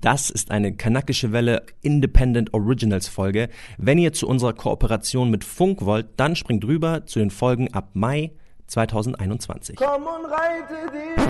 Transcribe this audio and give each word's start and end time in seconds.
Das 0.00 0.30
ist 0.30 0.52
eine 0.52 0.76
kanakische 0.76 1.32
Welle 1.32 1.64
Independent 1.82 2.54
Originals 2.54 3.08
Folge. 3.08 3.48
Wenn 3.78 3.98
ihr 3.98 4.12
zu 4.12 4.28
unserer 4.28 4.52
Kooperation 4.52 5.28
mit 5.28 5.42
Funk 5.42 5.84
wollt, 5.84 6.06
dann 6.18 6.36
springt 6.36 6.64
rüber 6.64 7.04
zu 7.06 7.18
den 7.18 7.32
Folgen 7.32 7.74
ab 7.74 7.88
Mai 7.94 8.30
2021. 8.68 9.74
Komm 9.74 10.04
und 10.04 10.26
reite 10.26 10.92
dich. 10.92 11.24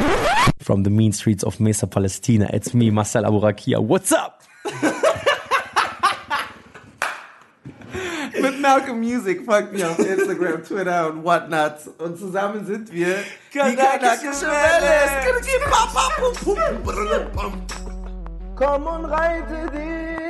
From 0.63 0.85
the 0.85 0.91
mean 0.91 1.15
streets 1.15 1.47
of 1.47 1.59
Mesa 1.61 1.87
Palestina, 1.87 2.53
it's 2.53 2.75
me, 2.75 2.93
Marcel 2.93 3.25
Aburakia. 3.25 3.79
What's 3.79 4.13
up? 4.13 4.41
Mit 8.39 8.61
Malcolm 8.61 9.01
Music 9.01 9.47
folgt 9.47 9.73
mir 9.73 9.91
auf 9.91 9.99
Instagram, 9.99 10.63
Twitter 10.63 11.11
und 11.11 11.25
whatnot. 11.25 11.75
Und 11.97 12.19
zusammen 12.19 12.67
sind 12.67 12.93
wir 12.93 13.17
die 13.55 13.59
kanakische 13.59 14.47
Welle. 14.47 14.99
Komm 18.59 18.89
und 18.89 19.05
reite 19.05 19.69
Was 19.73 20.28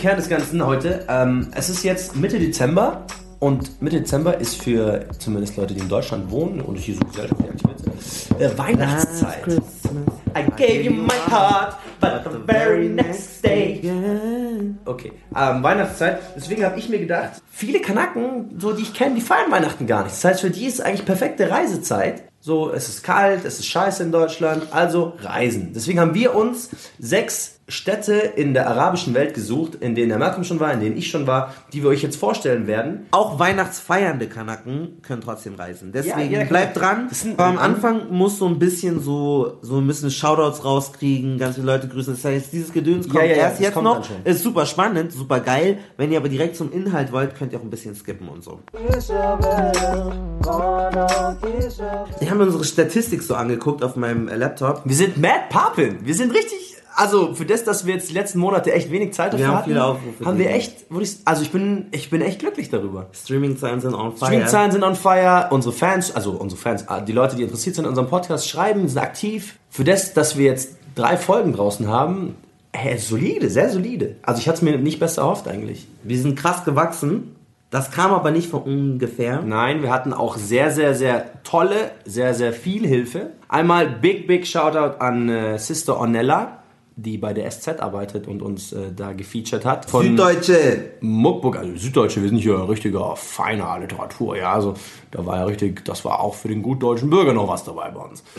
Kern 0.00 0.16
des 0.16 0.30
Ganzen 0.30 0.64
heute? 0.64 1.04
Ähm, 1.10 1.48
es 1.54 1.68
ist 1.68 1.84
jetzt 1.84 2.16
Mitte 2.16 2.38
Dezember 2.38 3.04
und 3.38 3.82
Mitte 3.82 3.98
Dezember 3.98 4.38
ist 4.38 4.62
für 4.62 5.04
zumindest 5.18 5.58
Leute, 5.58 5.74
die 5.74 5.80
in 5.80 5.90
Deutschland 5.90 6.30
wohnen 6.30 6.62
und 6.62 6.76
hier 6.76 6.94
so 6.94 7.00
gesellschaftlich 7.00 7.50
aktiv 7.50 8.00
sind, 8.00 8.40
äh, 8.40 8.56
Weihnachtszeit. 8.56 9.46
I 10.34 10.44
gave 10.56 10.80
you 10.84 10.92
my 10.92 11.12
heart, 11.30 11.76
but 12.00 12.22
the 12.24 12.38
very 12.50 12.88
next 12.88 13.44
day. 13.44 13.82
Okay, 14.86 15.12
ähm, 15.36 15.62
Weihnachtszeit. 15.62 16.20
Deswegen 16.34 16.64
habe 16.64 16.78
ich 16.78 16.88
mir 16.88 16.98
gedacht, 16.98 17.42
viele 17.50 17.80
Kanaken, 17.80 18.58
so 18.58 18.72
die 18.72 18.82
ich 18.82 18.94
kenne, 18.94 19.16
die 19.16 19.20
feiern 19.20 19.50
Weihnachten 19.50 19.86
gar 19.86 20.04
nicht. 20.04 20.14
Das 20.14 20.24
heißt, 20.24 20.40
für 20.40 20.50
die 20.50 20.64
ist 20.64 20.76
es 20.76 20.80
eigentlich 20.80 21.04
perfekte 21.04 21.50
Reisezeit. 21.50 22.22
So, 22.40 22.72
es 22.72 22.88
ist 22.88 23.02
kalt, 23.02 23.44
es 23.44 23.58
ist 23.58 23.66
scheiße 23.66 24.02
in 24.02 24.12
Deutschland, 24.12 24.68
also 24.70 25.12
reisen. 25.20 25.72
Deswegen 25.74 26.00
haben 26.00 26.14
wir 26.14 26.34
uns 26.34 26.70
sechs 26.98 27.59
Städte 27.70 28.12
in 28.12 28.54
der 28.54 28.68
arabischen 28.68 29.14
Welt 29.14 29.34
gesucht, 29.34 29.76
in 29.76 29.94
denen 29.94 30.10
der 30.10 30.18
Malcolm 30.18 30.44
schon 30.44 30.60
war, 30.60 30.72
in 30.72 30.80
denen 30.80 30.96
ich 30.96 31.10
schon 31.10 31.26
war, 31.26 31.54
die 31.72 31.82
wir 31.82 31.90
euch 31.90 32.02
jetzt 32.02 32.16
vorstellen 32.16 32.66
werden. 32.66 33.06
Auch 33.12 33.38
weihnachtsfeiernde 33.38 34.26
Kanaken 34.28 35.00
können 35.02 35.22
trotzdem 35.22 35.54
reisen. 35.54 35.92
Deswegen 35.92 36.32
ja, 36.32 36.44
bleibt 36.44 36.76
dran. 36.76 37.08
Aber 37.36 37.46
am 37.46 37.58
Anfang 37.58 38.10
muss 38.10 38.38
so 38.38 38.46
ein 38.46 38.58
bisschen 38.58 39.00
so, 39.00 39.58
so 39.62 39.78
ein 39.78 39.86
bisschen 39.86 40.10
Shoutouts 40.10 40.64
rauskriegen, 40.64 41.38
ganz 41.38 41.54
viele 41.56 41.66
Leute 41.66 41.88
grüßen. 41.88 42.14
Das 42.14 42.24
heißt, 42.24 42.52
dieses 42.52 42.72
Gedöns 42.72 43.08
kommt 43.08 43.22
Ja, 43.22 43.30
ja, 43.30 43.36
ja, 43.36 43.42
erst 43.44 43.60
jetzt 43.60 43.74
kommt 43.74 43.84
noch. 43.84 44.08
Ist 44.24 44.42
super 44.42 44.66
spannend, 44.66 45.12
super 45.12 45.40
geil. 45.40 45.78
Wenn 45.96 46.12
ihr 46.12 46.18
aber 46.18 46.28
direkt 46.28 46.56
zum 46.56 46.72
Inhalt 46.72 47.12
wollt, 47.12 47.34
könnt 47.36 47.52
ihr 47.52 47.58
auch 47.58 47.64
ein 47.64 47.70
bisschen 47.70 47.94
skippen 47.94 48.28
und 48.28 48.42
so. 48.42 48.60
Ich 52.20 52.30
habe 52.30 52.38
mir 52.38 52.44
unsere 52.44 52.64
Statistik 52.64 53.22
so 53.22 53.34
angeguckt 53.34 53.82
auf 53.84 53.96
meinem 53.96 54.28
Laptop. 54.28 54.82
Wir 54.84 54.96
sind 54.96 55.18
Mad 55.18 55.44
Papin. 55.50 55.98
Wir 56.02 56.14
sind 56.14 56.34
richtig, 56.34 56.69
also 56.94 57.34
für 57.34 57.46
das, 57.46 57.64
dass 57.64 57.86
wir 57.86 57.94
jetzt 57.94 58.10
die 58.10 58.14
letzten 58.14 58.38
Monate 58.38 58.72
echt 58.72 58.90
wenig 58.90 59.12
Zeit 59.14 59.32
dafür 59.32 59.46
haben 59.48 59.56
hatten, 59.56 59.70
viele 59.70 59.84
Aufrufe 59.84 60.24
haben 60.24 60.38
wir 60.38 60.50
echt, 60.50 60.86
ich, 60.98 61.16
also 61.24 61.42
ich 61.42 61.50
bin, 61.50 61.86
ich 61.92 62.10
bin 62.10 62.20
echt 62.20 62.40
glücklich 62.40 62.68
darüber. 62.70 63.06
Streaming-Zahlen 63.12 63.80
sind 63.80 63.94
on 63.94 64.16
fire. 64.16 64.26
Streamzahlen 64.26 64.72
sind 64.72 64.82
on 64.82 64.96
fire, 64.96 65.48
unsere 65.50 65.74
Fans, 65.74 66.14
also 66.14 66.32
unsere 66.32 66.60
Fans, 66.60 66.88
ah, 66.88 67.00
die 67.00 67.12
Leute, 67.12 67.36
die 67.36 67.42
interessiert 67.42 67.76
sind 67.76 67.84
an 67.84 67.90
unserem 67.90 68.08
Podcast, 68.08 68.48
schreiben, 68.48 68.88
sind 68.88 68.98
aktiv. 68.98 69.56
Für 69.70 69.84
das, 69.84 70.14
dass 70.14 70.36
wir 70.36 70.46
jetzt 70.46 70.76
drei 70.94 71.16
Folgen 71.16 71.52
draußen 71.52 71.88
haben, 71.88 72.34
hey, 72.72 72.98
solide, 72.98 73.50
sehr 73.50 73.70
solide. 73.70 74.16
Also 74.22 74.40
ich 74.40 74.48
hatte 74.48 74.56
es 74.56 74.62
mir 74.62 74.78
nicht 74.78 75.00
besser 75.00 75.22
erhofft 75.22 75.48
eigentlich. 75.48 75.86
Wir 76.02 76.18
sind 76.18 76.36
krass 76.36 76.64
gewachsen. 76.64 77.36
Das 77.70 77.92
kam 77.92 78.12
aber 78.12 78.32
nicht 78.32 78.50
von 78.50 78.62
ungefähr. 78.62 79.42
Nein, 79.42 79.82
wir 79.82 79.92
hatten 79.92 80.12
auch 80.12 80.36
sehr, 80.36 80.72
sehr, 80.72 80.96
sehr 80.96 81.42
tolle, 81.44 81.92
sehr, 82.04 82.34
sehr 82.34 82.52
viel 82.52 82.84
Hilfe. 82.84 83.30
Einmal 83.48 83.88
big, 83.88 84.26
big 84.26 84.46
Shoutout 84.46 84.98
an 84.98 85.28
äh, 85.28 85.56
Sister 85.56 85.96
Ornella, 85.96 86.59
die 86.96 87.16
bei 87.18 87.32
der 87.32 87.50
SZ 87.50 87.80
arbeitet 87.80 88.26
und 88.28 88.42
uns 88.42 88.72
äh, 88.72 88.92
da 88.94 89.12
gefeatured 89.12 89.64
hat. 89.64 89.88
Von 89.90 90.04
Süddeutsche. 90.04 90.90
Muckburg, 91.00 91.56
also 91.56 91.74
Süddeutsche, 91.76 92.20
wir 92.22 92.28
sind 92.28 92.38
hier 92.38 92.68
richtiger 92.68 93.16
feiner 93.16 93.78
Literatur, 93.78 94.36
ja, 94.36 94.52
also 94.52 94.74
da 95.10 95.24
war 95.24 95.38
ja 95.38 95.44
richtig, 95.44 95.84
das 95.84 96.04
war 96.04 96.20
auch 96.20 96.34
für 96.34 96.48
den 96.48 96.62
gut 96.62 96.82
deutschen 96.82 97.08
Bürger 97.10 97.32
noch 97.32 97.48
was 97.48 97.64
dabei 97.64 97.90
bei 97.90 98.00
uns. 98.02 98.22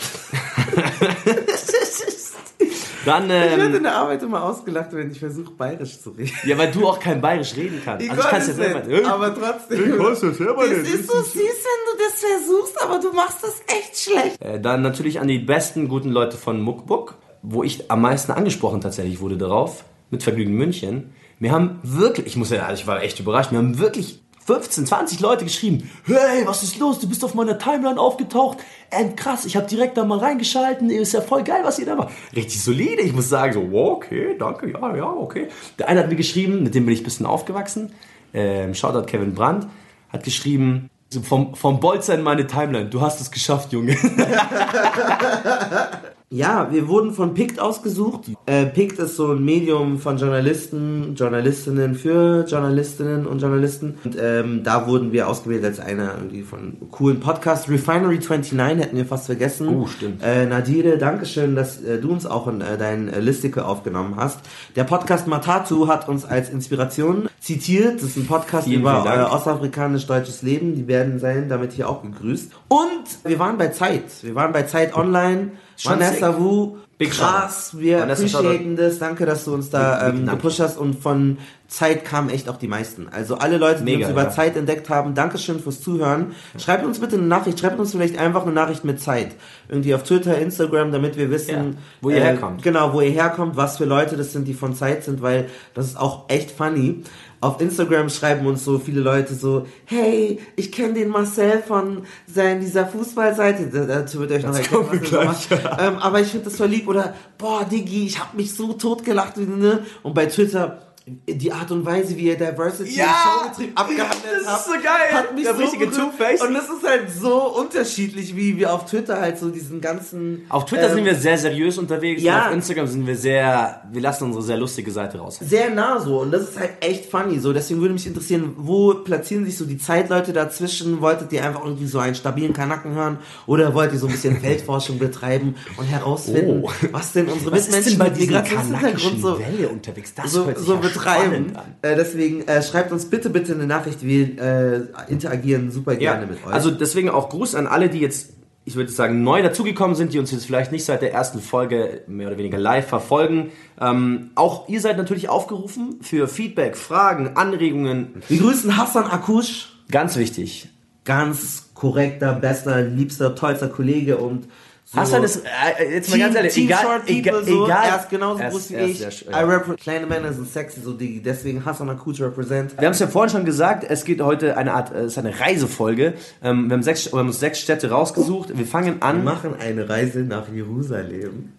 Dann, 3.04 3.24
Ich 3.24 3.30
werde 3.32 3.64
ähm, 3.66 3.76
in 3.78 3.84
der 3.84 3.96
Arbeit 3.96 4.22
immer 4.22 4.44
ausgelacht, 4.44 4.90
wenn 4.94 5.10
ich 5.12 5.18
versuche, 5.18 5.50
bayerisch 5.58 6.00
zu 6.00 6.12
reden. 6.12 6.32
ja, 6.46 6.56
weil 6.56 6.70
du 6.70 6.88
auch 6.88 7.00
kein 7.00 7.20
Bayerisch 7.20 7.56
reden 7.56 7.82
kannst. 7.84 8.06
Ich 8.06 8.12
Also 8.12 8.22
ich 8.22 8.30
kann's 8.30 8.46
konnte 8.46 8.62
ja 8.62 8.68
es 8.68 8.74
selber. 8.86 8.88
nicht, 8.96 9.06
aber 9.10 9.34
trotzdem. 9.34 9.98
kann's 9.98 10.22
ja 10.22 10.32
selber 10.32 10.64
Es 10.66 10.88
ist 10.88 11.08
so 11.10 11.18
süß, 11.20 11.34
wenn 11.34 11.42
du 11.42 11.98
das 11.98 12.20
versuchst, 12.20 12.80
aber 12.84 13.00
du 13.00 13.12
machst 13.12 13.44
das 13.44 13.60
echt 13.66 13.98
schlecht. 13.98 14.40
Äh, 14.40 14.60
Dann 14.60 14.84
natürlich 14.84 15.20
an 15.20 15.28
die 15.28 15.40
besten 15.40 15.88
guten 15.88 16.10
Leute 16.12 16.38
von 16.38 16.62
Muckbook, 16.62 17.16
wo 17.41 17.63
ich 17.63 17.90
am 17.90 18.02
meisten 18.02 18.31
angesprochen 18.31 18.81
tatsächlich 18.81 19.19
wurde 19.19 19.38
darauf, 19.38 19.85
mit 20.09 20.24
Vergnügen 20.24 20.53
München. 20.53 21.13
Wir 21.40 21.52
haben 21.52 21.79
wirklich, 21.84 22.28
ich 22.28 22.35
muss 22.35 22.52
ja, 22.52 22.66
also 22.66 22.81
ich 22.81 22.88
war 22.88 23.02
echt 23.02 23.19
überrascht, 23.19 23.52
wir 23.52 23.57
haben 23.57 23.79
wirklich 23.79 24.22
15, 24.46 24.85
20 24.85 25.19
Leute 25.19 25.46
geschrieben, 25.46 25.90
hey, 26.06 26.46
was 26.46 26.63
ist 26.63 26.79
los, 26.79 27.00
du 27.00 27.07
bist 27.07 27.24
auf 27.24 27.35
meiner 27.35 27.57
Timeline 27.57 28.00
aufgetaucht, 28.00 28.57
ähm, 28.91 29.16
krass, 29.16 29.46
ich 29.46 29.56
habe 29.56 29.68
direkt 29.68 29.97
da 29.97 30.03
mal 30.03 30.18
reingeschalten, 30.18 30.90
ist 30.90 31.13
ja 31.13 31.22
voll 31.22 31.44
geil, 31.44 31.62
was 31.63 31.79
ihr 31.79 31.85
da 31.85 31.96
macht. 31.96 32.09
Richtig 32.35 32.62
solide, 32.62 33.02
ich 33.02 33.13
muss 33.13 33.29
sagen, 33.29 33.53
so, 33.53 33.72
wow, 33.72 33.97
okay, 33.97 34.35
danke, 34.38 34.72
ja, 34.72 34.96
ja, 34.96 35.09
okay. 35.09 35.47
Der 35.79 35.88
eine 35.88 36.02
hat 36.02 36.09
mir 36.09 36.16
geschrieben, 36.16 36.63
mit 36.63 36.75
dem 36.75 36.85
bin 36.85 36.94
ich 36.94 37.02
ein 37.02 37.06
bisschen 37.06 37.25
aufgewachsen, 37.25 37.94
ähm, 38.34 38.73
Shoutout 38.73 39.06
Kevin 39.06 39.35
Brandt, 39.35 39.68
hat 40.09 40.23
geschrieben, 40.23 40.90
vom, 41.23 41.56
vom 41.56 41.79
Bolzer 41.79 42.16
in 42.16 42.23
meine 42.23 42.47
Timeline, 42.47 42.90
du 42.90 43.02
hast 43.02 43.22
es 43.22 43.31
geschafft, 43.31 43.73
Junge. 43.73 43.96
Ja, 46.34 46.69
wir 46.72 46.88
wurden 46.88 47.14
von 47.14 47.34
PICT 47.34 47.59
ausgesucht. 47.59 48.22
Äh, 48.46 48.66
PICT 48.66 49.00
ist 49.00 49.18
so 49.18 49.34
ein 49.34 49.44
Medium 49.44 50.00
von 50.00 50.16
Journalisten, 50.16 51.14
Journalistinnen 51.14 51.94
für 51.94 52.46
Journalistinnen 52.47 53.28
und 53.28 53.42
Journalisten. 53.42 53.97
Und 54.06 54.16
ähm, 54.18 54.64
da 54.64 54.88
wurden 54.88 55.12
wir 55.12 55.28
ausgewählt 55.28 55.66
als 55.66 55.81
einer 55.81 56.16
irgendwie 56.16 56.44
von 56.44 56.78
coolen 56.90 57.20
Podcast. 57.20 57.68
Refinery 57.68 58.20
29 58.20 58.58
hätten 58.80 58.96
wir 58.96 59.06
fast 59.06 59.25
vergessen. 59.25 59.68
Oh, 59.68 59.88
stimmt. 59.88 60.24
Äh, 60.24 60.46
Nadire, 60.46 60.97
Dankeschön, 60.97 61.53
dass 61.53 61.84
äh, 61.84 62.00
du 62.00 62.14
uns 62.14 62.25
auch 62.25 62.47
in 62.47 62.62
äh, 62.62 62.78
dein 62.78 63.09
äh, 63.09 63.20
Listike 63.20 63.66
aufgenommen 63.66 64.16
hast. 64.16 64.40
Der 64.78 64.86
Podcast 64.86 65.28
Matatu 65.28 65.90
hat 65.90 66.08
uns 66.08 66.24
als 66.24 66.50
Inspiration 66.50 67.28
zitiert. 67.41 67.96
Das 67.96 68.03
ist 68.03 68.16
ein 68.16 68.28
Podcast 68.28 68.70
Vielen, 68.70 68.80
über 68.80 69.03
vielen 69.03 69.20
äh, 69.20 69.24
ostafrikanisch-deutsches 69.24 70.44
Leben. 70.44 70.75
Die 70.75 70.88
werden 70.88 71.20
sein 71.20 71.50
damit 71.50 71.74
hier 71.74 71.90
auch 71.90 72.03
gegrüßt. 72.03 72.53
Und 72.70 73.03
wir 73.25 73.38
waren 73.38 73.58
bei 73.58 73.68
Zeit. 73.68 74.06
Wir 74.22 74.36
waren 74.36 74.53
bei 74.53 74.64
Zeit 74.64 74.96
Online. 74.96 75.52
Vanessa. 75.84 76.40
Wu, 76.40 76.78
Big 76.97 77.12
krass, 77.12 77.80
wir 77.80 78.00
Vanessa, 78.00 78.40
appreciaten 78.40 78.75
das. 78.75 79.00
Danke, 79.00 79.25
dass 79.25 79.46
du 79.46 79.53
uns 79.53 79.72
da 79.72 80.09
ähm, 80.09 80.28
gepusht 80.28 80.59
hast 80.59 80.78
und 80.78 80.94
von 81.02 81.40
Zeit 81.68 82.06
kamen 82.06 82.30
echt 82.30 82.47
auch 82.50 82.58
die 82.58 82.68
meisten. 82.68 83.08
Also 83.09 83.38
alle 83.38 83.58
Leute, 83.58 83.80
die 83.80 83.86
Mega, 83.86 84.06
uns 84.06 84.12
über 84.12 84.24
ja. 84.25 84.30
Zeit 84.30 84.56
entdeckt 84.56 84.90
haben, 84.90 85.16
Dankeschön 85.16 85.59
fürs 85.59 85.82
Zuhören. 85.82 86.34
Schreibt 86.59 86.85
uns 86.85 87.00
bitte 87.00 87.16
eine 87.16 87.26
Nachricht, 87.26 87.59
schreibt 87.59 87.79
uns 87.79 87.91
vielleicht 87.91 88.20
einfach 88.20 88.44
eine 88.44 88.52
Nachricht 88.52 88.84
mit 88.84 89.00
Zeit. 89.02 89.29
Irgendwie 89.67 89.96
auf 89.96 90.03
Twitter, 90.03 90.38
Instagram, 90.38 90.91
damit 90.91 91.17
wir 91.17 91.32
wissen, 91.32 91.50
Ja, 91.73 91.79
wo 92.02 92.09
ihr 92.09 92.22
herkommt. 92.22 92.61
Genau, 92.61 92.94
wo 92.94 93.02
ihr 93.02 93.11
herkommt, 93.11 93.56
was 93.56 93.78
für 93.78 93.85
Leute 93.85 94.17
das 94.17 94.34
sind, 94.34 94.47
die 94.47 94.53
von 94.53 94.76
Zeit 94.76 95.03
sind, 95.03 95.22
weil 95.22 95.47
das 95.73 95.88
ist 95.88 96.00
auch 96.00 96.26
echt 96.28 96.52
funny. 96.52 97.03
Auf 97.41 97.59
Instagram 97.59 98.08
schreiben 98.09 98.46
uns 98.46 98.64
so 98.64 98.78
viele 98.78 99.02
Leute 99.02 99.34
so, 99.34 99.66
hey, 99.85 100.40
ich 100.55 100.72
kenne 100.72 100.93
den 100.93 101.09
Marcel 101.09 101.64
von 101.67 102.03
sein, 102.32 102.59
dieser 102.61 102.85
Fußballseite, 102.85 103.66
Da- 103.67 103.85
dazu 103.85 104.20
wird 104.20 104.32
euch 104.32 104.43
noch 104.43 104.55
erklären, 104.55 104.88
er 104.91 104.97
gleich, 104.99 105.26
macht. 105.26 105.47
ähm, 105.79 105.96
aber 105.97 106.20
ich 106.22 106.28
finde 106.28 106.46
das 106.46 106.58
voll 106.58 106.67
lieb 106.67 106.88
oder, 106.88 107.16
boah, 107.40 107.66
Diggi, 107.66 108.05
ich 108.05 108.20
hab 108.20 108.35
mich 108.35 108.53
so 108.53 108.73
tot 108.73 109.03
gelacht, 109.03 109.38
ne? 109.38 109.79
Und 110.03 110.14
bei 110.14 110.28
Twitter, 110.28 110.91
die 111.28 111.52
Art 111.52 111.72
und 111.72 111.84
Weise, 111.86 112.16
wie 112.16 112.28
ihr 112.28 112.38
Diversity 112.38 112.96
Ja! 112.98 113.06
im 113.06 113.44
Showbetrieb 113.53 113.80
abgehandelt 113.80 114.24
Das 114.34 114.42
ist 114.42 114.48
habt, 114.48 114.66
so 114.66 114.72
geil! 114.74 115.14
hat 115.14 115.34
mich 115.36 115.44
Der 115.44 115.56
so 115.56 115.62
richtige. 115.62 115.90
Two-Face. 115.90 116.42
Und 116.42 116.56
es 116.56 116.64
ist 116.66 116.88
halt 116.88 117.12
so 117.12 117.42
unterschiedlich, 117.58 118.36
wie 118.36 118.56
wir 118.58 118.72
auf 118.72 118.86
Twitter 118.86 119.20
halt 119.20 119.40
so 119.40 119.50
diesen 119.50 119.82
ganzen... 119.82 120.46
Auf 120.50 120.66
Twitter 120.66 120.90
ähm, 120.90 120.96
sind 120.96 121.06
wir 121.06 121.16
sehr 121.16 121.38
seriös 121.40 121.78
unterwegs. 121.80 122.22
ja. 122.22 122.44
und 122.44 122.48
Auf 122.50 122.53
Instagram 122.53 122.88
sind 122.88 123.08
wir 123.08 123.16
sehr, 123.16 123.82
wir 123.92 124.02
lassen 124.02 124.26
unsere 124.26 124.44
sehr 124.44 124.58
lustige 124.58 124.92
Seite 124.92 125.18
raus. 125.18 125.40
sehr 125.42 125.72
nah 125.72 126.00
so 126.00 126.22
und 126.22 126.32
das 126.32 126.44
ist 126.44 126.59
halt 126.59 126.72
echt 126.82 127.09
funny 127.09 127.40
so. 127.40 127.52
Deswegen 127.52 127.82
würde 127.82 127.94
mich 127.96 128.06
interessieren, 128.06 128.54
wo 128.58 128.94
platzieren 128.94 129.44
sich 129.46 129.58
so 129.58 129.66
die 129.66 129.80
Zeitleute 129.80 130.34
dazwischen? 130.34 131.02
Wolltet 131.02 131.34
ihr 131.34 131.44
einfach 131.44 131.64
irgendwie 131.66 131.88
so 131.88 131.97
einen 132.00 132.14
stabilen 132.16 132.54
Kanacken 132.54 132.94
hören 132.94 133.18
oder 133.47 133.74
wollt 133.74 133.92
ihr 133.92 134.00
so 134.00 134.06
ein 134.06 134.12
bisschen 134.12 134.40
Feldforschung 134.42 135.00
betreiben 135.00 135.56
und 135.78 135.86
herausfinden, 135.86 136.64
Oh. 136.64 136.70
was 136.92 137.14
denn 137.14 137.28
unsere 137.28 137.52
Was 137.54 137.62
ist 137.62 137.66
Mitmenschen 137.72 137.90
denn 137.92 138.00
bei 138.00 138.09
diesem 138.09 138.34
Migrationshintergrund 138.36 139.22
so 139.22 139.40
Welle 139.40 139.70
unterwegs? 139.70 140.14
Das 140.14 140.32
so, 140.32 140.47
so 140.56 140.78
betreiben. 140.93 141.53
Äh, 141.82 141.96
deswegen 141.96 142.47
äh, 142.47 142.61
schreibt 142.61 142.91
uns 142.91 143.05
bitte, 143.05 143.29
bitte 143.29 143.53
eine 143.53 143.67
Nachricht. 143.67 144.03
Wir 144.03 144.40
äh, 144.41 144.82
interagieren 145.09 145.72
super 145.72 145.96
gerne 145.96 146.26
mit 146.28 146.46
euch. 146.46 146.53
Also 146.53 146.72
deswegen 146.72 147.09
auch 147.09 147.29
Gruß 147.29 147.55
an 147.55 147.67
alle, 147.67 147.90
die 147.90 147.99
jetzt, 147.99 148.34
ich 148.66 148.76
würde 148.76 148.91
sagen, 148.91 149.23
neu 149.23 149.41
dazugekommen 149.41 149.96
sind, 149.96 150.14
die 150.14 150.20
uns 150.20 150.32
jetzt 150.32 150.46
vielleicht 150.46 150.72
nicht 150.72 150.85
seit 150.85 151.02
der 151.02 151.14
ersten 151.14 151.40
Folge 151.40 152.02
mehr 152.08 152.28
oder 152.28 152.38
weniger 152.38 152.58
live 152.58 152.88
verfolgen. 152.88 153.52
Ähm, 153.79 154.32
auch 154.35 154.70
ihr 154.70 154.82
seid 154.82 154.97
natürlich 154.97 155.29
aufgerufen 155.29 155.99
für 156.02 156.28
Feedback, 156.28 156.78
Fragen, 156.78 157.32
Anregungen. 157.35 158.22
wir 158.28 158.40
grüßen 158.40 158.78
Hassan 158.78 159.05
Akush, 159.05 159.70
Ganz 159.90 160.16
wichtig. 160.16 160.70
ganz 161.03 161.72
korrekter, 161.73 162.34
bester, 162.34 162.82
liebster, 162.82 163.34
tollster 163.35 163.67
Kollege 163.67 164.17
und 164.17 164.47
so 164.93 164.99
Hassan 164.99 165.23
ist, 165.23 165.38
äh, 165.38 165.93
jetzt 165.93 166.09
mal 166.09 166.16
Team, 166.16 166.26
ganz 166.26 166.35
ehrlich, 166.35 166.53
Team 166.53 166.66
egal, 166.66 166.82
Short 166.82 167.05
People, 167.05 167.17
egal, 167.17 167.43
so, 167.46 167.66
egal. 167.66 167.84
er 167.88 167.99
ist 168.02 168.09
genauso 168.09 168.43
groß 168.43 168.70
wie 168.72 168.76
ich. 168.76 168.99
ja. 168.99 169.59
kleine 169.78 170.05
Männer 170.05 170.34
sind 170.34 170.52
sexy, 170.52 170.82
so 170.82 170.91
Digi. 170.91 171.22
Deswegen 171.22 171.64
Hassan 171.64 171.90
Akush 171.90 172.20
represent. 172.20 172.78
Wir 172.78 172.88
haben 172.88 172.91
es 172.91 172.99
ja 172.99 173.08
vorhin 173.08 173.29
schon 173.29 173.46
gesagt, 173.46 173.85
es 173.88 174.03
geht 174.03 174.22
heute 174.22 174.58
eine 174.58 174.73
Art, 174.73 174.93
äh, 174.93 175.03
es 175.03 175.14
ist 175.14 175.17
eine 175.17 175.40
Reisefolge. 175.40 176.16
Ähm, 176.43 176.67
wir, 176.67 176.73
haben 176.73 176.84
sechs, 176.84 177.09
wir 177.14 177.20
haben 177.20 177.28
uns 177.28 177.40
sechs 177.40 177.61
Städte 177.61 177.90
rausgesucht. 177.90 178.58
Wir 178.58 178.66
fangen 178.66 178.96
Wir 178.96 179.03
an. 179.03 179.23
machen 179.23 179.55
eine 179.58 179.88
Reise 179.88 180.20
nach 180.20 180.49
Jerusalem. 180.49 181.53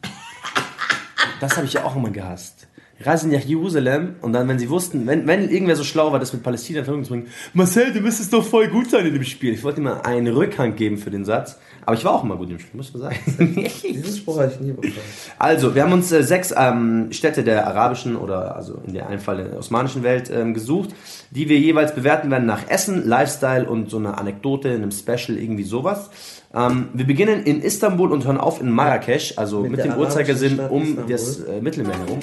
Das 1.41 1.57
habe 1.57 1.65
ich 1.65 1.73
ja 1.73 1.85
auch 1.85 1.97
immer 1.97 2.11
gehasst. 2.11 2.69
Reisen 3.07 3.31
nach 3.31 3.41
Jerusalem 3.41 4.17
und 4.21 4.33
dann, 4.33 4.49
wenn 4.49 4.59
sie 4.59 4.71
wussten, 4.71 5.07
wenn, 5.07 5.27
wenn 5.27 5.49
irgendwer 5.49 5.77
so 5.77 5.85
schlau 5.85 6.13
war, 6.13 6.19
das 6.19 6.33
mit 6.33 6.43
Palästina 6.43 6.81
in 6.81 6.85
Verbindung 6.85 7.05
zu 7.05 7.13
bringen, 7.13 7.27
Marcel, 7.55 7.93
du 7.93 8.01
müsstest 8.01 8.33
doch 8.33 8.45
voll 8.45 8.69
gut 8.69 8.91
sein 8.91 9.07
in 9.07 9.15
dem 9.15 9.25
Spiel. 9.25 9.53
Ich 9.55 9.63
wollte 9.63 9.81
ihm 9.81 9.85
mal 9.85 10.01
einen 10.03 10.29
Rückhang 10.29 10.77
geben 10.77 10.99
für 10.99 11.11
den 11.11 11.25
Satz, 11.25 11.59
aber 11.85 11.97
ich 11.97 12.05
war 12.05 12.15
auch 12.15 12.25
immer 12.25 12.37
gut 12.37 12.51
im 12.51 12.59
Spiel, 12.59 12.77
muss 12.77 12.93
man 12.93 13.03
sagen. 13.03 13.17
Diesen 13.83 14.17
Spruch 14.17 14.39
habe 14.39 14.53
ich 14.53 14.61
nie 14.61 14.73
bekommen. 14.73 14.93
Also, 15.39 15.75
wir 15.75 15.83
haben 15.83 15.93
uns 15.93 16.13
äh, 16.13 16.23
sechs 16.23 16.55
ähm, 16.57 17.09
Städte 17.11 17.43
der 17.43 17.67
arabischen 17.67 18.17
oder 18.17 18.55
also 18.55 18.81
in 18.87 18.95
der 18.95 19.09
einen 19.09 19.19
Fall 19.21 19.37
der 19.39 19.59
osmanischen 19.59 20.03
Welt 20.03 20.31
ähm, 20.33 20.55
gesucht, 20.55 20.91
die 21.31 21.49
wir 21.49 21.59
jeweils 21.59 21.95
bewerten 21.95 22.31
werden 22.31 22.47
nach 22.47 22.69
Essen, 22.69 23.07
Lifestyle 23.07 23.69
und 23.69 23.91
so 23.91 23.99
einer 23.99 24.19
Anekdote, 24.19 24.71
einem 24.71 24.93
Special, 24.93 25.37
irgendwie 25.39 25.65
sowas. 25.65 26.11
Ähm, 26.55 26.91
wir 26.93 27.07
beginnen 27.07 27.43
in 27.45 27.63
Istanbul 27.63 28.13
und 28.13 28.25
hören 28.25 28.39
auf 28.39 28.61
in 28.61 28.71
Marrakesch, 28.71 29.35
also 29.37 29.61
mit, 29.61 29.79
der 29.79 29.87
dem 29.87 29.97
Uhrzeigersinn 29.97 30.61
um 30.61 30.83
Istanbul. 30.83 31.13
das 31.13 31.41
äh, 31.41 31.61
Mittelmeer 31.61 31.99
herum. 31.99 32.21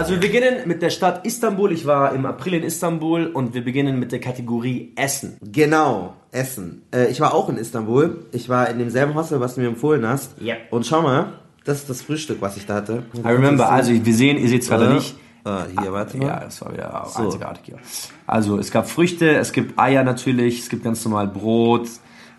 Also 0.00 0.12
wir 0.14 0.20
beginnen 0.20 0.66
mit 0.66 0.80
der 0.80 0.88
Stadt 0.88 1.26
Istanbul. 1.26 1.72
Ich 1.72 1.84
war 1.84 2.14
im 2.14 2.24
April 2.24 2.54
in 2.54 2.62
Istanbul 2.62 3.26
und 3.26 3.52
wir 3.52 3.62
beginnen 3.62 3.98
mit 3.98 4.12
der 4.12 4.18
Kategorie 4.20 4.94
Essen. 4.96 5.36
Genau, 5.42 6.14
Essen. 6.32 6.80
Äh, 6.90 7.08
ich 7.10 7.20
war 7.20 7.34
auch 7.34 7.50
in 7.50 7.58
Istanbul. 7.58 8.24
Ich 8.32 8.48
war 8.48 8.70
in 8.70 8.78
demselben 8.78 9.14
Hostel, 9.14 9.40
was 9.40 9.56
du 9.56 9.60
mir 9.60 9.66
empfohlen 9.68 10.08
hast. 10.08 10.40
Ja. 10.40 10.54
Und 10.70 10.86
schau 10.86 11.02
mal, 11.02 11.34
das 11.66 11.80
ist 11.80 11.90
das 11.90 12.00
Frühstück, 12.00 12.38
was 12.40 12.56
ich 12.56 12.64
da 12.64 12.76
hatte. 12.76 13.02
I 13.14 13.28
remember, 13.28 13.70
also 13.70 13.92
wir 13.92 14.14
sehen, 14.14 14.38
ihr 14.38 14.48
seht 14.48 14.62
es 14.62 14.68
gerade 14.70 14.86
Äh, 14.86 14.94
nicht. 14.94 15.16
äh, 15.44 15.50
hier, 15.78 15.92
warte 15.92 16.16
mal. 16.16 16.28
Ja, 16.28 16.40
das 16.40 16.62
war 16.64 16.72
wieder 16.72 17.06
einzigartig 17.18 17.62
hier. 17.66 17.78
Also 18.26 18.56
es 18.58 18.70
gab 18.70 18.88
Früchte, 18.88 19.28
es 19.36 19.52
gibt 19.52 19.78
Eier 19.78 20.02
natürlich, 20.02 20.60
es 20.60 20.70
gibt 20.70 20.82
ganz 20.82 21.04
normal 21.04 21.28
Brot, 21.28 21.90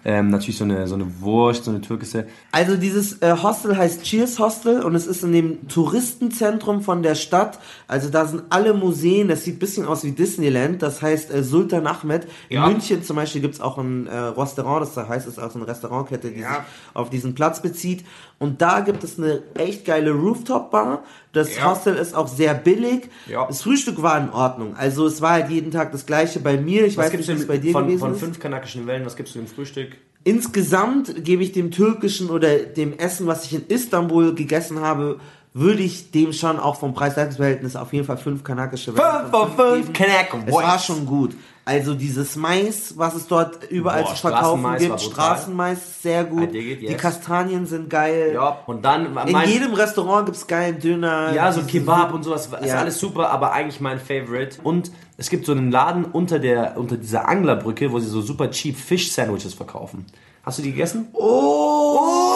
ähm, 0.04 0.30
natürlich 0.30 0.58
so 0.58 0.64
eine, 0.64 0.88
so 0.88 0.96
eine 0.96 1.06
Wurst, 1.22 1.66
so 1.66 1.72
eine 1.72 1.82
türkische. 1.82 2.26
Also 2.52 2.76
dieses 2.78 3.22
äh, 3.22 3.36
Hostel 3.42 3.78
heißt 3.78 4.04
Cheers 4.04 4.40
Hostel 4.40 4.82
und 4.82 4.96
es 4.96 5.06
ist 5.08 5.24
in 5.24 5.32
dem 5.32 5.68
Touristenzentrum 5.68 6.82
von 6.82 7.04
der 7.04 7.16
Stadt. 7.16 7.60
Also 7.88 8.10
da 8.10 8.26
sind 8.26 8.44
alle 8.50 8.74
Museen, 8.74 9.28
das 9.28 9.44
sieht 9.44 9.58
ein 9.58 9.60
bisschen 9.60 9.86
aus 9.86 10.04
wie 10.04 10.12
Disneyland, 10.12 10.82
das 10.82 11.02
heißt 11.02 11.32
äh, 11.34 11.44
Sultan 11.44 11.88
Ahmed. 11.88 12.26
In 12.50 12.58
Ja. 12.58 12.68
München 12.68 13.04
zum 13.04 13.16
Beispiel 13.16 13.42
gibt's 13.42 13.62
auch 13.62 13.78
ein 13.78 14.08
äh, 14.08 14.16
Restaurant, 14.18 14.82
das 14.82 14.94
da 14.94 15.08
heißt, 15.08 15.28
es 15.28 15.34
ist 15.34 15.40
auch 15.40 15.52
so 15.52 15.60
eine 15.60 15.68
Restaurantkette, 15.68 16.30
die 16.32 16.40
sich 16.40 16.48
auf 16.94 17.10
diesen 17.10 17.36
Platz 17.36 17.62
bezieht. 17.62 18.04
Und 18.40 18.62
da 18.62 18.80
gibt 18.80 19.04
es 19.04 19.20
eine 19.20 19.44
echt 19.54 19.86
geile 19.86 20.12
Rooftop-Bar. 20.12 21.04
Das 21.32 21.56
Ja. 21.58 21.70
Hostel 21.72 21.96
ist 21.96 22.16
auch 22.16 22.28
sehr 22.28 22.54
billig. 22.56 23.10
Ja. 23.28 23.46
Das 23.48 23.62
Frühstück 23.62 24.02
war 24.02 24.18
in 24.20 24.32
Ordnung. 24.32 24.76
Also 24.76 25.06
es 25.06 25.22
war 25.22 25.32
halt 25.34 25.50
jeden 25.50 25.72
Tag 25.72 25.92
das 25.92 26.06
gleiche 26.06 26.40
bei 26.40 26.58
mir. 26.58 26.86
Ich 26.86 26.98
Was 26.98 27.06
weiß 27.06 27.12
nicht, 27.14 27.30
es 27.30 27.38
denn 27.38 27.48
bei 27.48 27.58
dir 27.58 27.72
von, 27.72 27.86
gewesen 27.86 28.00
von 28.00 28.14
ist. 28.14 28.20
fünf 28.20 28.40
kanakischen 28.40 28.88
Wellen, 28.88 29.06
was 29.06 29.16
gibst 29.16 29.36
du 29.36 29.40
im 29.40 29.48
Frühstück? 29.48 29.91
Insgesamt 30.24 31.24
gebe 31.24 31.44
ich 31.44 31.52
dem 31.52 31.72
türkischen 31.72 32.30
oder 32.30 32.60
dem 32.60 32.98
Essen, 32.98 33.28
was 33.28 33.46
ich 33.46 33.56
in 33.56 33.68
Istanbul 33.68 34.36
gegessen 34.36 34.80
habe, 34.82 35.20
würde 35.54 35.82
ich 35.82 36.12
dem 36.12 36.32
schon 36.32 36.60
auch 36.60 36.78
vom 36.78 36.94
Preis-Leistungs-Verhältnis 36.94 37.76
auf 37.76 37.92
jeden 37.92 38.06
Fall 38.06 38.18
fünf 38.18 38.44
kanakische 38.44 38.96
Wellen 38.96 39.22
Fünf 39.22 39.32
von 39.32 39.52
fünf 39.52 39.86
geben. 39.88 39.94
Kanak 39.94 40.48
Es 40.48 40.54
war 40.54 40.80
schon 40.80 41.06
gut. 41.06 41.36
Also 41.64 41.94
dieses 41.94 42.36
Mais, 42.36 42.98
was 42.98 43.14
es 43.14 43.28
dort 43.28 43.70
überall 43.70 44.02
Boah, 44.04 44.10
zu 44.10 44.22
verkaufen 44.22 44.62
Straßenmais 44.62 44.80
gibt. 44.82 45.02
Straßenmais 45.02 45.78
ist 45.78 46.02
sehr 46.02 46.24
gut. 46.24 46.54
Dig 46.54 46.72
it, 46.72 46.82
Die 46.82 46.86
yes. 46.88 47.02
Kastanien 47.02 47.68
sind 47.68 47.88
geil. 47.90 48.32
Ja, 48.34 48.60
und 48.66 48.84
dann 48.84 49.16
In 49.28 49.40
jedem 49.48 49.74
Restaurant 49.74 50.26
gibt 50.26 50.38
es 50.38 50.48
geilen 50.48 50.80
Döner. 50.80 51.34
Ja, 51.34 51.52
so 51.52 51.62
Kebab 51.62 52.14
und 52.14 52.24
sowas, 52.24 52.48
ist 52.48 52.66
Ja. 52.66 52.80
alles 52.80 53.00
super, 53.00 53.30
aber 53.30 53.52
eigentlich 53.54 53.80
mein 53.80 54.00
Favorite. 54.00 54.58
Und 54.64 54.92
es 55.18 55.30
gibt 55.30 55.46
so 55.46 55.52
einen 55.52 55.70
Laden 55.72 56.06
unter 56.06 56.40
der 56.40 56.78
unter 56.78 56.98
dieser 56.98 57.30
Anglerbrücke, 57.30 57.92
wo 57.92 58.00
sie 58.00 58.08
so 58.10 58.22
super 58.22 58.50
cheap 58.50 58.76
Fish 58.76 59.12
Sandwiches 59.12 59.54
verkaufen. 59.54 60.08
Hast 60.44 60.58
du 60.58 60.64
die 60.64 60.72
gegessen? 60.72 61.10
Oh! 61.14 62.31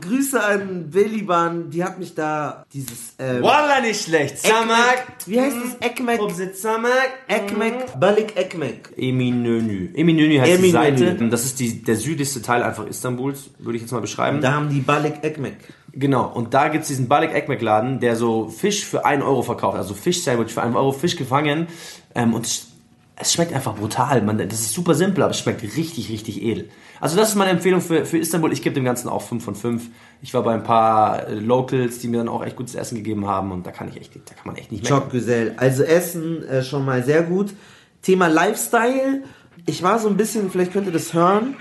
Grüße 0.00 0.42
an 0.42 0.92
Williban, 0.92 1.70
die 1.70 1.82
hat 1.82 1.98
mich 1.98 2.14
da 2.14 2.64
dieses 2.72 3.14
ähm, 3.18 3.42
Wallah 3.42 3.80
nicht 3.80 4.04
schlecht. 4.04 4.38
Samak. 4.38 5.04
Wie 5.26 5.40
heißt 5.40 5.56
das? 5.56 5.88
Ekmek? 5.88 6.20
Samak. 6.54 7.10
Ekmek, 7.28 7.98
Balik 7.98 8.36
Ekmek. 8.36 8.92
Eminönü. 8.96 9.92
Eminönü 9.94 10.38
heißt 10.38 10.50
Eminönü. 10.50 10.94
die 10.94 10.98
Seite. 11.06 11.28
Das 11.28 11.44
ist 11.44 11.60
die, 11.60 11.82
der 11.82 11.96
südlichste 11.96 12.42
Teil 12.42 12.62
einfach 12.62 12.86
Istanbuls, 12.86 13.50
würde 13.58 13.76
ich 13.76 13.82
jetzt 13.82 13.92
mal 13.92 14.00
beschreiben. 14.00 14.40
Da 14.40 14.52
haben 14.52 14.68
die 14.68 14.80
Balik 14.80 15.22
Ekmek. 15.22 15.56
Genau, 15.92 16.30
und 16.32 16.54
da 16.54 16.68
gibt's 16.68 16.88
diesen 16.88 17.08
Balik 17.08 17.34
Ekmek 17.34 17.62
Laden, 17.62 17.98
der 18.00 18.14
so 18.14 18.48
Fisch 18.48 18.84
für 18.84 19.04
1 19.04 19.22
Euro 19.24 19.42
verkauft, 19.42 19.76
also 19.76 19.94
Fisch-Sandwich 19.94 20.52
für 20.52 20.62
1 20.62 20.76
Euro, 20.76 20.92
Fisch 20.92 21.16
gefangen. 21.16 21.66
Ähm, 22.14 22.34
und 22.34 22.46
es, 22.46 22.68
es 23.16 23.32
schmeckt 23.32 23.52
einfach 23.52 23.74
brutal. 23.74 24.22
Man, 24.22 24.38
das 24.38 24.60
ist 24.60 24.74
super 24.74 24.94
simpel, 24.94 25.22
aber 25.22 25.32
es 25.32 25.40
schmeckt 25.40 25.62
richtig, 25.62 26.10
richtig 26.10 26.42
edel. 26.42 26.68
Also 27.00 27.16
das 27.16 27.30
ist 27.30 27.34
meine 27.34 27.50
Empfehlung 27.50 27.80
für, 27.80 28.04
für 28.04 28.18
Istanbul. 28.18 28.52
Ich 28.52 28.62
gebe 28.62 28.74
dem 28.74 28.84
Ganzen 28.84 29.08
auch 29.08 29.22
5 29.22 29.44
von 29.44 29.54
5. 29.54 29.88
Ich 30.22 30.34
war 30.34 30.42
bei 30.42 30.54
ein 30.54 30.64
paar 30.64 31.28
äh, 31.28 31.34
Locals, 31.34 31.98
die 32.00 32.08
mir 32.08 32.18
dann 32.18 32.28
auch 32.28 32.44
echt 32.44 32.56
gutes 32.56 32.74
Essen 32.74 32.96
gegeben 32.96 33.26
haben 33.26 33.52
und 33.52 33.66
da 33.66 33.70
kann 33.70 33.88
ich 33.88 33.96
echt, 34.00 34.14
da 34.16 34.34
kann 34.34 34.46
man 34.46 34.56
echt 34.56 34.72
nicht 34.72 34.88
mehr. 34.88 35.00
Güzel. 35.10 35.54
Also 35.56 35.84
Essen 35.84 36.42
äh, 36.48 36.62
schon 36.62 36.84
mal 36.84 37.04
sehr 37.04 37.22
gut. 37.22 37.54
Thema 38.02 38.28
Lifestyle. 38.28 39.22
Ich 39.66 39.82
war 39.82 39.98
so 39.98 40.08
ein 40.08 40.16
bisschen, 40.16 40.50
vielleicht 40.50 40.72
könnt 40.72 40.86
ihr 40.86 40.92
das 40.92 41.12
hören. 41.12 41.56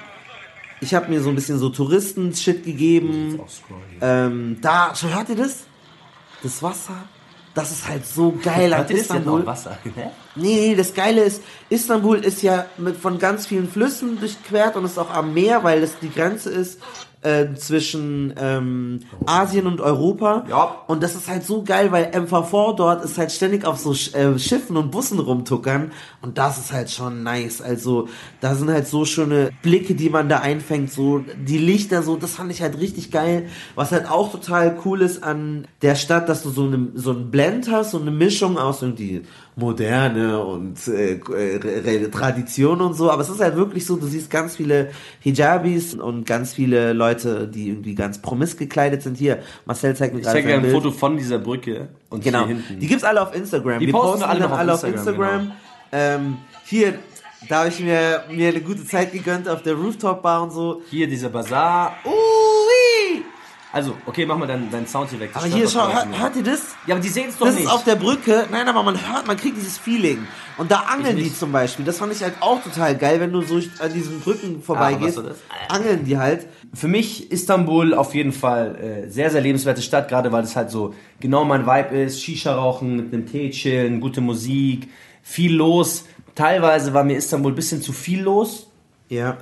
Ich 0.79 0.93
habe 0.93 1.09
mir 1.09 1.21
so 1.21 1.29
ein 1.29 1.35
bisschen 1.35 1.57
so 1.57 1.69
Touristen-Shit 1.69 2.63
gegeben. 2.63 3.39
Ähm, 4.01 4.57
da, 4.61 4.93
schon 4.95 5.13
hört 5.13 5.29
ihr 5.29 5.35
das? 5.35 5.65
Das 6.43 6.61
Wasser. 6.61 6.93
Das 7.57 7.71
ist 7.71 7.87
halt 7.87 8.05
so 8.05 8.37
geil 8.43 8.71
an 8.71 8.87
Istanbul. 8.87 9.41
auch 9.41 9.45
Wasser. 9.47 9.79
Hä? 9.83 10.11
Nee, 10.35 10.69
nee, 10.69 10.75
das 10.75 10.93
Geile 10.93 11.23
ist, 11.23 11.41
Istanbul 11.69 12.19
ist 12.19 12.43
ja 12.43 12.67
mit, 12.77 12.97
von 12.97 13.17
ganz 13.17 13.47
vielen 13.47 13.67
Flüssen 13.67 14.19
durchquert 14.19 14.75
und 14.75 14.85
ist 14.85 14.99
auch 14.99 15.09
am 15.09 15.33
Meer, 15.33 15.63
weil 15.63 15.81
das 15.81 15.97
die 15.99 16.11
Grenze 16.11 16.51
ist 16.51 16.79
äh, 17.21 17.55
zwischen 17.55 18.33
ähm, 18.37 18.99
Asien 19.25 19.65
und 19.65 19.81
Europa. 19.81 20.45
Ja. 20.49 20.83
Und 20.87 21.03
das 21.03 21.15
ist 21.15 21.27
halt 21.27 21.43
so 21.43 21.63
geil, 21.63 21.91
weil 21.91 22.11
MVV 22.13 22.75
dort 22.75 23.03
ist 23.03 23.17
halt 23.17 23.31
ständig 23.31 23.65
auf 23.65 23.77
so 23.79 23.93
Sch 23.93 24.13
äh, 24.13 24.37
Schiffen 24.37 24.77
und 24.77 24.91
Bussen 24.91 25.19
rumtuckern 25.19 25.91
und 26.21 26.37
das 26.37 26.57
ist 26.57 26.71
halt 26.71 26.89
schon 26.91 27.23
nice. 27.23 27.61
Also 27.61 28.07
da 28.39 28.55
sind 28.55 28.69
halt 28.69 28.87
so 28.87 29.05
schöne 29.05 29.51
Blicke, 29.61 29.95
die 29.95 30.09
man 30.09 30.29
da 30.29 30.39
einfängt, 30.39 30.91
so 30.91 31.19
die 31.19 31.57
Lichter, 31.57 32.03
so 32.03 32.17
das 32.17 32.35
fand 32.35 32.51
ich 32.51 32.61
halt 32.61 32.79
richtig 32.79 33.11
geil. 33.11 33.49
Was 33.75 33.91
halt 33.91 34.09
auch 34.09 34.31
total 34.31 34.77
cool 34.85 35.01
ist 35.01 35.23
an 35.23 35.67
der 35.81 35.95
Stadt, 35.95 36.29
dass 36.29 36.43
du 36.43 36.49
so 36.49 36.65
eine 36.65 36.87
so 36.95 37.11
einen 37.11 37.31
Blend 37.31 37.71
hast, 37.71 37.91
so 37.91 37.99
eine 37.99 38.11
Mischung 38.11 38.57
aus 38.57 38.81
irgendwie 38.81 39.23
Moderne 39.57 40.39
und 40.43 40.87
äh, 40.87 41.13
äh, 41.15 42.09
Tradition 42.11 42.79
und 42.79 42.93
so, 42.93 43.09
aber 43.11 43.23
es 43.23 43.29
ist 43.29 43.39
halt 43.41 43.55
wirklich 43.55 43.85
so, 43.85 43.95
du 43.95 44.05
siehst 44.05 44.29
ganz 44.29 44.55
viele 44.55 44.91
Hijabis 45.19 45.95
und 45.95 46.25
ganz 46.25 46.53
viele 46.53 46.93
Leute, 46.93 47.47
die 47.47 47.69
irgendwie 47.69 47.95
ganz 47.95 48.21
promis 48.21 48.55
gekleidet 48.55 49.01
sind. 49.01 49.17
Hier, 49.17 49.39
Marcel 49.65 49.95
zeigt 49.95 50.13
mir 50.13 50.19
Ich 50.19 50.25
gerade 50.25 50.37
zeige 50.37 50.47
dir 50.47 50.53
sein 50.53 50.59
ein 50.59 50.71
Bild. 50.71 50.83
Foto 50.83 50.91
von 50.91 51.17
dieser 51.17 51.39
Brücke 51.39 51.89
und 52.09 52.23
Genau, 52.23 52.45
hier 52.45 52.55
hinten. 52.55 52.79
die 52.79 52.87
gibt's 52.87 53.03
alle 53.03 53.19
auf 53.21 53.35
Instagram. 53.35 53.79
Die 53.79 53.87
wir 53.87 53.93
posten 53.93 54.19
posten 54.19 54.29
alle 54.29 54.45
auf 54.45 54.51
alle 54.53 54.73
auf 54.75 54.83
Instagram, 54.83 55.39
Instagram. 55.39 55.51
Ähm, 55.91 56.37
hier, 56.65 56.93
da 57.49 57.59
habe 57.59 57.69
ich 57.69 57.79
mir, 57.79 58.23
mir 58.31 58.49
eine 58.49 58.61
gute 58.61 58.85
Zeit 58.85 59.11
gegönnt 59.11 59.49
auf 59.49 59.63
der 59.63 59.73
Rooftop-Bar 59.73 60.43
und 60.43 60.51
so. 60.51 60.81
Hier 60.91 61.07
dieser 61.07 61.29
Bazar. 61.29 61.95
Ui! 62.05 62.36
Also, 63.73 63.97
okay, 64.05 64.25
mach 64.25 64.37
mal 64.37 64.47
deinen, 64.47 64.71
deinen 64.71 64.87
Sound 64.87 65.09
hier 65.09 65.19
weg. 65.19 65.31
Das 65.33 65.43
Aber 65.43 65.53
hier, 65.53 65.67
schau, 65.67 65.91
hört, 65.91 66.07
hört 66.17 66.35
ihr 66.37 66.43
das? 66.43 66.61
Ja, 66.85 66.95
aber 66.95 67.01
die 67.01 67.09
sehen 67.09 67.25
es 67.29 67.37
doch 67.37 67.45
Das 67.47 67.55
nicht. 67.55 67.65
ist 67.65 67.69
auf 67.71 67.83
der 67.83 67.95
Brücke. 67.95 68.45
Nein, 68.49 68.67
aber 68.67 68.81
man 68.81 68.95
hört, 68.95 69.27
man 69.27 69.35
kriegt 69.35 69.57
dieses 69.57 69.77
Feeling. 69.77 70.25
Und 70.57 70.71
da 70.71 70.85
angeln 70.91 71.17
die 71.17 71.33
zum 71.33 71.51
Beispiel. 71.51 71.83
Das 71.85 71.97
fand 71.97 72.13
ich 72.13 72.23
halt 72.23 72.35
auch 72.39 72.63
total 72.63 72.95
geil, 72.97 73.19
wenn 73.19 73.31
du 73.31 73.41
so 73.41 73.57
an 73.79 73.93
diesen 73.93 74.21
Brücken 74.21 74.61
vorbeigehst. 74.63 75.17
Ah, 75.19 75.23
was 75.25 75.37
war 75.69 75.75
Angeln 75.77 76.05
die 76.05 76.17
halt. 76.17 76.47
Für 76.73 76.87
mich 76.87 77.31
Istanbul 77.31 77.93
auf 77.93 78.15
jeden 78.15 78.31
Fall 78.31 78.75
äh, 79.05 79.09
sehr, 79.09 79.29
sehr 79.29 79.41
lebenswerte 79.41 79.81
Stadt, 79.81 80.07
gerade 80.07 80.31
weil 80.31 80.43
es 80.43 80.55
halt 80.55 80.71
so 80.71 80.93
genau 81.19 81.43
mein 81.43 81.67
Vibe 81.67 81.95
ist. 82.03 82.21
Shisha 82.23 82.55
rauchen, 82.55 82.95
mit 82.95 83.13
einem 83.13 83.25
Tee 83.25 83.49
chillen, 83.51 83.99
gute 83.99 84.21
Musik, 84.21 84.89
viel 85.21 85.53
los. 85.53 86.05
Teilweise 86.35 86.93
war 86.93 87.03
mir 87.03 87.17
Istanbul 87.17 87.51
ein 87.51 87.55
bisschen 87.55 87.81
zu 87.81 87.91
viel 87.93 88.21
los. 88.21 88.66
Ja. 89.09 89.37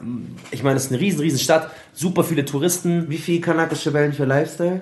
Ich 0.52 0.64
meine, 0.64 0.78
es 0.78 0.86
ist 0.86 0.92
eine 0.92 1.02
riesen, 1.02 1.22
riesen 1.22 1.40
Stadt, 1.40 1.72
super 1.94 2.24
viele 2.24 2.46
Touristen. 2.46 3.10
Wie 3.10 3.18
viel 3.18 3.42
kanakische 3.42 3.94
Wellen 3.94 4.14
für 4.14 4.26
Lifestyle? 4.26 4.82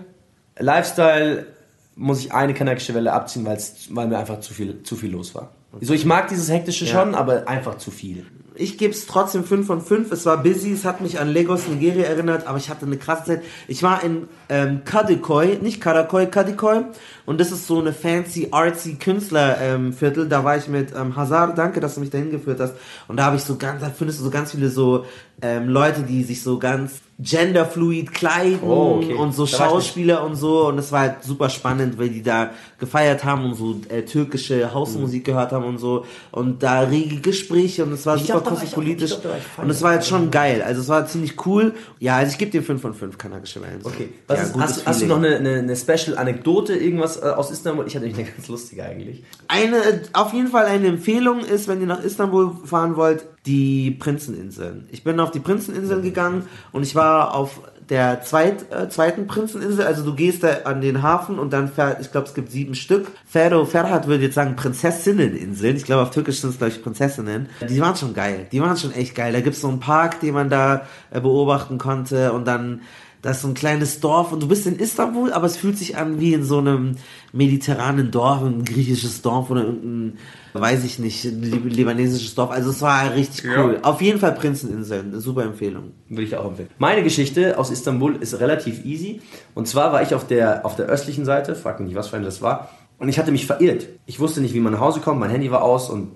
Lifestyle 0.57 1.47
muss 1.95 2.19
ich 2.19 2.33
eine 2.33 2.53
kanakische 2.53 2.93
Welle 2.93 3.13
abziehen, 3.13 3.45
weil 3.45 4.07
mir 4.07 4.17
einfach 4.17 4.39
zu 4.39 4.53
viel, 4.53 4.83
zu 4.83 4.95
viel 4.95 5.11
los 5.11 5.33
war. 5.35 5.51
So, 5.81 5.93
ich 5.93 6.05
mag 6.05 6.27
dieses 6.27 6.49
hektische 6.49 6.85
schon, 6.87 7.15
aber 7.15 7.47
einfach 7.47 7.77
zu 7.77 7.91
viel. 7.91 8.25
Ich 8.55 8.77
gebe 8.77 8.93
es 8.93 9.07
trotzdem 9.07 9.43
5 9.43 9.65
von 9.65 9.81
5. 9.81 10.11
Es 10.11 10.27
war 10.27 10.37
busy, 10.43 10.73
es 10.73 10.85
hat 10.85 11.01
mich 11.01 11.19
an 11.19 11.33
Lagos, 11.33 11.67
Nigeria 11.67 12.03
erinnert, 12.05 12.45
aber 12.45 12.59
ich 12.59 12.69
hatte 12.69 12.85
eine 12.85 12.97
krasse 12.97 13.23
Zeit. 13.25 13.41
Ich 13.67 13.81
war 13.81 14.03
in 14.03 14.27
ähm, 14.49 14.81
Kadikoy, 14.85 15.57
nicht 15.59 15.81
Karakoi, 15.81 16.27
Kadikoy. 16.27 16.81
Und 17.25 17.39
das 17.39 17.51
ist 17.51 17.65
so 17.65 17.79
eine 17.79 17.93
fancy, 17.93 18.49
artsy 18.51 18.95
Künstlerviertel. 18.95 20.23
Ähm, 20.25 20.29
da 20.29 20.43
war 20.43 20.55
ich 20.57 20.67
mit 20.67 20.93
ähm, 20.95 21.15
Hazard, 21.15 21.57
danke, 21.57 21.79
dass 21.79 21.95
du 21.95 22.01
mich 22.01 22.11
dahin 22.11 22.29
geführt 22.29 22.59
hast. 22.59 22.75
Und 23.07 23.17
da 23.17 23.25
habe 23.25 23.37
ich 23.37 23.43
so 23.43 23.55
ganz, 23.55 23.81
da 23.81 23.89
findest 23.89 24.19
du 24.19 24.25
so 24.25 24.29
ganz 24.29 24.51
viele 24.51 24.69
so 24.69 25.05
ähm, 25.41 25.67
Leute, 25.67 26.03
die 26.03 26.23
sich 26.23 26.43
so 26.43 26.59
ganz 26.59 27.01
genderfluid 27.19 28.11
kleiden 28.13 28.59
Oh, 28.63 28.97
okay. 29.01 29.13
und 29.13 29.33
so 29.33 29.45
Da. 29.45 29.57
Schauspieler 29.57 30.23
und 30.25 30.35
so. 30.35 30.67
Und 30.67 30.77
es 30.77 30.91
war 30.91 30.99
halt 31.01 31.23
super 31.23 31.49
spannend, 31.49 31.97
weil 31.97 32.09
die 32.09 32.21
da 32.21 32.51
gefeiert 32.77 33.23
haben 33.23 33.45
und 33.45 33.55
so 33.55 33.79
äh, 33.89 34.03
türkische 34.03 34.73
Hausmusik 34.73 35.25
gehört 35.25 35.51
haben 35.51 35.62
und 35.63 35.77
so. 35.77 36.05
Und 36.31 36.63
da 36.63 36.81
rege 36.81 37.17
Gespräche 37.21 37.83
und 37.83 37.91
es 37.93 38.05
war 38.05 38.15
Ich 38.15 38.23
super 38.23 38.41
glaub, 38.41 38.53
auch- 38.53 38.59
kosmopolitisch. 38.59 39.11
ich 39.11 39.21
glaub. 39.21 39.35
Und 39.57 39.69
es 39.69 39.81
war 39.81 39.91
halt 39.91 40.05
schon 40.05 40.31
geil. 40.31 40.61
Also 40.61 40.81
es 40.81 40.87
war 40.87 41.05
ziemlich 41.07 41.45
cool. 41.45 41.73
Ja, 41.99 42.17
also 42.17 42.31
ich 42.31 42.37
gebe 42.37 42.51
dir 42.51 42.63
5 42.63 42.81
von 42.81 42.93
5 42.93 43.17
kanakische 43.17 43.61
Wellen. 43.61 43.79
Okay. 43.83 44.09
Was 44.27 44.37
ja, 44.39 44.43
ist, 44.45 44.57
hast, 44.57 44.85
hast 44.87 45.01
du 45.01 45.05
noch 45.07 45.17
eine, 45.17 45.35
eine, 45.37 45.59
eine 45.59 45.75
Special-Anekdote, 45.75 46.75
irgendwas 46.75 47.17
äh, 47.21 47.25
aus 47.25 47.51
Istanbul? 47.51 47.85
Ich 47.87 47.95
hatte 47.95 48.05
nämlich 48.05 48.25
eine 48.25 48.35
ganz 48.35 48.47
lustige 48.47 48.83
eigentlich. 48.83 49.23
Eine, 49.47 49.77
auf 50.13 50.33
jeden 50.33 50.47
Fall 50.49 50.65
eine 50.65 50.87
Empfehlung 50.87 51.39
ist, 51.41 51.67
wenn 51.67 51.81
ihr 51.81 51.87
nach 51.87 52.03
Istanbul 52.03 52.51
fahren 52.65 52.95
wollt, 52.95 53.25
die 53.45 53.91
Prinzeninseln. 53.91 54.87
Ich 54.91 55.03
bin 55.03 55.19
auf 55.19 55.31
die 55.31 55.39
Prinzeninseln 55.39 56.01
gegangen 56.01 56.47
und 56.71 56.83
ich 56.83 56.95
war 56.95 57.35
auf 57.35 57.59
der 57.89 58.21
zweit, 58.21 58.71
äh, 58.71 58.89
zweiten 58.89 59.27
Prinzeninsel. 59.27 59.85
Also 59.85 60.03
du 60.03 60.15
gehst 60.15 60.43
da 60.43 60.61
an 60.65 60.81
den 60.81 61.01
Hafen 61.01 61.39
und 61.39 61.53
dann 61.53 61.69
fährt, 61.69 62.01
ich 62.01 62.11
glaube 62.11 62.27
es 62.27 62.33
gibt 62.33 62.51
sieben 62.51 62.75
Stück. 62.75 63.07
Ferro 63.25 63.65
Ferhat 63.65 64.07
würde 64.07 64.23
jetzt 64.23 64.35
sagen 64.35 64.55
Prinzessinneninseln. 64.55 65.75
Ich 65.75 65.83
glaube 65.83 66.03
auf 66.03 66.11
Türkisch 66.11 66.41
sind 66.41 66.51
es 66.51 66.57
glaube 66.57 66.73
ich 66.73 66.83
Prinzessinnen. 66.83 67.49
Die 67.69 67.81
waren 67.81 67.95
schon 67.95 68.13
geil. 68.13 68.47
Die 68.51 68.61
waren 68.61 68.77
schon 68.77 68.91
echt 68.93 69.15
geil. 69.15 69.33
Da 69.33 69.41
gibt 69.41 69.55
es 69.55 69.61
so 69.61 69.69
einen 69.69 69.79
Park, 69.79 70.19
den 70.19 70.33
man 70.33 70.49
da 70.49 70.87
äh, 71.11 71.19
beobachten 71.19 71.77
konnte 71.77 72.33
und 72.33 72.45
dann 72.47 72.81
da 73.23 73.31
ist 73.31 73.41
so 73.41 73.47
ein 73.47 73.53
kleines 73.53 74.01
Dorf 74.01 74.33
und 74.33 74.43
du 74.43 74.49
bist 74.49 74.67
in 74.67 74.77
Istanbul, 74.77 75.31
aber 75.31 75.45
es 75.45 75.55
fühlt 75.55 75.77
sich 75.77 75.95
an 75.95 76.19
wie 76.19 76.33
in 76.33 76.43
so 76.43 76.57
einem 76.57 76.97
mediterranen 77.31 78.11
Dorf, 78.11 78.43
ein 78.43 78.65
griechisches 78.65 79.21
Dorf 79.21 79.49
oder 79.49 79.63
irgendein, 79.63 80.17
weiß 80.53 80.83
ich 80.83 80.99
nicht, 80.99 81.23
lib- 81.23 81.65
libanesisches 81.65 82.35
Dorf. 82.35 82.51
Also 82.51 82.69
es 82.69 82.81
war 82.81 83.13
richtig 83.15 83.43
cool. 83.57 83.79
Auf 83.81 84.01
jeden 84.01 84.19
Fall 84.19 84.33
Prinzeninseln, 84.33 85.19
super 85.19 85.43
Empfehlung. 85.43 85.91
Würde 86.09 86.23
ich 86.23 86.35
auch 86.37 86.45
empfehlen. 86.45 86.69
Meine 86.77 87.03
Geschichte 87.03 87.57
aus 87.57 87.71
Istanbul 87.71 88.15
ist 88.17 88.39
relativ 88.39 88.85
easy. 88.85 89.21
Und 89.55 89.67
zwar 89.67 89.91
war 89.93 90.01
ich 90.03 90.13
auf 90.13 90.27
der, 90.27 90.65
auf 90.65 90.75
der 90.75 90.85
östlichen 90.85 91.25
Seite, 91.25 91.55
frag 91.55 91.79
mich 91.79 91.87
nicht, 91.89 91.97
was 91.97 92.07
für 92.09 92.17
eine 92.17 92.25
das 92.25 92.41
war. 92.41 92.69
Und 92.99 93.09
ich 93.09 93.17
hatte 93.19 93.31
mich 93.31 93.45
verirrt. 93.47 93.87
Ich 94.05 94.19
wusste 94.19 94.39
nicht, 94.41 94.53
wie 94.53 94.59
man 94.59 94.73
nach 94.73 94.79
Hause 94.79 94.99
kommt, 94.99 95.19
mein 95.19 95.31
Handy 95.31 95.49
war 95.51 95.63
aus 95.63 95.89
und 95.89 96.11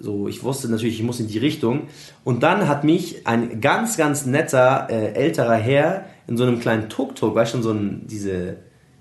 so, 0.00 0.28
ich 0.28 0.44
wusste 0.44 0.68
natürlich, 0.68 0.94
ich 1.00 1.02
muss 1.02 1.18
in 1.18 1.26
die 1.26 1.38
Richtung. 1.38 1.88
Und 2.22 2.44
dann 2.44 2.68
hat 2.68 2.84
mich 2.84 3.26
ein 3.26 3.60
ganz, 3.60 3.96
ganz 3.96 4.26
netter, 4.26 4.86
äh, 4.90 5.14
älterer 5.14 5.54
Herr 5.56 6.04
in 6.28 6.36
so 6.36 6.44
einem 6.44 6.60
kleinen 6.60 6.88
Tuk-Tuk, 6.88 7.34
weißt 7.34 7.54
du, 7.54 7.62
so 7.62 7.72
ein, 7.72 8.02
diese, 8.06 8.58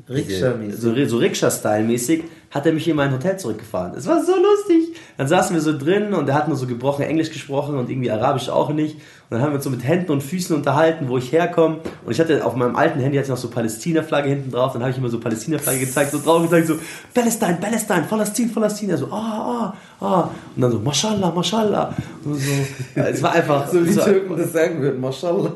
Rikscha-mäßig. 0.10 0.76
so, 0.80 1.06
so 1.06 1.18
Rikscha-Style-mäßig, 1.18 2.24
hat 2.52 2.66
er 2.66 2.74
mich 2.74 2.88
in 2.88 2.96
mein 2.96 3.12
Hotel 3.12 3.38
zurückgefahren. 3.38 3.94
Es 3.96 4.08
war 4.08 4.24
so 4.24 4.34
lustig. 4.36 4.96
Dann 5.18 5.28
saßen 5.28 5.56
wir 5.56 5.62
so 5.62 5.78
drin 5.78 6.14
und 6.14 6.30
er 6.30 6.36
hat 6.36 6.48
nur 6.48 6.58
so 6.58 6.66
gebrochen 6.66 7.04
Englisch 7.04 7.32
gesprochen 7.32 7.78
und 7.78 7.90
irgendwie 7.90 8.10
Arabisch 8.10 8.50
auch 8.50 8.70
nicht. 8.70 8.96
Und 8.96 9.36
dann 9.36 9.42
haben 9.42 9.52
wir 9.52 9.56
uns 9.56 9.66
so 9.66 9.70
mit 9.70 9.84
Händen 9.84 10.12
und 10.14 10.24
Füßen 10.24 10.56
unterhalten, 10.56 11.10
wo 11.10 11.18
ich 11.18 11.34
herkomme. 11.34 11.80
Und 12.06 12.12
ich 12.12 12.20
hatte 12.20 12.46
auf 12.46 12.56
meinem 12.56 12.78
alten 12.78 13.00
Handy 13.02 13.18
hatte 13.18 13.26
ich 13.26 13.30
noch 13.30 13.38
so 13.38 13.50
Palästina-Flagge 13.50 14.30
hinten 14.30 14.52
drauf. 14.52 14.72
Dann 14.72 14.82
habe 14.82 14.92
ich 14.92 14.98
immer 14.98 15.10
so 15.10 15.20
Palästina-Flagge 15.20 15.80
gezeigt, 15.80 16.12
so 16.12 16.20
drauf 16.20 16.44
gezeigt, 16.44 16.68
so 16.68 16.76
Palästin, 17.14 17.60
Palästin, 17.60 18.08
Palästin, 18.08 18.54
Palästin. 18.54 18.90
Er 18.90 18.98
so, 18.98 19.08
ah, 19.12 19.74
ah, 20.00 20.06
ah. 20.06 20.30
Und 20.56 20.62
dann 20.62 20.72
so, 20.72 20.80
Mashallah, 20.80 21.32
Mashallah. 21.32 21.94
Und 22.24 22.36
so. 22.36 22.52
Es 22.96 23.22
war 23.22 23.34
einfach 23.34 23.68
So 23.68 23.86
wie 23.86 23.94
Türken 23.94 24.38
das 24.38 24.54
sagen 24.54 24.82
würden, 24.82 25.02
mashallah. 25.02 25.52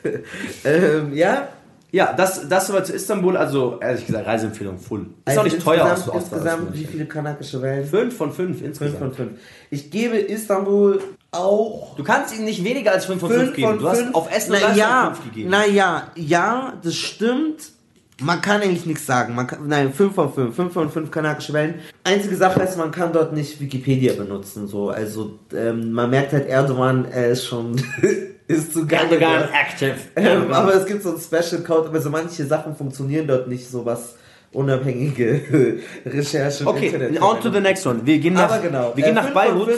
ähm, 0.64 1.14
ja, 1.14 1.48
Ja, 1.92 2.12
das, 2.12 2.48
das 2.48 2.66
soweit 2.66 2.86
zu 2.86 2.92
Istanbul. 2.92 3.36
Also, 3.36 3.78
ehrlich 3.80 4.06
gesagt, 4.06 4.26
Reiseempfehlung 4.26 4.78
full. 4.78 5.06
Ist 5.24 5.38
auch 5.38 5.44
nicht 5.44 5.60
teuer 5.62 5.92
aus, 5.92 6.08
insgesamt, 6.12 6.74
wie 6.74 6.84
viele 6.84 7.06
kanakische 7.06 7.62
Wellen? 7.62 7.86
5 7.86 8.16
von 8.16 8.32
5 8.32 8.58
5 8.58 8.62
insgesamt. 8.62 8.98
von 8.98 9.12
5. 9.12 9.40
Ich 9.70 9.90
gebe 9.90 10.16
Istanbul 10.18 11.00
auch 11.32 11.94
Du 11.96 12.04
kannst 12.04 12.36
ihm 12.36 12.44
nicht 12.44 12.64
weniger 12.64 12.92
als 12.92 13.04
5 13.04 13.20
von 13.20 13.30
5 13.30 13.42
5 13.42 13.56
geben. 13.56 13.78
Du 13.78 13.88
hast 13.88 14.00
5. 14.00 14.14
auf 14.14 14.34
Essen 14.34 14.56
na, 14.60 14.68
und 14.68 14.76
ja, 14.76 15.12
5 15.14 15.24
gegeben. 15.24 15.50
Naja, 15.50 16.10
ja, 16.16 16.72
das 16.82 16.94
stimmt. 16.94 17.70
Man 18.22 18.40
kann 18.40 18.62
eigentlich 18.62 18.86
nichts 18.86 19.04
sagen. 19.04 19.34
Man 19.34 19.46
kann, 19.46 19.68
nein, 19.68 19.92
5 19.92 20.14
von 20.14 20.32
5. 20.32 20.56
5 20.56 20.72
von 20.72 20.90
5 20.90 21.10
kanakische 21.10 21.52
Wellen. 21.52 21.76
Einzige 22.02 22.36
Sache 22.36 22.62
ist, 22.62 22.78
man 22.78 22.90
kann 22.90 23.12
dort 23.12 23.34
nicht 23.34 23.60
Wikipedia 23.60 24.14
benutzen. 24.14 24.66
So. 24.68 24.88
Also 24.88 25.38
ähm, 25.54 25.92
man 25.92 26.08
merkt 26.08 26.32
halt, 26.32 26.46
Erdogan, 26.46 27.04
er 27.04 27.28
ist 27.28 27.44
schon 27.44 27.76
ist 28.48 28.72
zu 28.72 28.86
geil. 28.86 29.06
Erdogan 29.10 29.48
active. 29.52 29.94
Ähm, 30.16 30.52
aber 30.52 30.74
es 30.74 30.86
gibt 30.86 31.02
so 31.02 31.10
einen 31.10 31.20
Special 31.20 31.62
Code, 31.62 31.88
aber 31.88 32.00
so 32.00 32.10
manche 32.10 32.44
Sachen 32.46 32.76
funktionieren 32.76 33.26
dort 33.26 33.48
nicht, 33.48 33.68
so 33.68 33.84
was 33.84 34.16
unabhängige 34.52 35.80
Recherche 36.06 36.62
im 36.62 36.68
Okay, 36.68 36.86
Internet. 36.86 37.20
on 37.22 37.40
to 37.40 37.50
the 37.50 37.60
next 37.60 37.86
one. 37.86 38.00
Wir 38.04 38.18
gehen 38.18 38.34
nach, 38.34 38.62
genau. 38.62 38.92
wir 38.94 39.04
gehen 39.04 39.16
äh, 39.16 39.20
nach 39.22 39.30
Beirut. 39.32 39.70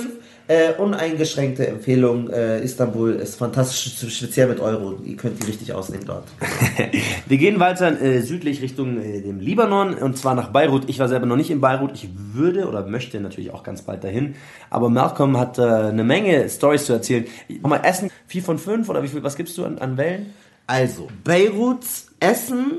Äh, 0.51 0.73
uneingeschränkte 0.79 1.67
Empfehlung. 1.67 2.31
Äh, 2.31 2.65
Istanbul 2.65 3.13
ist 3.17 3.35
fantastisch, 3.35 4.17
speziell 4.17 4.49
mit 4.49 4.61
Euro. 4.61 4.99
Ihr 5.05 5.15
könnt 5.15 5.43
die 5.43 5.47
richtig 5.47 5.75
ausnehmen 5.75 6.07
dort. 6.07 6.25
Wir 7.27 7.37
gehen 7.37 7.61
weiter 7.61 8.01
äh, 8.01 8.23
südlich 8.23 8.63
Richtung 8.63 8.99
äh, 8.99 9.21
dem 9.21 9.41
Libanon 9.41 9.93
und 9.93 10.17
zwar 10.17 10.35
nach 10.35 10.49
Beirut. 10.49 10.89
Ich 10.89 10.99
war 11.01 11.09
selber 11.09 11.27
noch 11.27 11.37
nicht 11.37 11.51
in 11.51 11.61
Beirut. 11.61 11.91
Ich 11.93 12.09
würde 12.33 12.67
oder 12.67 12.87
möchte 12.87 13.21
natürlich 13.21 13.51
auch 13.51 13.63
ganz 13.63 13.83
bald 13.83 14.03
dahin. 14.03 14.37
Aber 14.71 14.89
Malcolm 14.89 15.37
hat 15.37 15.59
äh, 15.59 15.63
eine 15.63 16.03
Menge 16.03 16.49
Stories 16.49 16.87
zu 16.87 16.95
erzählen. 16.95 17.27
Nochmal 17.61 17.83
Essen, 17.85 18.11
4 18.29 18.43
von 18.43 18.59
5 18.59 18.89
oder 18.89 19.03
wie 19.03 19.09
viel, 19.09 19.23
was 19.23 19.37
gibst 19.37 19.59
du 19.59 19.67
an, 19.67 19.77
an 19.77 19.99
Wellen? 19.99 20.33
Also, 20.67 21.09
Beiruts 21.25 22.07
Essen 22.21 22.79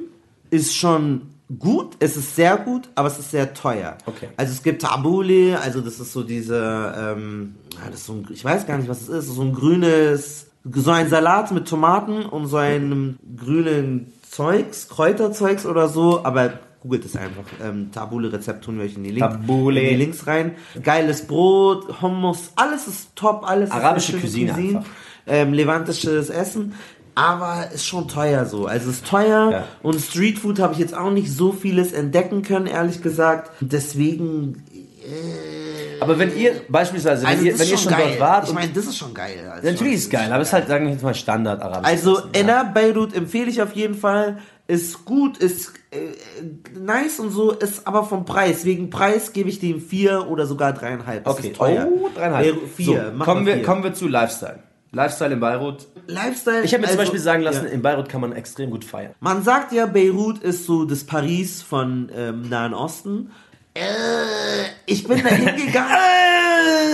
ist 0.49 0.75
schon 0.75 1.21
gut, 1.57 1.95
es 1.99 2.15
ist 2.15 2.35
sehr 2.35 2.57
gut, 2.57 2.89
aber 2.95 3.07
es 3.07 3.17
ist 3.17 3.31
sehr 3.31 3.53
teuer. 3.53 3.97
Okay. 4.05 4.29
Also 4.37 4.53
es 4.53 4.61
gibt 4.61 4.81
Tabule, 4.81 5.59
also 5.59 5.81
das 5.81 5.99
ist 5.99 6.13
so 6.13 6.23
diese, 6.23 6.93
ähm, 6.97 7.55
ja, 7.83 7.89
das 7.91 8.05
so 8.05 8.13
ein, 8.13 8.27
ich 8.31 8.43
weiß 8.43 8.65
gar 8.67 8.77
nicht, 8.77 8.89
was 8.89 9.01
es 9.03 9.09
ist, 9.09 9.27
so 9.27 9.41
ein 9.41 9.53
grünes, 9.53 10.47
so 10.71 10.91
ein 10.91 11.09
Salat 11.09 11.51
mit 11.51 11.67
Tomaten 11.67 12.23
und 12.25 12.47
so 12.47 12.57
einem 12.57 13.17
grünen 13.37 14.11
Zeugs, 14.29 14.89
Kräuterzeugs 14.89 15.65
oder 15.65 15.87
so, 15.87 16.23
aber 16.23 16.53
googelt 16.81 17.03
es 17.05 17.15
einfach. 17.15 17.43
Ähm, 17.63 17.89
Tabule-Rezept 17.91 18.63
tun 18.63 18.77
wir 18.77 18.85
euch 18.85 18.95
in 18.95 19.03
die, 19.03 19.11
Link, 19.11 19.19
Tabule. 19.19 19.81
in 19.81 19.89
die 19.89 19.95
Links 19.95 20.27
rein. 20.27 20.55
Geiles 20.83 21.25
Brot, 21.27 22.01
Hummus, 22.01 22.51
alles 22.55 22.87
ist 22.87 23.15
top, 23.15 23.43
alles 23.49 23.71
Arabische 23.71 24.13
ist 24.15 24.21
Cuisine 24.21 24.53
einfach. 24.53 24.85
ähm, 25.27 25.53
levantisches 25.53 26.29
Essen. 26.29 26.73
Aber 27.15 27.69
ist 27.73 27.85
schon 27.85 28.07
teuer 28.07 28.45
so. 28.45 28.65
Also 28.65 28.89
ist 28.91 29.05
teuer 29.05 29.51
Ja. 29.51 29.65
und 29.83 29.99
Streetfood 29.99 30.59
habe 30.59 30.71
ich 30.73 30.79
jetzt 30.79 30.95
auch 30.95 31.11
nicht 31.11 31.29
so 31.33 31.51
vieles 31.51 31.91
entdecken 31.91 32.43
können, 32.43 32.65
ehrlich 32.65 33.01
gesagt. 33.01 33.51
Deswegen. 33.59 34.63
Aber 35.99 36.17
wenn 36.17 36.35
ihr 36.37 36.61
beispielsweise, 36.69 37.23
wenn 37.23 37.29
Also 37.29 37.43
ihr, 37.45 37.53
wenn 37.53 37.61
ist 37.61 37.71
ihr 37.71 37.77
schon 37.77 37.91
geil. 37.91 38.05
dort 38.09 38.19
wart, 38.19 38.47
ich 38.47 38.53
meine, 38.53 38.71
das 38.71 38.85
ist 38.85 38.97
schon 38.97 39.13
geil. 39.13 39.37
Also 39.51 39.67
natürlich 39.67 39.79
schon- 39.79 39.87
ist 39.87 40.03
es 40.05 40.09
geil, 40.09 40.31
aber 40.31 40.41
es 40.41 40.47
ist 40.49 40.53
halt, 40.53 40.67
sagen 40.67 40.85
wir 40.85 40.93
jetzt 40.93 41.03
mal 41.03 41.13
Standard 41.15 41.61
arabisch. 41.61 41.89
Also 41.89 42.21
Enna 42.33 42.63
Beirut 42.63 43.15
empfehle 43.15 43.49
ich 43.49 43.61
auf 43.61 43.73
jeden 43.73 43.95
Fall. 43.95 44.37
Ist 44.67 45.03
gut, 45.03 45.37
ist 45.39 45.73
äh, 45.89 46.77
nice 46.79 47.19
und 47.19 47.31
so, 47.31 47.51
ist 47.51 47.87
aber 47.87 48.03
vom 48.03 48.23
Preis. 48.25 48.65
Wegen 48.65 48.91
Preis 48.91 49.33
gebe 49.33 49.49
ich 49.49 49.59
dem 49.59 49.81
vier 49.81 50.27
oder 50.29 50.45
sogar 50.45 50.73
dreieinhalb. 50.73 51.23
Das 51.23 51.39
okay, 51.39 51.51
teuer. 51.51 51.87
Oh, 51.91 52.07
dreieinhalb. 52.13 52.55
Vier. 52.75 53.13
So, 53.17 53.23
kommen, 53.23 53.47
wir, 53.47 53.55
vier. 53.55 53.63
kommen 53.63 53.83
wir 53.83 53.93
zu 53.93 54.07
Lifestyle. 54.07 54.59
Lifestyle 54.91 55.33
in 55.33 55.39
Beirut. 55.39 55.87
Lifestyle. 56.07 56.63
Ich 56.63 56.73
habe 56.73 56.81
mir 56.81 56.87
zum 56.87 56.99
also, 56.99 57.11
Beispiel 57.11 57.19
sagen 57.19 57.43
lassen, 57.43 57.65
ja. 57.65 57.71
in 57.71 57.81
Beirut 57.81 58.09
kann 58.09 58.21
man 58.21 58.31
extrem 58.33 58.71
gut 58.71 58.85
feiern. 58.85 59.13
Man 59.19 59.43
sagt 59.43 59.71
ja, 59.71 59.85
Beirut 59.85 60.39
ist 60.39 60.65
so 60.65 60.85
das 60.85 61.03
Paris 61.03 61.61
von 61.61 62.11
ähm, 62.15 62.49
Nahen 62.49 62.73
Osten. 62.73 63.31
Äh, 63.73 63.81
ich 64.85 65.07
bin 65.07 65.23
da 65.23 65.29
hingegangen. 65.29 65.95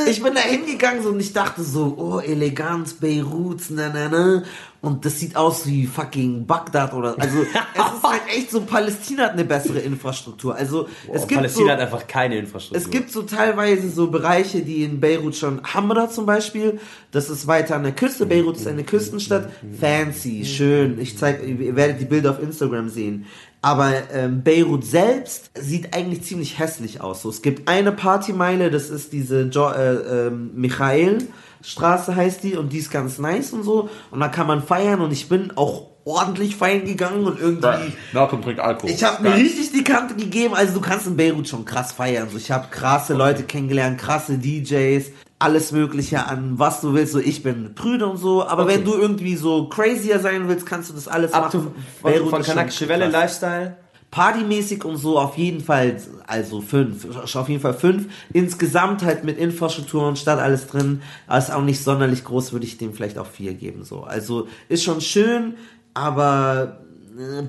ich 0.08 0.22
bin 0.22 0.34
da 0.34 0.42
hingegangen 0.42 1.04
so, 1.04 1.10
und 1.10 1.20
ich 1.20 1.34
dachte 1.34 1.64
so, 1.64 1.96
oh, 1.98 2.20
Eleganz, 2.20 2.94
Beirut, 2.94 3.62
na, 3.70 3.90
na, 3.94 4.10
na. 4.10 4.44
Und 4.82 5.04
das 5.04 5.20
sieht 5.20 5.36
aus 5.36 5.66
wie 5.66 5.88
fucking 5.88 6.46
Bagdad 6.46 6.94
oder, 6.94 7.16
also, 7.18 7.42
es 7.42 7.48
ist 7.48 8.04
halt 8.04 8.22
echt 8.28 8.52
so, 8.52 8.62
Palästina 8.62 9.24
hat 9.24 9.32
eine 9.32 9.46
bessere 9.46 9.80
Infrastruktur. 9.80 10.54
Also, 10.54 10.88
es 11.12 11.22
Boah, 11.22 11.28
gibt 11.28 11.40
Palästina 11.40 11.66
so, 11.66 11.72
hat 11.72 11.80
einfach 11.80 12.08
keine 12.08 12.38
Infrastruktur. 12.38 12.86
es 12.86 12.92
gibt 12.92 13.10
so 13.10 13.24
teilweise 13.24 13.90
so 13.90 14.12
Bereiche, 14.12 14.62
die 14.62 14.84
in 14.84 15.00
Beirut 15.00 15.36
schon, 15.36 15.62
Hamra 15.64 16.10
zum 16.10 16.28
Beispiel, 16.28 16.80
das 17.12 17.30
ist 17.30 17.48
weiter 17.48 17.78
an 17.78 17.84
der 17.84 17.94
Küste, 17.94 18.28
Beirut 18.28 18.58
ist 18.58 18.68
eine 18.68 18.84
Küstenstadt, 18.84 19.50
fancy, 19.80 20.46
schön, 20.46 21.00
ich 21.00 21.18
zeig, 21.18 21.42
ihr 21.48 21.76
werdet 21.76 22.00
die 22.00 22.06
Bilder 22.06 22.32
auf 22.32 22.44
Instagram 22.44 22.90
sehen. 22.90 23.26
Aber 23.66 23.94
ähm, 24.14 24.44
Beirut 24.44 24.86
selbst 24.86 25.50
sieht 25.56 25.96
eigentlich 25.96 26.22
ziemlich 26.22 26.60
hässlich 26.60 27.02
aus. 27.02 27.24
So, 27.24 27.32
es 27.32 27.42
gibt 27.42 27.68
eine 27.68 27.92
Partymeile, 27.92 28.70
das 28.70 28.92
ist 28.92 29.12
diese 29.12 29.42
jo 29.42 29.72
äh, 29.72 30.28
ähm, 30.28 30.52
Michael 30.54 31.28
Straße 31.64 32.16
heißt 32.16 32.44
die 32.44 32.58
und 32.58 32.72
die 32.74 32.78
ist 32.78 32.92
ganz 32.92 33.18
nice 33.18 33.54
und 33.54 33.64
so. 33.64 33.90
Und 34.12 34.20
da 34.20 34.28
kann 34.28 34.46
man 34.46 34.62
feiern 34.62 35.02
und 35.02 35.12
ich 35.12 35.30
bin 35.30 35.52
auch 35.56 35.88
ordentlich 36.04 36.56
feiern 36.56 36.86
gegangen 36.86 37.26
und 37.26 37.40
irgendwie 37.40 37.94
Malcolm 38.14 38.44
trinkt 38.44 38.60
Alkohol. 38.60 38.92
ich 38.92 39.04
habe 39.04 39.24
mir 39.24 39.34
richtig 39.34 39.72
die 39.72 39.84
Kante 39.84 40.14
gegeben. 40.14 40.54
Also 40.54 40.76
du 40.76 40.82
kannst 40.82 41.08
in 41.08 41.18
Beirut 41.18 41.48
schon 41.48 41.66
krass 41.66 41.92
feiern. 41.92 42.30
So, 42.30 42.38
ich 42.38 42.52
habe 42.52 42.68
krasse 42.70 43.16
Leute 43.16 43.42
kennengelernt, 43.42 44.00
krasse 44.00 44.38
DJs, 44.38 45.08
alles 45.46 45.72
Mögliche 45.72 46.26
an 46.26 46.58
was 46.58 46.82
du 46.82 46.94
willst. 46.94 47.14
So, 47.14 47.20
ich 47.20 47.44
bin 47.44 47.76
prüde 47.76 48.08
und 48.08 48.18
so. 48.18 48.46
Aber 48.46 48.68
wenn 48.68 48.84
du 48.84 48.94
irgendwie 48.94 49.36
so 49.36 49.70
crazier 49.70 50.20
sein 50.20 50.48
willst, 50.48 50.66
kannst 50.66 50.90
du 50.90 50.94
das 50.96 51.08
alles 51.08 51.34
Ab 51.34 51.52
zu, 51.52 51.58
machen. 51.58 51.76
von, 52.02 52.12
Beirut 52.12 52.30
von 52.30 52.44
schon 52.44 52.56
Kanakische 52.56 52.90
Welle, 52.90 53.06
krass. 53.06 53.14
Lifestyle. 53.14 53.78
Partymäßig 54.12 54.86
und 54.86 54.98
so 54.98 55.20
auf 55.20 55.38
jeden 55.38 55.62
Fall, 55.62 56.02
also 56.26 56.62
fünf, 56.62 57.06
auf 57.36 57.50
jeden 57.50 57.62
Fall 57.62 57.74
fünf. 57.74 58.08
Insgesamt 58.32 59.04
halt 59.04 59.26
mit 59.26 59.38
Infrastruktur 59.38 60.08
und 60.08 60.18
Stadt 60.18 60.40
alles 60.40 60.68
drin, 60.68 61.02
aber 61.28 61.38
ist 61.38 61.52
auch 61.52 61.62
nicht 61.64 61.84
sonderlich 61.84 62.24
groß, 62.24 62.54
würde 62.54 62.66
ich 62.66 62.78
dem 62.78 62.94
vielleicht 62.94 63.18
auch 63.18 63.28
vier 63.28 63.54
geben. 63.54 63.84
So, 63.84 64.04
also 64.04 64.48
ist 64.70 64.86
schon 64.86 65.02
schön, 65.02 65.56
aber 65.94 66.85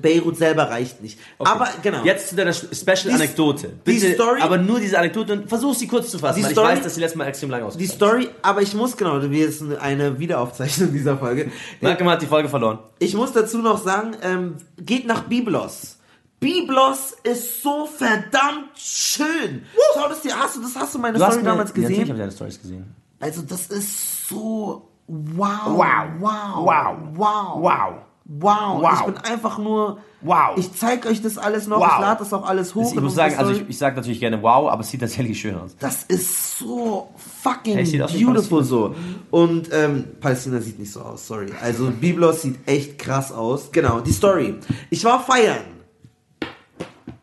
Beirut 0.01 0.37
selber 0.37 0.63
reicht 0.69 1.01
nicht. 1.01 1.19
Okay. 1.37 1.51
Aber 1.51 1.67
genau. 1.81 2.03
Jetzt 2.03 2.29
zu 2.29 2.35
deiner 2.35 2.53
Special-Anekdote. 2.53 3.67
die 3.85 3.91
Bitte, 3.91 4.13
Story- 4.13 4.41
aber 4.41 4.57
nur 4.57 4.79
diese 4.79 4.97
Anekdote 4.97 5.33
und 5.33 5.49
versuch 5.49 5.73
sie 5.75 5.87
kurz 5.87 6.09
zu 6.11 6.19
fassen, 6.19 6.39
Die 6.39 6.45
weil 6.45 6.51
Story- 6.51 6.67
ich 6.71 6.77
weiß, 6.77 6.83
dass 6.83 6.95
sie 6.95 7.01
letztes 7.01 7.17
Mal 7.17 7.25
extrem 7.27 7.49
lange 7.49 7.63
die 7.63 7.67
ausgegangen 7.67 7.91
Story, 7.95 8.29
aber 8.41 8.61
ich 8.61 8.73
muss 8.73 8.95
genau, 8.95 9.21
wir 9.21 9.47
ist 9.47 9.61
eine 9.79 10.17
Wiederaufzeichnung 10.19 10.91
dieser 10.93 11.17
Folge. 11.17 11.51
Malcolm 11.81 12.09
hat 12.09 12.21
die 12.21 12.27
Folge 12.27 12.49
verloren. 12.49 12.79
Ich 12.99 13.13
muss 13.13 13.33
dazu 13.33 13.57
noch 13.59 13.83
sagen, 13.83 14.15
ähm, 14.21 14.55
geht 14.77 15.05
nach 15.05 15.23
Biblos. 15.23 15.97
Biblos 16.39 17.15
ist 17.23 17.63
so 17.63 17.87
verdammt 17.87 18.69
schön. 18.77 19.63
Schau 19.95 20.07
das 20.07 20.21
dir, 20.21 20.37
hast 20.37 20.55
du 20.55 20.61
das 20.61 20.75
hast 20.75 20.93
du 20.93 20.99
meine 20.99 21.17
Du 21.17 21.23
Story 21.23 21.37
mir, 21.39 21.43
damals 21.45 21.71
Ja, 21.71 21.75
gesehen? 21.81 22.01
habe 22.01 22.11
ich 22.11 22.17
deine 22.17 22.31
Stories 22.31 22.61
gesehen. 22.61 22.95
Also 23.19 23.41
das 23.41 23.67
ist 23.67 24.27
so 24.29 24.87
wow, 25.07 25.59
Wow. 25.65 26.05
wow, 26.19 26.55
Wow. 26.57 26.97
wow, 27.15 27.57
Wow. 27.63 27.93
Wow. 28.27 28.81
Wow. 28.81 28.91
Ich 28.99 29.05
bin 29.05 29.17
einfach 29.17 29.57
nur, 29.57 29.97
Wow. 30.21 30.57
ich 30.57 30.73
zeig 30.73 31.05
euch 31.05 31.21
das 31.21 31.37
alles 31.37 31.67
noch, 31.67 31.79
Wow. 31.79 31.89
ich 31.95 31.99
lade 32.01 32.19
das 32.19 32.33
auch 32.33 32.47
alles 32.47 32.73
hoch. 32.75 32.91
Ich 32.93 32.99
muss 33.01 33.15
sagen, 33.15 33.35
also 33.37 33.51
ich, 33.51 33.69
ich 33.69 33.77
sage 33.77 33.95
natürlich 33.95 34.19
gerne 34.19 34.41
wow, 34.41 34.69
aber 34.69 34.81
es 34.81 34.89
sieht 34.89 35.01
tatsächlich 35.01 35.39
schön 35.39 35.55
aus. 35.55 35.75
Das 35.79 36.03
ist 36.03 36.57
so 36.57 37.09
fucking 37.43 37.75
Hey, 37.77 37.97
beautiful 38.25 38.63
so. 38.63 38.95
Und 39.29 39.69
ähm, 39.71 40.05
Palästina 40.19 40.59
sieht 40.59 40.79
nicht 40.79 40.91
so 40.91 41.01
aus, 41.01 41.27
sorry. 41.27 41.47
Also 41.61 41.91
Biblos 41.91 42.41
sieht 42.41 42.67
echt 42.67 42.97
krass 42.97 43.31
aus. 43.31 43.71
Genau, 43.71 43.99
die 43.99 44.11
Story. 44.11 44.55
Ich 44.89 45.03
war 45.05 45.19
feiern. 45.23 45.76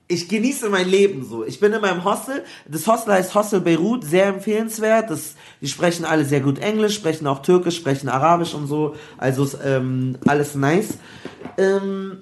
Ich 0.07 0.29
genieße 0.29 0.69
mein 0.69 0.87
Leben 0.87 1.25
so. 1.25 1.45
Ich 1.45 1.61
bin 1.61 1.73
in 1.73 1.81
meinem 1.81 2.05
Hostel. 2.05 2.45
Das 2.69 2.87
Hostel 2.87 3.15
heißt 3.15 3.35
Hostel 3.35 3.61
Beirut, 3.61 4.05
sehr 4.05 4.27
empfehlenswert. 4.27 5.11
Das, 5.11 5.35
die 5.63 5.69
sprechen 5.69 6.05
alle 6.05 6.27
sehr 6.27 6.41
gut 6.41 6.59
Englisch, 6.59 6.95
sprechen 6.95 7.27
auch 7.27 7.41
Türkisch, 7.41 7.77
sprechen 7.77 8.11
Arabisch 8.11 8.53
und 8.53 8.67
so. 8.67 8.97
Also 9.17 9.49
ähm, 9.65 10.19
alles 10.27 10.55
nice. 10.55 10.99
Ähm, 11.57 12.19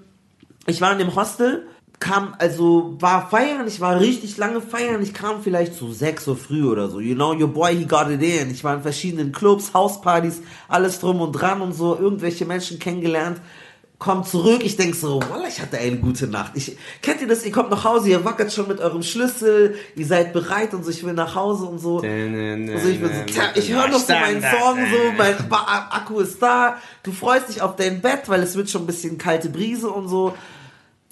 ich 0.67 0.81
war 0.81 0.93
in 0.93 0.99
dem 0.99 1.17
Hostel, 1.17 1.67
kam, 2.03 2.35
also 2.39 2.97
war 3.01 3.29
feiern, 3.31 3.67
ich 3.67 3.81
war 3.81 3.99
richtig 3.99 4.37
lange 4.37 4.61
feiern, 4.61 5.03
ich 5.03 5.15
kam 5.15 5.43
vielleicht 5.43 5.75
so 5.75 5.93
6 5.93 6.29
Uhr 6.29 6.37
früh 6.37 6.65
oder 6.65 6.89
so, 6.89 7.01
you 7.01 7.15
know, 7.15 7.33
your 7.33 7.49
boy, 7.49 7.77
he 7.77 7.85
got 7.85 8.11
it 8.11 8.23
in. 8.23 8.51
Ich 8.51 8.65
war 8.65 8.75
in 8.75 8.83
verschiedenen 8.83 9.33
Clubs, 9.33 9.73
Hauspartys, 9.73 10.43
alles 10.69 10.99
drum 10.99 11.21
und 11.21 11.33
dran 11.33 11.61
und 11.61 11.73
so, 11.73 11.97
irgendwelche 11.97 12.45
Menschen 12.45 12.79
kennengelernt. 12.79 13.41
Kommt 14.03 14.27
zurück, 14.27 14.63
ich 14.65 14.77
denk 14.77 14.97
so, 14.97 15.21
Wallah, 15.31 15.47
ich 15.47 15.61
hatte 15.61 15.79
eine 15.79 15.97
gute 15.97 16.27
Nacht. 16.27 16.57
Ich, 16.57 16.77
kennt 17.03 17.21
ihr 17.21 17.29
das? 17.29 17.45
Ihr 17.45 17.53
kommt 17.53 17.71
nach 17.71 17.85
Hause, 17.85 18.09
ihr 18.09 18.25
wackert 18.25 18.53
schon 18.53 18.67
mit 18.67 18.81
eurem 18.81 19.05
Schlüssel, 19.05 19.77
ihr 19.95 20.05
seid 20.05 20.33
bereit 20.33 20.75
und 20.75 20.85
so, 20.85 20.91
ich 20.91 21.05
will 21.05 21.13
nach 21.13 21.37
Hause 21.37 21.67
und 21.67 21.79
so. 21.79 21.99
Also 21.99 22.89
ich 22.89 23.01
bin 23.01 23.11
so, 23.15 23.33
tja, 23.33 23.45
ich 23.55 23.73
höre 23.73 23.87
noch 23.87 24.01
so 24.01 24.13
meinen 24.13 24.43
Song, 24.43 24.79
so, 24.91 25.13
mein 25.17 25.37
Akku 25.53 26.19
ist 26.19 26.43
da, 26.43 26.79
du 27.05 27.13
freust 27.13 27.49
dich 27.49 27.63
auf 27.63 27.77
dein 27.77 28.01
Bett, 28.01 28.23
weil 28.27 28.43
es 28.43 28.57
wird 28.57 28.71
schon 28.71 28.83
ein 28.83 28.87
bisschen 28.87 29.19
kalte 29.19 29.49
Brise 29.49 29.89
und 29.89 30.09
so. 30.09 30.35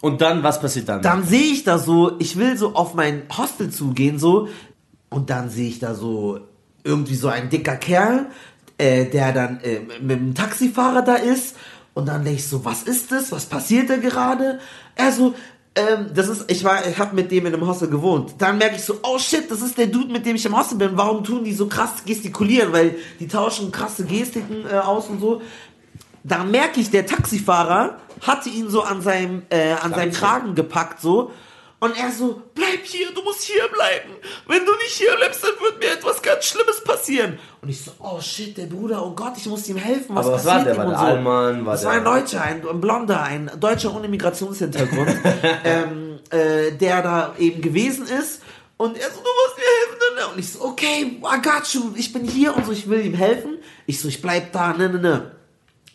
Und 0.00 0.20
dann, 0.20 0.42
was 0.42 0.60
passiert 0.60 0.88
dann? 0.88 1.00
Dann 1.00 1.22
sehe 1.22 1.52
ich 1.52 1.62
da 1.62 1.78
so, 1.78 2.16
ich 2.18 2.38
will 2.38 2.56
so 2.56 2.74
auf 2.74 2.94
mein 2.94 3.22
Hostel 3.38 3.70
zugehen, 3.70 4.18
so, 4.18 4.48
und 5.10 5.30
dann 5.30 5.48
sehe 5.48 5.68
ich 5.68 5.78
da 5.78 5.94
so 5.94 6.40
irgendwie 6.82 7.14
so 7.14 7.28
ein 7.28 7.50
dicker 7.50 7.76
Kerl, 7.76 8.26
äh, 8.78 9.04
der 9.04 9.30
dann 9.32 9.60
äh, 9.60 9.78
mit 10.00 10.18
dem 10.18 10.34
Taxifahrer 10.34 11.02
da 11.02 11.14
ist. 11.14 11.54
Und 11.94 12.06
dann 12.06 12.24
denke 12.24 12.38
ich 12.38 12.46
so, 12.46 12.64
was 12.64 12.84
ist 12.84 13.10
das? 13.10 13.32
Was 13.32 13.46
passiert 13.46 13.90
da 13.90 13.96
gerade? 13.96 14.60
Er 14.94 15.12
so, 15.12 15.34
ähm, 15.74 16.10
das 16.14 16.28
ist, 16.28 16.50
ich 16.50 16.64
war, 16.64 16.86
ich 16.86 16.98
habe 16.98 17.14
mit 17.14 17.30
dem 17.30 17.46
in 17.46 17.54
einem 17.54 17.66
Hostel 17.66 17.88
gewohnt. 17.88 18.34
Dann 18.38 18.58
merke 18.58 18.76
ich 18.76 18.82
so, 18.82 18.98
oh 19.02 19.18
shit, 19.18 19.50
das 19.50 19.62
ist 19.62 19.78
der 19.78 19.86
Dude, 19.86 20.12
mit 20.12 20.26
dem 20.26 20.36
ich 20.36 20.44
im 20.44 20.56
Hostel 20.56 20.78
bin. 20.78 20.90
Warum 20.94 21.22
tun 21.22 21.44
die 21.44 21.52
so 21.52 21.66
krass 21.66 22.04
gestikulieren? 22.04 22.72
Weil 22.72 22.96
die 23.18 23.28
tauschen 23.28 23.70
krasse 23.70 24.04
Gestiken 24.04 24.66
äh, 24.66 24.78
aus 24.78 25.08
und 25.08 25.20
so. 25.20 25.42
Da 26.22 26.44
merke 26.44 26.80
ich, 26.80 26.90
der 26.90 27.06
Taxifahrer 27.06 27.98
hatte 28.20 28.50
ihn 28.50 28.68
so 28.68 28.82
an 28.82 29.00
seinem, 29.00 29.42
äh, 29.48 29.72
an 29.72 29.94
seinem 29.94 30.12
Kragen 30.12 30.54
gepackt, 30.54 31.00
so. 31.00 31.30
Und 31.82 31.96
er 31.98 32.12
so, 32.12 32.42
bleib 32.54 32.84
hier, 32.84 33.10
du 33.14 33.22
musst 33.22 33.42
hier 33.42 33.66
bleiben. 33.68 34.10
Wenn 34.46 34.66
du 34.66 34.72
nicht 34.76 34.92
hier 34.98 35.16
bleibst, 35.16 35.42
dann 35.42 35.52
wird 35.62 35.78
mir 35.78 35.92
etwas 35.92 36.20
ganz 36.20 36.44
Schlimmes 36.44 36.84
passieren. 36.84 37.38
Und 37.62 37.70
ich 37.70 37.82
so, 37.82 37.92
oh 38.00 38.20
shit, 38.20 38.54
der 38.58 38.66
Bruder, 38.66 39.02
oh 39.04 39.12
Gott, 39.12 39.32
ich 39.38 39.46
muss 39.46 39.66
ihm 39.66 39.76
helfen. 39.78 40.14
Was 40.14 40.26
Aber 40.26 40.34
was 40.36 40.44
passiert 40.44 40.66
war 40.66 40.74
der? 40.74 40.74
ihm 40.74 40.78
War 40.78 40.86
der 40.90 40.98
Allmann? 40.98 41.64
War 41.66 41.72
das 41.72 41.80
der- 41.80 41.90
war 41.90 41.96
ein 41.96 42.04
Deutscher, 42.04 42.42
ein, 42.42 42.68
ein 42.68 42.80
Blonder, 42.82 43.22
ein 43.22 43.50
Deutscher 43.58 43.94
ohne 43.96 44.08
Migrationshintergrund, 44.08 45.08
ähm, 45.64 46.18
äh, 46.30 46.72
der 46.72 47.00
da 47.02 47.34
eben 47.38 47.62
gewesen 47.62 48.06
ist. 48.06 48.42
Und 48.76 48.98
er 48.98 49.08
so, 49.10 49.16
du 49.16 49.30
musst 49.46 49.56
mir 49.56 49.64
helfen. 49.64 50.16
Ne? 50.16 50.34
Und 50.34 50.38
ich 50.38 50.52
so, 50.52 50.62
okay, 50.62 51.18
I 51.22 51.42
got 51.42 51.66
you, 51.72 51.92
ich 51.96 52.12
bin 52.12 52.24
hier 52.26 52.54
und 52.54 52.66
so, 52.66 52.72
ich 52.72 52.88
will 52.90 53.04
ihm 53.04 53.14
helfen. 53.14 53.56
Ich 53.86 54.00
so, 54.00 54.08
ich 54.08 54.20
bleib 54.20 54.52
da, 54.52 54.74
ne, 54.74 54.90
ne, 54.90 54.98
ne. 54.98 55.30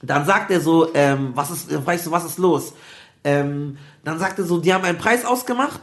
Dann 0.02 0.26
sagt 0.26 0.50
er 0.52 0.62
so, 0.62 0.94
ähm, 0.96 1.32
was 1.36 1.52
ist, 1.52 1.86
weißt 1.86 2.08
du, 2.08 2.12
was 2.12 2.26
ist 2.26 2.38
los? 2.40 2.74
Ähm, 3.26 3.78
dann 4.06 4.20
sagt 4.20 4.40
er 4.40 4.46
so, 4.46 4.60
die 4.60 4.74
haben 4.74 4.86
einen 4.86 4.98
Preis 4.98 5.26
ausgemacht. 5.26 5.82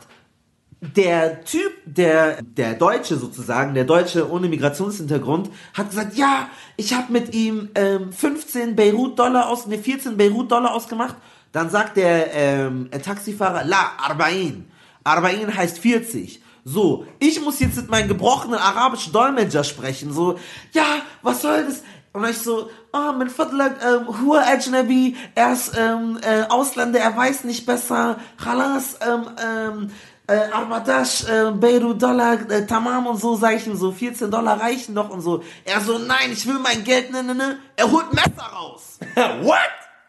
Der 0.81 1.45
Typ, 1.45 1.73
der, 1.85 2.43
der 2.43 2.75
Deutsche 2.75 3.17
sozusagen, 3.17 3.75
der 3.75 3.85
Deutsche 3.85 4.29
ohne 4.31 4.49
Migrationshintergrund, 4.49 5.51
hat 5.75 5.91
gesagt, 5.91 6.17
ja, 6.17 6.49
ich 6.77 6.95
habe 6.95 7.13
mit 7.13 7.35
ihm 7.35 7.69
ähm, 7.75 8.13
15 8.13 8.75
Beirut-Dollar 8.75 9.49
aus, 9.49 9.67
ne, 9.67 9.79
14 9.79 10.17
Beirut-Dollar 10.17 10.73
ausgemacht. 10.75 11.17
Dann 11.53 11.69
sagt 11.69 11.99
der 11.99 12.33
ähm, 12.33 12.91
Taxifahrer, 12.91 13.65
la, 13.65 13.93
Arbain. 13.99 14.65
Arbain 15.05 15.55
heißt 15.55 15.79
40. 15.79 16.43
So, 16.65 17.07
ich 17.19 17.41
muss 17.41 17.61
jetzt 17.61 17.77
mit 17.77 17.91
meinem 17.91 18.09
gebrochenen 18.09 18.59
arabischen 18.59 19.13
Dolmetscher 19.13 19.65
sprechen. 19.65 20.13
So, 20.13 20.39
ja, 20.73 21.03
was 21.23 21.43
soll 21.43 21.65
das? 21.65 21.83
Und 22.13 22.29
ich 22.29 22.39
so, 22.39 22.69
ah, 22.93 23.13
min 23.13 23.31
Fadlak, 23.31 23.77
ähm, 23.83 24.21
Hua 24.21 24.43
Ajnabi, 24.43 25.17
er 25.35 25.55
ist 25.55 25.73
ähm, 25.79 26.19
äh, 26.23 26.43
Ausländer, 26.43 27.01
er 27.01 27.17
weiß 27.17 27.45
nicht 27.45 27.65
besser. 27.65 28.19
Khalas, 28.37 28.99
ähm, 29.01 29.31
ähm, 29.43 29.91
äh, 30.27 30.51
Arbadash, 30.53 31.25
äh, 31.25 31.51
Beirut 31.53 32.03
Dollar, 32.03 32.39
äh, 32.51 32.67
Tamam 32.67 33.07
und 33.07 33.19
so, 33.19 33.35
sag 33.37 33.57
ich 33.57 33.67
ihm 33.67 33.77
so, 33.77 33.93
14 33.93 34.31
Dollar 34.31 34.61
reichen 34.61 34.95
doch 34.95 35.09
und 35.09 35.23
so. 35.23 35.43
Er 35.65 35.81
so, 35.81 35.97
nein, 35.99 36.33
ich 36.33 36.47
will 36.47 36.59
mein 36.59 36.85
Geld, 36.85 37.11
ne, 37.11 37.23
ne, 37.23 37.35
ne. 37.35 37.59
Er 37.77 37.91
holt 37.91 38.13
Messer 38.13 38.43
raus. 38.43 38.99
What? 39.43 39.57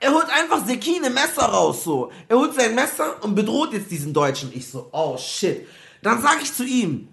Er 0.02 0.14
holt 0.14 0.30
einfach 0.30 0.66
Sekine 0.68 1.10
Messer 1.10 1.46
raus, 1.46 1.86
so. 1.86 2.12
Er 2.28 2.38
holt 2.38 2.54
sein 2.54 2.76
Messer 2.76 3.24
und 3.24 3.34
bedroht 3.34 3.72
jetzt 3.72 3.90
diesen 3.90 4.14
Deutschen. 4.14 4.52
Ich 4.54 4.70
so, 4.70 4.90
oh 4.92 5.18
shit. 5.18 5.68
Dann 6.02 6.22
sag 6.22 6.42
ich 6.42 6.54
zu 6.54 6.66
ihm, 6.66 7.08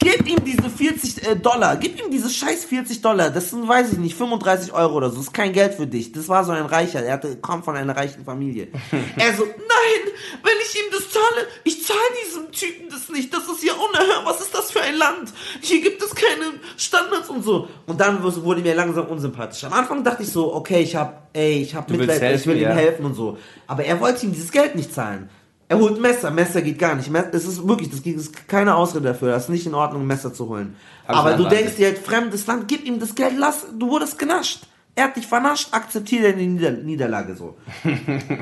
gib 0.00 0.28
ihm 0.28 0.44
diese 0.44 0.68
40 0.68 1.28
äh, 1.28 1.36
Dollar, 1.36 1.76
gib 1.76 2.02
ihm 2.02 2.10
diese 2.10 2.28
scheiß 2.28 2.64
40 2.64 3.00
Dollar. 3.02 3.30
Das 3.30 3.50
sind, 3.50 3.68
weiß 3.68 3.92
ich 3.92 3.98
nicht, 3.98 4.16
35 4.16 4.72
Euro 4.72 4.94
oder 4.94 5.10
so. 5.10 5.16
Das 5.16 5.26
ist 5.26 5.32
kein 5.32 5.52
Geld 5.52 5.74
für 5.74 5.86
dich. 5.86 6.10
Das 6.12 6.28
war 6.28 6.44
so 6.44 6.52
ein 6.52 6.66
Reicher, 6.66 7.02
er 7.04 7.14
hatte, 7.14 7.36
kam 7.36 7.62
von 7.62 7.76
einer 7.76 7.94
reichen 7.94 8.24
Familie. 8.24 8.68
er 9.16 9.34
so, 9.34 9.44
nein, 9.44 10.12
wenn 10.42 10.54
ich 10.62 10.74
ihm 10.76 10.90
das 10.90 11.10
zahle, 11.10 11.46
ich 11.64 11.84
zahle 11.84 11.98
diesem 12.26 12.50
Typen 12.50 12.88
das 12.90 13.08
nicht. 13.10 13.32
Das 13.32 13.44
ist 13.44 13.62
ja 13.62 13.74
unerhört. 13.74 14.24
Was 14.24 14.40
ist 14.40 14.54
das 14.54 14.70
für 14.70 14.80
ein 14.80 14.96
Land? 14.96 15.32
Hier 15.60 15.80
gibt 15.80 16.02
es 16.02 16.14
keine 16.14 16.54
Standards 16.76 17.28
und 17.28 17.44
so. 17.44 17.68
Und 17.86 18.00
dann 18.00 18.22
wurde 18.22 18.62
mir 18.62 18.74
langsam 18.74 19.06
unsympathisch. 19.06 19.64
Am 19.64 19.72
Anfang 19.72 20.02
dachte 20.02 20.22
ich 20.22 20.30
so, 20.30 20.54
okay, 20.54 20.80
ich 20.80 20.96
hab, 20.96 21.28
ey, 21.34 21.62
ich 21.62 21.74
hab 21.74 21.86
Du 21.86 21.94
Mitleid, 21.94 22.16
ich 22.16 22.46
will 22.46 22.56
helfen, 22.56 22.56
ihm 22.56 22.62
ja. 22.62 22.70
helfen 22.70 23.04
und 23.04 23.14
so. 23.14 23.38
Aber 23.66 23.84
er 23.84 24.00
wollte 24.00 24.24
ihm 24.26 24.32
dieses 24.32 24.50
Geld 24.50 24.74
nicht 24.74 24.94
zahlen. 24.94 25.28
Er 25.70 25.78
holt 25.78 26.00
Messer, 26.00 26.32
Messer 26.32 26.62
geht 26.62 26.80
gar 26.80 26.96
nicht. 26.96 27.08
Es 27.30 27.46
ist 27.46 27.64
wirklich, 27.64 27.90
das 27.90 28.00
ist 28.00 28.48
keine 28.48 28.74
Ausrede 28.74 29.06
dafür. 29.06 29.30
Das 29.30 29.44
ist 29.44 29.50
nicht 29.50 29.66
in 29.66 29.74
Ordnung, 29.74 30.02
ein 30.02 30.06
Messer 30.08 30.34
zu 30.34 30.48
holen. 30.48 30.74
Ich 31.04 31.10
Aber 31.10 31.34
du 31.34 31.44
denkst 31.44 31.76
dir 31.76 31.86
halt, 31.86 31.98
fremdes 31.98 32.44
Land, 32.48 32.66
gib 32.66 32.84
ihm 32.84 32.98
das 32.98 33.14
Geld, 33.14 33.34
lass, 33.38 33.66
du 33.78 33.88
wurdest 33.88 34.18
genascht. 34.18 34.66
Er 34.96 35.04
hat 35.04 35.16
dich 35.16 35.28
vernascht, 35.28 35.68
akzeptiere 35.70 36.32
die 36.32 36.48
Nieder 36.48 36.72
Niederlage 36.72 37.36
so. 37.36 37.54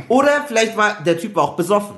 Oder 0.09 0.47
vielleicht 0.47 0.75
war, 0.79 1.03
der 1.05 1.19
Typ 1.19 1.37
war 1.37 1.45
auch 1.45 1.57
besoffen. 1.57 1.97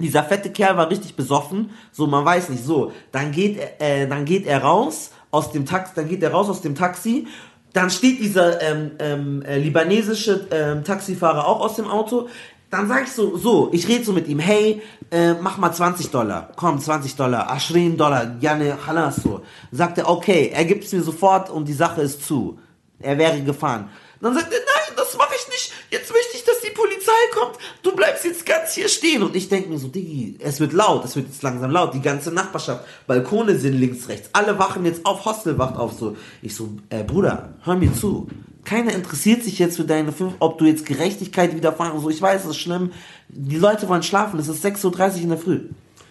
Dieser 0.00 0.24
fette 0.24 0.50
Kerl 0.50 0.76
war 0.76 0.90
richtig 0.90 1.14
besoffen, 1.14 1.70
so 1.92 2.08
man 2.08 2.24
weiß 2.24 2.48
nicht, 2.48 2.64
so, 2.64 2.90
dann 3.12 3.30
geht 3.30 3.56
er, 3.56 4.02
äh, 4.02 4.08
dann 4.08 4.24
geht 4.24 4.48
er 4.48 4.62
raus 4.62 5.12
aus 5.30 5.52
dem 5.52 5.64
Taxi, 5.64 5.92
dann 5.94 6.08
geht 6.08 6.24
er 6.24 6.32
raus 6.32 6.48
aus 6.48 6.60
dem 6.60 6.74
Taxi, 6.74 7.28
dann 7.72 7.88
steht 7.88 8.18
dieser 8.18 8.60
ähm, 8.60 8.90
ähm, 8.98 9.42
äh, 9.42 9.58
libanesische 9.58 10.48
ähm, 10.50 10.82
Taxifahrer 10.82 11.46
auch 11.46 11.60
aus 11.60 11.76
dem 11.76 11.86
Auto, 11.86 12.28
dann 12.70 12.88
sag 12.88 13.04
ich 13.04 13.12
so, 13.12 13.36
so, 13.36 13.68
ich 13.72 13.88
rede 13.88 14.04
so 14.04 14.12
mit 14.12 14.28
ihm, 14.28 14.38
hey, 14.38 14.80
äh, 15.10 15.34
mach 15.34 15.58
mal 15.58 15.72
20 15.72 16.10
Dollar, 16.10 16.52
komm, 16.54 16.80
20 16.80 17.16
Dollar, 17.16 17.50
Ashrin 17.50 17.96
Dollar, 17.96 18.36
Janne, 18.40 18.78
halas 18.86 19.16
so. 19.16 19.42
Sagt 19.72 19.98
er, 19.98 20.08
okay, 20.08 20.50
er 20.54 20.64
gibt 20.64 20.84
es 20.84 20.92
mir 20.92 21.02
sofort 21.02 21.50
und 21.50 21.66
die 21.66 21.72
Sache 21.72 22.02
ist 22.02 22.24
zu. 22.24 22.58
Er 23.00 23.18
wäre 23.18 23.40
gefahren. 23.42 23.90
Dann 24.20 24.34
sagt 24.34 24.52
er, 24.52 24.58
nein, 24.58 24.96
das 24.96 25.16
mache 25.16 25.34
ich 25.34 25.48
nicht. 25.48 25.72
Jetzt 25.90 26.12
möchte 26.12 26.36
ich, 26.36 26.44
dass 26.44 26.60
die 26.60 26.70
Polizei 26.70 27.12
kommt. 27.32 27.56
Du 27.82 27.96
bleibst 27.96 28.24
jetzt 28.24 28.44
ganz 28.44 28.74
hier 28.74 28.88
stehen. 28.88 29.22
Und 29.22 29.34
ich 29.34 29.48
denke 29.48 29.70
mir 29.70 29.78
so, 29.78 29.88
Diggi, 29.88 30.36
es 30.40 30.60
wird 30.60 30.74
laut, 30.74 31.06
es 31.06 31.16
wird 31.16 31.28
jetzt 31.28 31.42
langsam 31.42 31.70
laut. 31.70 31.94
Die 31.94 32.02
ganze 32.02 32.30
Nachbarschaft, 32.30 32.84
Balkone 33.06 33.58
sind 33.58 33.80
links, 33.80 34.08
rechts. 34.08 34.28
Alle 34.34 34.58
wachen 34.58 34.84
jetzt 34.84 35.06
auf, 35.06 35.24
Hostel 35.24 35.56
wacht 35.58 35.76
auf. 35.76 35.94
So, 35.94 36.16
ich 36.42 36.54
so, 36.54 36.68
äh, 36.90 37.02
Bruder, 37.02 37.54
hör 37.64 37.76
mir 37.76 37.94
zu. 37.94 38.28
Keiner 38.64 38.92
interessiert 38.92 39.42
sich 39.42 39.58
jetzt 39.58 39.76
für 39.76 39.84
deine 39.84 40.12
fünf, 40.12 40.34
ob 40.38 40.58
du 40.58 40.64
jetzt 40.64 40.86
Gerechtigkeit 40.86 41.54
widerfahren 41.54 42.00
so. 42.00 42.10
Ich 42.10 42.20
weiß, 42.20 42.44
es 42.44 42.50
ist 42.50 42.58
schlimm. 42.58 42.92
Die 43.28 43.56
Leute 43.56 43.88
wollen 43.88 44.02
schlafen. 44.02 44.38
Es 44.38 44.48
ist 44.48 44.64
6.30 44.64 44.84
Uhr 44.84 45.16
in 45.22 45.28
der 45.30 45.38
Früh. 45.38 45.60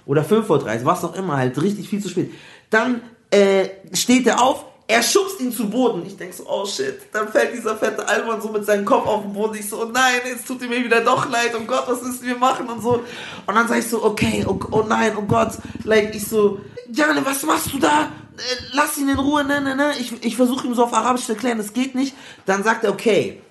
Oder 0.05 0.23
5.30 0.23 0.49
Uhr, 0.79 0.85
was 0.85 1.03
auch 1.03 1.15
immer, 1.15 1.38
halt 1.38 1.62
richtig 1.62 1.89
viel 1.89 2.01
zu 2.01 2.09
spät. 2.09 2.31
Dann 2.69 3.01
äh, 3.29 3.69
steht 3.93 4.25
er 4.25 4.41
auf, 4.41 4.65
er 4.88 5.03
schubst 5.03 5.39
ihn 5.39 5.51
zu 5.51 5.69
Boden. 5.69 6.03
Ich 6.07 6.17
denk 6.17 6.33
so, 6.33 6.45
oh 6.49 6.65
shit. 6.65 7.13
Dann 7.13 7.27
fällt 7.27 7.53
dieser 7.53 7.77
fette 7.77 8.07
Alman 8.07 8.41
so 8.41 8.49
mit 8.49 8.65
seinem 8.65 8.85
Kopf 8.85 9.05
auf 9.05 9.21
den 9.21 9.33
Boden. 9.33 9.55
Ich 9.59 9.69
so, 9.69 9.83
oh 9.83 9.85
nein, 9.85 10.21
jetzt 10.25 10.47
tut 10.47 10.63
ihm 10.63 10.71
wieder 10.71 11.01
doch 11.01 11.29
leid. 11.29 11.51
Oh 11.55 11.63
Gott, 11.67 11.83
was 11.85 12.01
müssen 12.01 12.25
wir 12.25 12.38
machen 12.38 12.67
und 12.67 12.81
so. 12.81 13.03
Und 13.45 13.55
dann 13.55 13.67
sag 13.67 13.77
ich 13.77 13.88
so, 13.88 14.03
okay, 14.03 14.43
oh, 14.47 14.59
oh 14.71 14.83
nein, 14.89 15.12
oh 15.15 15.21
Gott. 15.21 15.51
Like, 15.83 16.15
ich 16.15 16.27
so, 16.27 16.59
Jane, 16.91 17.23
was 17.23 17.43
machst 17.43 17.71
du 17.71 17.77
da? 17.77 18.12
Äh, 18.39 18.63
Lass 18.73 18.97
ihn 18.97 19.10
in 19.10 19.19
Ruhe, 19.19 19.43
ne, 19.43 19.62
ne, 19.62 19.75
ne. 19.75 19.91
Ich, 19.99 20.13
ich 20.23 20.36
versuche 20.36 20.65
ihm 20.67 20.73
so 20.73 20.84
auf 20.84 20.93
Arabisch 20.93 21.25
zu 21.25 21.34
erklären, 21.34 21.58
das 21.58 21.73
geht 21.73 21.95
nicht. 21.95 22.15
Dann 22.45 22.63
sagt 22.63 22.84
er, 22.84 22.91
okay, 22.91 23.41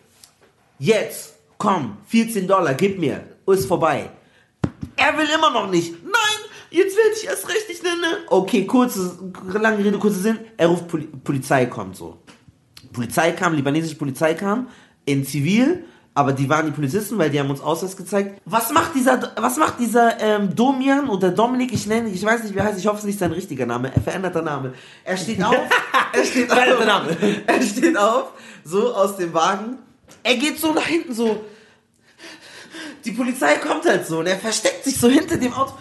jetzt, 0.78 1.34
komm, 1.58 1.98
14 2.08 2.46
Dollar, 2.46 2.74
gib 2.74 2.98
mir. 2.98 3.24
Ist 3.46 3.66
vorbei. 3.66 4.10
Er 4.96 5.16
will 5.16 5.28
immer 5.34 5.50
noch 5.50 5.70
nicht. 5.70 5.92
Nein, 6.04 6.38
jetzt 6.70 6.96
werde 6.96 7.10
ich 7.16 7.26
erst 7.26 7.48
recht 7.48 7.68
nicht 7.68 7.82
nennen. 7.82 8.16
Okay, 8.28 8.66
kurze, 8.66 9.18
lange 9.54 9.78
Rede, 9.84 9.98
kurzer 9.98 10.20
Sinn. 10.20 10.38
Er 10.56 10.68
ruft 10.68 10.88
Poli 10.88 11.04
Polizei 11.06 11.66
kommt 11.66 11.96
so. 11.96 12.18
Polizei 12.92 13.32
kam, 13.32 13.54
libanesische 13.54 13.96
Polizei 13.96 14.34
kam, 14.34 14.68
in 15.04 15.24
Zivil, 15.24 15.84
aber 16.18 16.32
die 16.32 16.48
waren 16.48 16.66
die 16.66 16.72
Polizisten, 16.72 17.16
weil 17.16 17.30
die 17.30 17.38
haben 17.38 17.48
uns 17.48 17.60
Ausweis 17.60 17.96
gezeigt. 17.96 18.40
Was 18.44 18.72
macht 18.72 18.92
dieser, 18.96 19.34
was 19.36 19.56
macht 19.56 19.78
dieser 19.78 20.20
ähm, 20.20 20.52
Domian 20.52 21.08
oder 21.08 21.30
Dominik, 21.30 21.72
ich 21.72 21.86
nenne, 21.86 22.08
ich 22.08 22.24
weiß 22.24 22.42
nicht, 22.42 22.56
wie 22.56 22.58
er 22.58 22.64
heißt, 22.64 22.76
ich 22.76 22.88
hoffe, 22.88 22.96
es 22.96 23.04
ist 23.04 23.06
nicht 23.06 23.18
sein 23.20 23.30
richtiger 23.30 23.66
Name, 23.66 23.94
er 23.94 24.02
veränderter 24.02 24.42
Name. 24.42 24.74
Er 25.04 25.16
steht 25.16 25.40
auf, 25.44 25.54
er 26.12 26.24
steht 26.24 26.50
auf, 26.50 26.84
Name. 26.84 27.16
er 27.46 27.62
steht 27.62 27.96
auf, 27.96 28.32
so 28.64 28.92
aus 28.92 29.16
dem 29.16 29.32
Wagen. 29.32 29.78
Er 30.24 30.34
geht 30.34 30.58
so 30.58 30.72
nach 30.72 30.86
hinten, 30.86 31.14
so, 31.14 31.44
die 33.04 33.12
Polizei 33.12 33.54
kommt 33.58 33.86
halt 33.86 34.04
so 34.04 34.18
und 34.18 34.26
er 34.26 34.38
versteckt 34.38 34.82
sich 34.82 34.98
so 34.98 35.08
hinter 35.08 35.36
dem 35.36 35.52
Auto. 35.52 35.74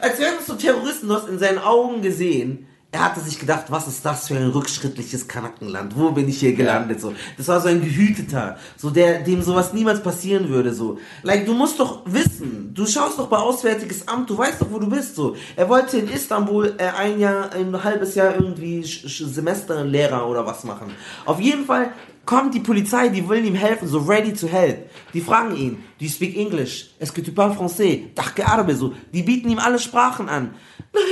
Als 0.00 0.18
wären 0.18 0.34
es 0.40 0.46
so 0.46 0.54
Terroristen, 0.54 1.06
du 1.06 1.14
hast 1.14 1.28
in 1.28 1.38
seinen 1.38 1.60
Augen 1.60 2.02
gesehen. 2.02 2.66
Er 2.94 3.06
hatte 3.06 3.20
sich 3.20 3.38
gedacht, 3.38 3.70
was 3.70 3.88
ist 3.88 4.04
das 4.04 4.28
für 4.28 4.36
ein 4.36 4.50
rückschrittliches 4.50 5.26
Kanackenland? 5.26 5.96
Wo 5.96 6.10
bin 6.10 6.28
ich 6.28 6.40
hier 6.40 6.52
gelandet? 6.52 7.00
So, 7.00 7.14
das 7.38 7.48
war 7.48 7.58
so 7.58 7.68
ein 7.68 7.80
gehüteter, 7.80 8.58
so 8.76 8.90
der, 8.90 9.20
dem 9.20 9.40
sowas 9.40 9.72
niemals 9.72 10.02
passieren 10.02 10.50
würde. 10.50 10.74
So, 10.74 10.98
like 11.22 11.46
du 11.46 11.54
musst 11.54 11.80
doch 11.80 12.02
wissen, 12.04 12.74
du 12.74 12.84
schaust 12.84 13.18
doch 13.18 13.28
bei 13.28 13.38
Auswärtiges 13.38 14.06
Amt, 14.08 14.28
du 14.28 14.36
weißt 14.36 14.60
doch, 14.60 14.70
wo 14.70 14.78
du 14.78 14.90
bist. 14.90 15.16
So, 15.16 15.34
er 15.56 15.70
wollte 15.70 15.96
in 15.96 16.08
Istanbul 16.08 16.74
äh, 16.76 16.88
ein 16.88 17.18
Jahr, 17.18 17.50
ein 17.54 17.82
halbes 17.82 18.14
Jahr 18.14 18.34
irgendwie 18.34 18.84
Sch 18.84 19.08
Sch 19.08 19.24
Semesterlehrer 19.24 20.28
oder 20.28 20.44
was 20.44 20.62
machen. 20.64 20.92
Auf 21.24 21.40
jeden 21.40 21.64
Fall 21.64 21.94
kommt 22.26 22.54
die 22.54 22.60
Polizei, 22.60 23.08
die 23.08 23.26
wollen 23.26 23.46
ihm 23.46 23.54
helfen, 23.54 23.88
so 23.88 24.00
ready 24.00 24.34
to 24.34 24.46
help. 24.46 24.90
Die 25.14 25.22
fragen 25.22 25.56
ihn, 25.56 25.76
do 25.98 26.04
you 26.04 26.10
speak 26.10 26.36
English? 26.36 26.90
Est-ce 26.98 27.12
que 27.12 27.22
tu 27.22 27.32
parles 27.32 27.56
français? 27.56 28.10
Dachke 28.14 28.46
Arabe, 28.46 28.76
so. 28.76 28.92
Die 29.14 29.22
bieten 29.22 29.48
ihm 29.48 29.58
alle 29.58 29.78
Sprachen 29.78 30.28
an. 30.28 30.54
Nein, 30.92 31.02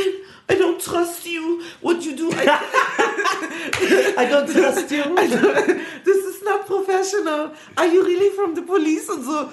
I 0.51 0.55
don't 0.57 0.81
trust 0.83 1.27
you. 1.27 1.61
What 1.81 2.05
you 2.05 2.17
do, 2.17 2.31
I, 2.33 2.45
I 4.23 4.27
don't 4.27 4.49
trust 4.51 4.91
you. 4.91 5.05
Don't, 5.15 5.81
this 6.05 6.25
is 6.27 6.43
not 6.43 6.67
professional. 6.67 7.53
Are 7.77 7.87
you 7.87 8.05
really 8.05 8.31
from 8.35 8.55
the 8.55 8.63
police? 8.63 9.09
Und 9.09 9.25
so. 9.25 9.49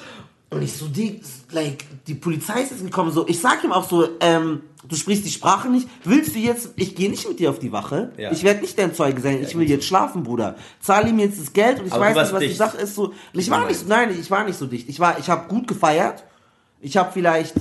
Und 0.49 0.61
ich 0.61 0.73
so, 0.73 0.87
die, 0.87 1.19
like, 1.51 1.83
die 2.07 2.15
Polizei 2.15 2.61
ist 2.61 2.71
jetzt 2.71 2.83
gekommen, 2.83 3.11
so. 3.11 3.27
Ich 3.27 3.39
sag 3.39 3.63
ihm 3.65 3.73
auch 3.73 3.87
so, 3.87 4.07
ähm, 4.21 4.61
du 4.87 4.95
sprichst 4.95 5.25
die 5.25 5.31
Sprache 5.31 5.69
nicht. 5.69 5.89
Willst 6.05 6.33
du 6.35 6.39
jetzt, 6.39 6.69
ich 6.77 6.95
gehe 6.95 7.09
nicht 7.09 7.27
mit 7.27 7.39
dir 7.39 7.49
auf 7.49 7.59
die 7.59 7.73
Wache. 7.73 8.13
Ja. 8.17 8.31
Ich 8.31 8.43
werde 8.43 8.61
nicht 8.61 8.79
dein 8.79 8.95
Zeuge 8.95 9.19
sein. 9.21 9.43
Ich 9.43 9.57
will 9.57 9.69
jetzt 9.69 9.85
schlafen, 9.85 10.23
Bruder. 10.23 10.55
Zahl 10.79 11.07
ihm 11.07 11.19
jetzt 11.19 11.39
das 11.39 11.51
Geld 11.51 11.79
und 11.79 11.87
ich 11.87 11.93
Aber 11.93 12.05
weiß 12.05 12.15
nicht, 12.15 12.33
was 12.33 12.39
die 12.39 12.47
dicht. 12.47 12.57
Sache 12.57 12.77
ist. 12.77 12.95
So, 12.95 13.13
ich 13.33 13.49
war 13.49 13.67
nicht, 13.67 13.87
nein, 13.87 14.17
ich 14.17 14.31
war 14.31 14.45
nicht 14.45 14.57
so 14.57 14.65
dicht. 14.67 14.87
Ich 14.87 14.99
war, 15.01 15.19
ich 15.19 15.29
habe 15.29 15.47
gut 15.49 15.67
gefeiert. 15.67 16.23
Ich 16.79 16.95
habe 16.95 17.11
vielleicht, 17.11 17.55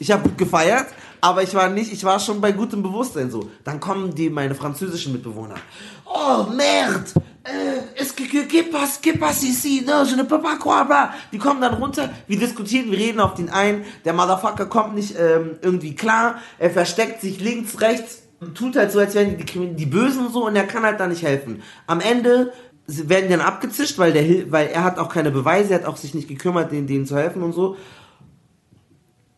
ich 0.00 0.10
habe 0.10 0.28
gut 0.28 0.36
gefeiert, 0.38 0.86
aber 1.26 1.42
ich 1.42 1.52
war 1.56 1.68
nicht, 1.68 1.92
ich 1.92 2.04
war 2.04 2.20
schon 2.20 2.40
bei 2.40 2.52
gutem 2.52 2.84
Bewusstsein 2.84 3.32
so. 3.32 3.50
Dann 3.64 3.80
kommen 3.80 4.14
die, 4.14 4.30
meine 4.30 4.54
französischen 4.54 5.12
Mitbewohner. 5.12 5.56
Oh, 6.04 6.44
merde! 6.54 7.02
Äh, 7.42 8.00
es 8.00 8.14
que 8.14 8.62
passe, 8.70 9.00
que 9.02 9.18
passe 9.18 9.46
ici? 9.46 9.82
No, 9.84 10.04
je 10.04 10.14
ne 10.14 10.22
peux 10.22 10.40
pas 10.40 10.56
croire, 10.56 10.86
bla. 10.86 11.14
Die 11.32 11.38
kommen 11.38 11.60
dann 11.60 11.74
runter, 11.74 12.10
wir 12.28 12.38
diskutieren, 12.38 12.92
wir 12.92 12.98
reden 12.98 13.18
auf 13.18 13.34
den 13.34 13.50
ein. 13.50 13.84
Der 14.04 14.12
Motherfucker 14.12 14.66
kommt 14.66 14.94
nicht 14.94 15.16
ähm, 15.18 15.58
irgendwie 15.62 15.96
klar. 15.96 16.36
Er 16.60 16.70
versteckt 16.70 17.20
sich 17.20 17.40
links, 17.40 17.80
rechts 17.80 18.22
tut 18.54 18.76
halt 18.76 18.92
so, 18.92 19.00
als 19.00 19.16
wären 19.16 19.36
die, 19.36 19.44
die, 19.44 19.74
die 19.74 19.86
Bösen 19.86 20.26
und 20.26 20.32
so 20.32 20.46
und 20.46 20.54
er 20.54 20.66
kann 20.68 20.84
halt 20.84 21.00
da 21.00 21.08
nicht 21.08 21.22
helfen. 21.24 21.60
Am 21.88 21.98
Ende 21.98 22.52
werden 22.86 23.30
dann 23.30 23.40
abgezischt, 23.40 23.98
weil 23.98 24.12
der 24.12 24.52
weil 24.52 24.68
er 24.68 24.84
hat 24.84 25.00
auch 25.00 25.08
keine 25.08 25.32
Beweise, 25.32 25.72
er 25.72 25.80
hat 25.80 25.86
auch 25.86 25.96
sich 25.96 26.14
nicht 26.14 26.28
gekümmert, 26.28 26.70
denen, 26.70 26.86
denen 26.86 27.04
zu 27.04 27.16
helfen 27.16 27.42
und 27.42 27.52
so. 27.52 27.76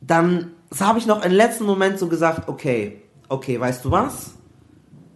Dann 0.02 0.52
habe 0.80 0.98
ich 0.98 1.06
noch 1.06 1.24
im 1.24 1.32
letzten 1.32 1.64
Moment 1.64 1.98
so 1.98 2.08
gesagt, 2.08 2.48
okay, 2.48 3.02
okay, 3.28 3.58
weißt 3.58 3.84
du 3.84 3.90
was? 3.90 4.32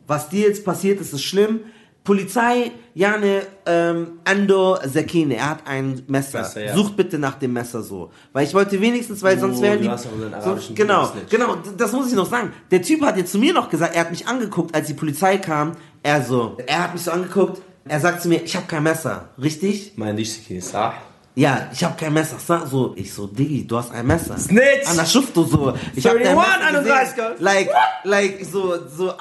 Was 0.06 0.28
dir 0.28 0.48
jetzt 0.48 0.64
passiert 0.64 1.00
ist, 1.00 1.12
ist 1.12 1.22
schlimm. 1.22 1.60
Polizei, 2.04 2.72
Jane, 2.94 3.42
ähm, 3.64 4.18
Ando 4.24 4.76
Sekine, 4.84 5.36
er 5.36 5.50
hat 5.50 5.66
ein 5.66 6.02
Messer. 6.08 6.40
Messer, 6.40 6.64
ja. 6.64 6.74
Sucht 6.74 6.96
bitte 6.96 7.16
nach 7.16 7.36
dem 7.36 7.52
Messer 7.52 7.80
so. 7.82 8.10
Weil 8.32 8.44
ich 8.44 8.54
wollte 8.54 8.80
wenigstens, 8.80 9.22
weil 9.22 9.36
Oh, 9.36 9.40
sonst 9.42 9.62
wären 9.62 9.80
die... 9.80 9.88
hast 9.88 10.06
auch 10.08 10.12
unseren 10.12 10.32
so, 10.32 10.36
arabischen 10.36 10.74
genau, 10.74 11.12
genau, 11.30 11.56
das 11.76 11.92
muss 11.92 12.08
ich 12.08 12.14
noch 12.14 12.28
sagen. 12.28 12.52
Der 12.72 12.82
Typ 12.82 13.02
hat 13.02 13.16
jetzt 13.16 13.30
zu 13.30 13.38
mir 13.38 13.54
noch 13.54 13.70
gesagt, 13.70 13.94
er 13.94 14.00
hat 14.00 14.10
mich 14.10 14.26
angeguckt, 14.26 14.74
als 14.74 14.88
die 14.88 14.94
Polizei 14.94 15.38
kam. 15.38 15.72
Er 16.02 16.22
so, 16.24 16.56
er 16.66 16.82
hat 16.82 16.92
mich 16.92 17.02
so 17.04 17.12
angeguckt, 17.12 17.62
er 17.84 18.00
sagt 18.00 18.20
zu 18.22 18.28
mir, 18.28 18.42
ich 18.42 18.56
habe 18.56 18.66
kein 18.66 18.82
Messer. 18.82 19.28
Richtig? 19.40 19.92
Mein 19.94 20.16
Dishiki, 20.16 20.60
sah. 20.60 20.94
Ja, 21.34 21.70
ich 21.72 21.82
habe 21.82 21.96
kein 21.96 22.12
Messer. 22.12 22.36
Sag 22.38 22.66
so, 22.66 22.92
ich 22.94 23.12
so, 23.12 23.26
Diggi, 23.26 23.66
du 23.66 23.78
hast 23.78 23.90
ein 23.90 24.06
Messer. 24.06 24.36
Snitch! 24.36 24.86
An 24.86 24.96
der 24.96 25.06
Schufte 25.06 25.42
so. 25.44 25.72
Ich 25.96 26.06
hab 26.06 26.14
dein 26.14 26.36
31, 26.36 26.36
Messer 26.36 26.82
gesehen. 26.82 26.92
31. 26.92 27.40
Like, 27.40 27.70
like, 28.04 28.44
so, 28.44 28.86
so, 28.86 29.10
ah, 29.12 29.16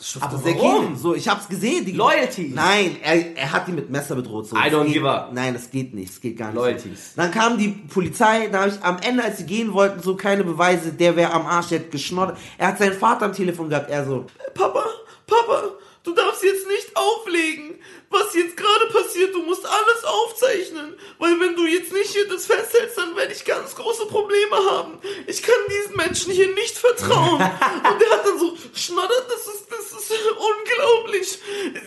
Schufte 0.00 0.28
Aber 0.28 0.38
sehr 0.38 0.54
warum? 0.54 0.94
So, 0.96 1.16
ich 1.16 1.28
hab's 1.28 1.48
gesehen. 1.48 1.84
Die, 1.84 1.92
Loyalties. 1.92 2.54
Nein, 2.54 2.98
er, 3.02 3.36
er 3.36 3.52
hat 3.52 3.66
die 3.66 3.72
mit 3.72 3.90
Messer 3.90 4.14
bedroht. 4.14 4.46
So. 4.46 4.56
I 4.56 4.70
don't 4.70 4.84
geht, 4.84 4.94
give 4.94 5.10
up. 5.10 5.32
Nein, 5.32 5.54
das 5.54 5.68
geht 5.70 5.94
nicht. 5.94 6.10
Das 6.10 6.20
geht 6.20 6.36
gar 6.36 6.48
nicht. 6.48 6.56
Loyalties. 6.56 7.14
Dann 7.16 7.32
kam 7.32 7.58
die 7.58 7.68
Polizei, 7.68 8.48
da 8.52 8.60
habe 8.60 8.70
ich 8.70 8.82
am 8.82 8.98
Ende, 8.98 9.24
als 9.24 9.38
sie 9.38 9.46
gehen 9.46 9.72
wollten, 9.72 10.00
so 10.00 10.14
keine 10.14 10.44
Beweise, 10.44 10.92
der 10.92 11.16
wäre 11.16 11.32
am 11.32 11.46
Arsch, 11.46 11.68
der 11.68 11.80
hat 11.80 11.90
geschnoddert. 11.90 12.38
Er 12.56 12.68
hat 12.68 12.78
seinen 12.78 12.94
Vater 12.94 13.24
am 13.24 13.32
Telefon 13.32 13.68
gehabt, 13.68 13.90
er 13.90 14.04
so, 14.04 14.26
Papa, 14.54 14.84
Papa, 15.26 15.62
du 16.04 16.14
darfst 16.14 16.44
jetzt 16.44 16.68
nicht 16.68 16.87
auflegen. 16.98 17.78
Was 18.10 18.34
jetzt 18.34 18.56
gerade 18.56 18.86
passiert, 18.90 19.34
du 19.34 19.42
musst 19.42 19.66
alles 19.66 20.04
aufzeichnen. 20.04 20.94
Weil 21.18 21.38
wenn 21.40 21.54
du 21.54 21.66
jetzt 21.66 21.92
nicht 21.92 22.10
hier 22.10 22.26
das 22.28 22.46
festhältst, 22.46 22.96
dann 22.96 23.14
werde 23.16 23.32
ich 23.32 23.44
ganz 23.44 23.74
große 23.74 24.06
Probleme 24.06 24.56
haben. 24.70 24.98
Ich 25.26 25.42
kann 25.42 25.54
diesen 25.68 25.96
Menschen 25.96 26.32
hier 26.32 26.54
nicht 26.54 26.78
vertrauen. 26.78 27.34
Und 27.42 27.42
er 27.42 28.10
hat 28.10 28.26
dann 28.26 28.38
so 28.38 28.56
schnoddert, 28.74 29.26
das 29.28 29.54
ist, 29.54 29.66
das 29.70 30.00
ist 30.00 30.12
unglaublich. 30.30 31.38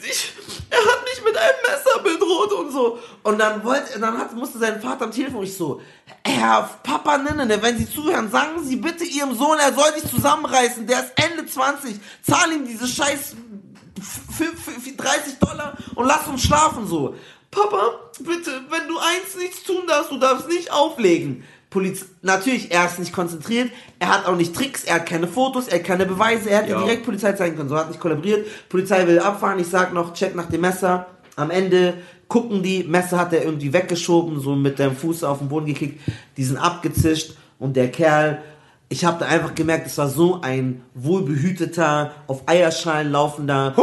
Ich, 0.10 0.34
er 0.70 0.80
hat 0.80 1.04
mich 1.06 1.24
mit 1.24 1.36
einem 1.36 1.58
Messer 1.68 2.00
bedroht 2.04 2.52
und 2.54 2.72
so. 2.72 3.00
Und 3.24 3.40
dann 3.40 3.64
wollte, 3.64 4.00
dann 4.00 4.18
hat, 4.18 4.34
musste 4.34 4.60
sein 4.60 4.82
Vater 4.82 5.06
am 5.06 5.12
Telefon, 5.12 5.44
ich 5.44 5.56
so, 5.56 5.82
Herr 6.24 6.70
Papa 6.84 7.18
Nenne, 7.18 7.62
wenn 7.62 7.78
Sie 7.78 7.90
zuhören, 7.90 8.30
sagen 8.30 8.64
Sie 8.64 8.76
bitte 8.76 9.04
Ihrem 9.04 9.36
Sohn, 9.36 9.58
er 9.60 9.74
soll 9.74 9.92
sich 9.94 10.10
zusammenreißen, 10.10 10.86
der 10.86 11.00
ist 11.00 11.12
Ende 11.16 11.46
20, 11.46 12.00
zahl 12.22 12.52
ihm 12.52 12.66
diese 12.66 12.88
scheiß 12.88 13.36
f- 14.00 14.22
f- 14.42 14.78
f- 14.78 14.98
30 14.98 15.40
Dollar 15.40 15.78
und 15.96 16.06
lass 16.08 16.28
uns 16.28 16.44
schlafen 16.44 16.88
so. 16.88 17.16
Papa, 17.50 17.92
bitte, 18.20 18.52
wenn 18.70 18.88
du 18.88 18.98
eins 18.98 19.36
nichts 19.38 19.64
tun 19.64 19.82
darfst, 19.88 20.12
du 20.12 20.18
darfst 20.20 20.48
nicht 20.48 20.72
auflegen. 20.72 21.44
Poliz 21.70 22.06
natürlich, 22.22 22.72
er 22.72 22.86
ist 22.86 23.00
nicht 23.00 23.14
konzentriert, 23.14 23.72
er 24.00 24.10
hat 24.10 24.26
auch 24.26 24.36
nicht 24.36 24.54
Tricks, 24.56 24.84
er 24.84 24.96
hat 24.96 25.06
keine 25.06 25.28
Fotos, 25.28 25.68
er 25.68 25.80
hat 25.80 25.86
keine 25.86 26.06
Beweise, 26.06 26.50
er 26.50 26.60
hätte 26.60 26.72
Ja. 26.72 26.80
direkt 26.82 27.06
Polizei 27.06 27.32
zeigen 27.34 27.56
können, 27.58 27.70
so 27.70 27.78
hat 27.78 27.88
nicht 27.90 28.00
kollaboriert. 28.00 28.46
Polizei 28.70 29.06
will 29.08 29.20
abfahren, 29.20 29.60
ich 29.60 29.68
sag 29.68 29.94
noch, 29.94 30.14
check 30.14 30.36
nach 30.36 30.48
dem 30.48 30.62
Messer. 30.62 31.08
Am 31.38 31.50
Ende 31.50 31.94
gucken 32.28 32.62
die, 32.64 32.84
Messer 32.84 33.18
hat 33.18 33.32
er 33.34 33.44
irgendwie 33.46 33.72
weggeschoben, 33.74 34.40
so 34.42 34.56
mit 34.56 34.80
dem 34.80 34.96
Fuß 34.96 35.24
auf 35.24 35.40
den 35.40 35.48
Boden 35.50 35.66
gekickt, 35.66 36.02
die 36.38 36.44
sind 36.44 36.58
abgezischt 36.58 37.36
und 37.60 37.76
der 37.76 37.90
Kerl, 37.92 38.42
ich 38.92 39.06
habe 39.06 39.20
da 39.20 39.26
einfach 39.26 39.56
gemerkt, 39.56 39.88
es 39.88 39.98
war 39.98 40.10
so 40.10 40.42
ein 40.42 40.84
wohlbehüteter, 40.96 42.12
auf 42.28 42.42
Eierschalen 42.46 43.10
laufender, 43.10 43.74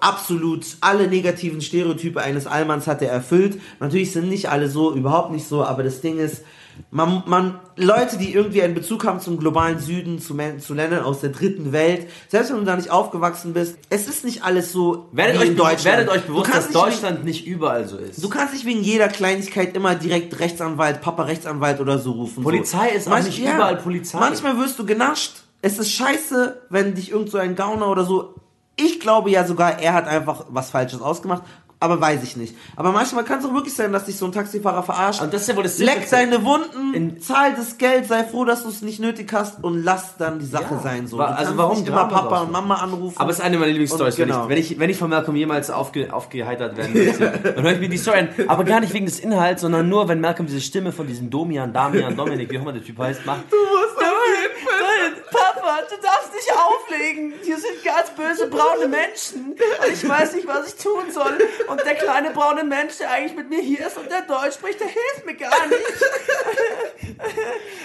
absolut 0.00 0.78
alle 0.80 1.08
negativen 1.08 1.60
Stereotype 1.60 2.22
eines 2.22 2.46
Allmanns 2.46 2.86
hat 2.86 3.02
er 3.02 3.10
erfüllt. 3.10 3.60
Natürlich 3.80 4.12
sind 4.12 4.30
nicht 4.30 4.48
alle 4.48 4.70
so, 4.70 4.94
überhaupt 4.94 5.30
nicht 5.30 5.46
so, 5.46 5.62
aber 5.62 5.82
das 5.82 6.00
Ding 6.00 6.18
ist, 6.18 6.42
man, 6.90 7.22
man, 7.26 7.58
Leute, 7.76 8.18
die 8.18 8.32
irgendwie 8.34 8.62
einen 8.62 8.74
Bezug 8.74 9.04
haben 9.04 9.20
zum 9.20 9.38
globalen 9.38 9.78
Süden, 9.78 10.20
zu, 10.20 10.34
Men- 10.34 10.60
zu 10.60 10.74
Ländern 10.74 11.04
aus 11.04 11.20
der 11.20 11.30
dritten 11.30 11.72
Welt, 11.72 12.08
selbst 12.28 12.50
wenn 12.50 12.58
du 12.58 12.64
da 12.64 12.76
nicht 12.76 12.90
aufgewachsen 12.90 13.52
bist, 13.52 13.76
es 13.90 14.06
ist 14.08 14.24
nicht 14.24 14.44
alles 14.44 14.72
so 14.72 15.08
Werdet 15.12 15.40
euch, 15.40 15.48
in 15.48 15.56
Deutschland. 15.56 15.84
werdet 15.84 16.08
euch 16.08 16.22
bewusst, 16.22 16.50
kannst 16.50 16.68
dass 16.68 16.74
nicht 16.74 16.84
Deutschland 16.84 17.24
nicht 17.24 17.46
überall 17.46 17.86
so 17.86 17.96
ist. 17.96 18.22
Du 18.22 18.28
kannst 18.28 18.54
nicht 18.54 18.64
wegen 18.66 18.82
jeder 18.82 19.08
Kleinigkeit 19.08 19.76
immer 19.76 19.94
direkt 19.94 20.38
Rechtsanwalt, 20.38 21.00
Papa 21.00 21.24
Rechtsanwalt 21.24 21.80
oder 21.80 21.98
so 21.98 22.12
rufen. 22.12 22.42
Polizei 22.42 22.90
so. 22.90 22.94
ist 22.96 23.08
auch 23.08 23.22
nicht 23.22 23.38
überall 23.38 23.76
Polizei. 23.76 24.18
Manchmal 24.18 24.58
wirst 24.58 24.78
du 24.78 24.86
genascht. 24.86 25.42
Es 25.62 25.78
ist 25.78 25.90
scheiße, 25.92 26.62
wenn 26.70 26.94
dich 26.94 27.10
irgend 27.10 27.30
so 27.30 27.38
ein 27.38 27.56
Gauner 27.56 27.88
oder 27.88 28.04
so. 28.04 28.34
Ich 28.76 29.00
glaube 29.00 29.30
ja 29.30 29.46
sogar, 29.46 29.80
er 29.80 29.94
hat 29.94 30.06
einfach 30.06 30.44
was 30.50 30.70
Falsches 30.70 31.00
ausgemacht. 31.00 31.42
Aber 31.78 32.00
weiß 32.00 32.22
ich 32.22 32.38
nicht. 32.38 32.54
Aber 32.74 32.90
manchmal 32.90 33.22
kann 33.24 33.38
es 33.40 33.44
auch 33.44 33.52
wirklich 33.52 33.74
sein, 33.74 33.92
dass 33.92 34.06
dich 34.06 34.16
so 34.16 34.24
ein 34.24 34.32
Taxifahrer 34.32 34.82
verarscht. 34.82 35.20
Und 35.20 35.34
das 35.34 35.42
ist 35.42 35.48
ja 35.48 35.56
wohl 35.56 35.62
das 35.62 35.76
Leck 35.78 36.08
deine 36.08 36.42
Wunden, 36.42 36.94
In- 36.94 37.20
zahl 37.20 37.54
das 37.54 37.76
Geld, 37.76 38.06
sei 38.06 38.24
froh, 38.24 38.46
dass 38.46 38.62
du 38.62 38.70
es 38.70 38.80
nicht 38.80 38.98
nötig 38.98 39.30
hast 39.34 39.62
und 39.62 39.84
lass 39.84 40.16
dann 40.16 40.38
die 40.38 40.46
Sache 40.46 40.74
Ja. 40.74 40.80
sein. 40.80 41.06
So. 41.06 41.18
Du 41.18 41.22
also 41.24 41.56
warum 41.58 41.76
nicht 41.78 41.86
immer 41.88 42.06
Papa 42.08 42.40
und 42.42 42.52
Mama 42.52 42.76
anrufen. 42.76 43.18
Aber 43.20 43.30
es 43.30 43.38
ist 43.40 43.44
eine 43.44 43.58
meiner 43.58 43.72
Lieblingsstories, 43.72 44.16
genau. 44.16 44.48
wenn, 44.48 44.56
ich, 44.56 44.70
wenn, 44.70 44.74
ich, 44.76 44.80
wenn 44.80 44.90
ich 44.90 44.96
von 44.96 45.10
Malcolm 45.10 45.36
jemals 45.36 45.70
aufge, 45.70 46.14
aufgeheitert 46.14 46.78
werden 46.78 46.94
möchte, 46.94 47.30
dann 47.56 47.62
höre 47.64 47.72
ich 47.72 47.80
mir 47.80 47.88
die 47.90 47.98
Story 47.98 48.20
an. 48.20 48.28
Aber 48.48 48.64
gar 48.64 48.80
nicht 48.80 48.94
wegen 48.94 49.04
des 49.04 49.20
Inhalts, 49.20 49.60
sondern 49.60 49.86
nur, 49.88 50.08
wenn 50.08 50.20
Malcolm 50.20 50.46
diese 50.46 50.62
Stimme 50.62 50.92
von 50.92 51.06
diesem 51.06 51.28
Domian, 51.28 51.74
Damian, 51.74 52.16
Dominik, 52.16 52.50
wie 52.50 52.56
auch 52.58 52.62
immer 52.62 52.72
der 52.72 52.84
Typ 52.84 52.98
heißt, 52.98 53.26
macht. 53.26 53.42
du 53.50 53.56
musst 53.56 53.98
auf 53.98 54.04
jeden 54.04 54.66
Fall. 54.66 54.80
Nein, 54.80 55.22
Papa, 55.30 55.76
du 55.96 56.02
darfst 56.02 56.32
nicht 56.34 56.50
auflegen. 56.52 57.34
Hier 57.42 57.56
sind 57.58 57.82
ganz 57.84 58.10
böse 58.10 58.46
braune 58.48 58.88
Menschen. 58.88 59.52
Und 59.52 59.92
ich 59.92 60.08
weiß 60.08 60.34
nicht, 60.34 60.46
was 60.46 60.68
ich 60.68 60.82
tun 60.82 61.10
soll. 61.12 61.38
Und 61.68 61.80
der 61.84 61.94
kleine 61.94 62.30
braune 62.30 62.64
Mensch, 62.64 62.98
der 62.98 63.10
eigentlich 63.10 63.36
mit 63.36 63.48
mir 63.50 63.60
hier 63.60 63.86
ist 63.86 63.96
und 63.96 64.10
der 64.10 64.22
Deutsch 64.22 64.54
spricht, 64.54 64.80
der 64.80 64.88
hilft 64.88 65.26
mir 65.26 65.34
gar 65.34 65.66
nicht. 65.66 65.80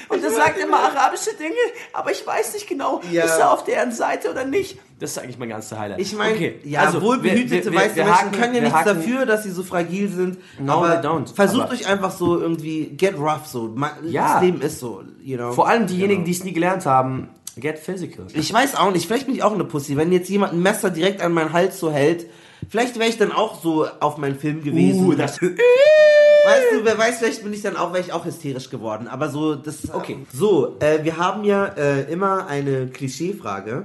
Und 0.10 0.24
der 0.24 0.32
sagt 0.32 0.58
immer 0.60 0.78
arabische 0.80 1.34
Dinge, 1.36 1.56
aber 1.94 2.12
ich 2.12 2.26
weiß 2.26 2.54
nicht 2.54 2.68
genau, 2.68 3.02
Ja. 3.12 3.24
ist 3.26 3.38
er 3.38 3.52
auf 3.52 3.64
deren 3.64 3.92
Seite 3.92 4.30
oder 4.30 4.46
nicht. 4.46 4.78
Das 5.00 5.12
ist 5.12 5.18
eigentlich 5.20 5.40
mein 5.40 5.50
ganzer 5.50 5.80
Highlight. 5.80 6.00
Ich 6.00 6.14
meine, 6.14 6.36
Okay, 6.36 6.60
ja, 6.64 6.82
also, 6.82 7.02
wohlbehütete 7.02 7.66
wir- 7.66 7.72
wir- 7.72 7.80
weiße 7.80 7.96
wir 7.96 8.04
Menschen 8.06 8.20
haken- 8.26 8.40
können 8.40 8.54
ja 8.56 8.62
nichts 8.62 8.76
haken- 8.76 8.98
dafür, 9.00 9.26
dass 9.26 9.44
sie 9.44 9.50
so 9.52 9.64
fragil 9.64 10.10
sind. 10.12 10.38
No, 10.60 10.74
aber 10.74 10.98
they 11.02 11.08
don't. 11.10 11.34
versucht 11.34 11.64
Aber- 11.64 11.74
euch 11.74 11.88
einfach 11.88 12.12
so 12.12 12.40
irgendwie, 12.40 12.86
get 12.98 13.18
rough 13.18 13.48
so. 13.48 13.74
Ja. 14.04 14.34
Das 14.36 14.44
Leben 14.44 14.62
ist 14.62 14.80
so, 14.80 15.02
you 15.24 15.38
know. 15.38 15.54
Vor 15.54 15.68
allem 15.68 15.88
diejenigen, 15.88 16.24
Genau. 16.24 16.26
die 16.26 16.32
es 16.32 16.44
nie 16.44 16.54
gelernt 16.54 16.86
haben, 16.86 17.30
get 17.60 17.80
physical. 17.80 18.26
Ich 18.34 18.52
weiß 18.54 18.76
auch 18.76 18.92
nicht, 18.92 19.06
vielleicht 19.08 19.26
bin 19.26 19.36
ich 19.36 19.44
auch 19.44 19.54
eine 19.54 19.64
Pussy. 19.66 19.98
Wenn 19.98 20.12
jetzt 20.12 20.30
jemand 20.30 20.54
ein 20.54 20.62
Messer 20.62 20.90
direkt 20.90 21.22
an 21.22 21.34
meinen 21.34 21.54
Hals 21.54 21.80
so 21.80 21.92
hält, 21.92 22.28
vielleicht 22.70 22.98
wäre 23.00 23.10
ich 23.10 23.18
dann 23.18 23.32
auch 23.32 23.62
so 23.62 23.88
auf 24.00 24.18
meinen 24.18 24.38
Film 24.40 24.64
gewesen. 24.64 25.06
Uh, 25.08 25.14
das- 25.16 25.40
Weißt 25.42 26.66
du, 26.74 26.84
wer 26.86 26.98
weiß, 26.98 27.20
vielleicht 27.20 27.44
bin 27.44 27.54
ich 27.54 27.62
dann 27.62 27.78
auch, 27.78 27.94
wäre 27.94 28.04
ich 28.04 28.14
auch 28.14 28.26
hysterisch 28.26 28.70
geworden. 28.72 29.08
Aber 29.08 29.30
so, 29.30 29.54
das. 29.56 29.94
Okay. 29.94 30.18
So, 30.34 30.76
äh, 30.80 31.04
wir 31.04 31.18
haben 31.18 31.44
ja 31.44 31.66
äh, 31.66 32.12
immer 32.12 32.48
eine 32.48 32.88
Klischeefrage. 32.88 33.84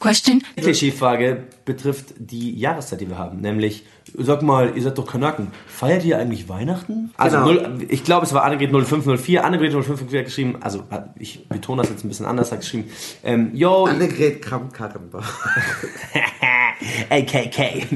Question. 0.00 0.42
Die 0.56 0.62
Klischeefrage 0.62 1.44
betrifft 1.64 2.14
die 2.18 2.58
Jahreszeit, 2.58 3.00
die 3.00 3.08
wir 3.08 3.18
haben. 3.18 3.40
Nämlich, 3.40 3.84
sag 4.16 4.42
mal, 4.42 4.72
ihr 4.74 4.82
seid 4.82 4.96
doch 4.98 5.06
Kanaken. 5.06 5.48
Feiert 5.66 6.04
ihr 6.04 6.18
eigentlich 6.18 6.48
Weihnachten? 6.48 7.10
Also, 7.16 7.36
Genau. 7.44 7.68
null, 7.68 7.86
ich 7.88 8.02
glaube, 8.02 8.24
es 8.26 8.32
war 8.32 8.42
Annegret 8.44 8.70
0504. 8.72 9.44
Annegret 9.44 9.72
0504 9.72 10.18
hat 10.20 10.26
geschrieben, 10.26 10.56
also 10.60 10.84
ich 11.18 11.46
betone 11.48 11.82
das 11.82 11.90
jetzt 11.90 12.04
ein 12.04 12.08
bisschen 12.08 12.26
anders, 12.26 12.50
hat 12.50 12.60
geschrieben, 12.60 12.90
ähm, 13.22 13.50
yo, 13.54 13.84
Annegret 13.84 14.42
Kramp-Karrenbach. 14.42 15.46
AKK, 17.10 17.86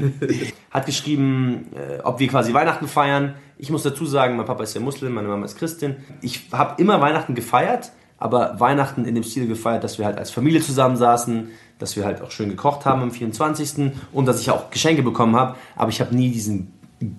hat 0.69 0.85
geschrieben, 0.85 1.71
äh, 1.75 2.01
ob 2.03 2.19
wir 2.19 2.27
quasi 2.27 2.53
Weihnachten 2.53 2.87
feiern. 2.87 3.35
Ich 3.57 3.71
muss 3.71 3.83
dazu 3.83 4.05
sagen, 4.05 4.35
mein 4.35 4.45
Papa 4.45 4.63
ist 4.63 4.75
ja 4.75 4.81
Muslim, 4.81 5.13
meine 5.13 5.27
Mama 5.27 5.45
ist 5.45 5.57
Christin. 5.57 5.95
Ich 6.21 6.49
habe 6.51 6.79
immer 6.81 7.01
Weihnachten 7.01 7.33
gefeiert, 7.33 7.91
aber 8.17 8.59
Weihnachten 8.59 9.05
in 9.05 9.15
dem 9.15 9.23
Stil 9.23 9.47
gefeiert, 9.47 9.83
dass 9.83 9.97
wir 9.97 10.05
halt 10.05 10.17
als 10.17 10.29
Familie 10.31 10.61
zusammensaßen, 10.61 11.49
dass 11.79 11.95
wir 11.95 12.05
halt 12.05 12.21
auch 12.21 12.31
schön 12.31 12.49
gekocht 12.49 12.85
haben 12.85 13.01
am 13.01 13.11
24. 13.11 13.91
und 14.11 14.25
dass 14.25 14.39
ich 14.39 14.49
auch 14.49 14.69
Geschenke 14.69 15.03
bekommen 15.03 15.35
habe, 15.35 15.55
aber 15.75 15.89
ich 15.89 15.99
habe 16.01 16.15
nie 16.15 16.31
diesen 16.31 16.71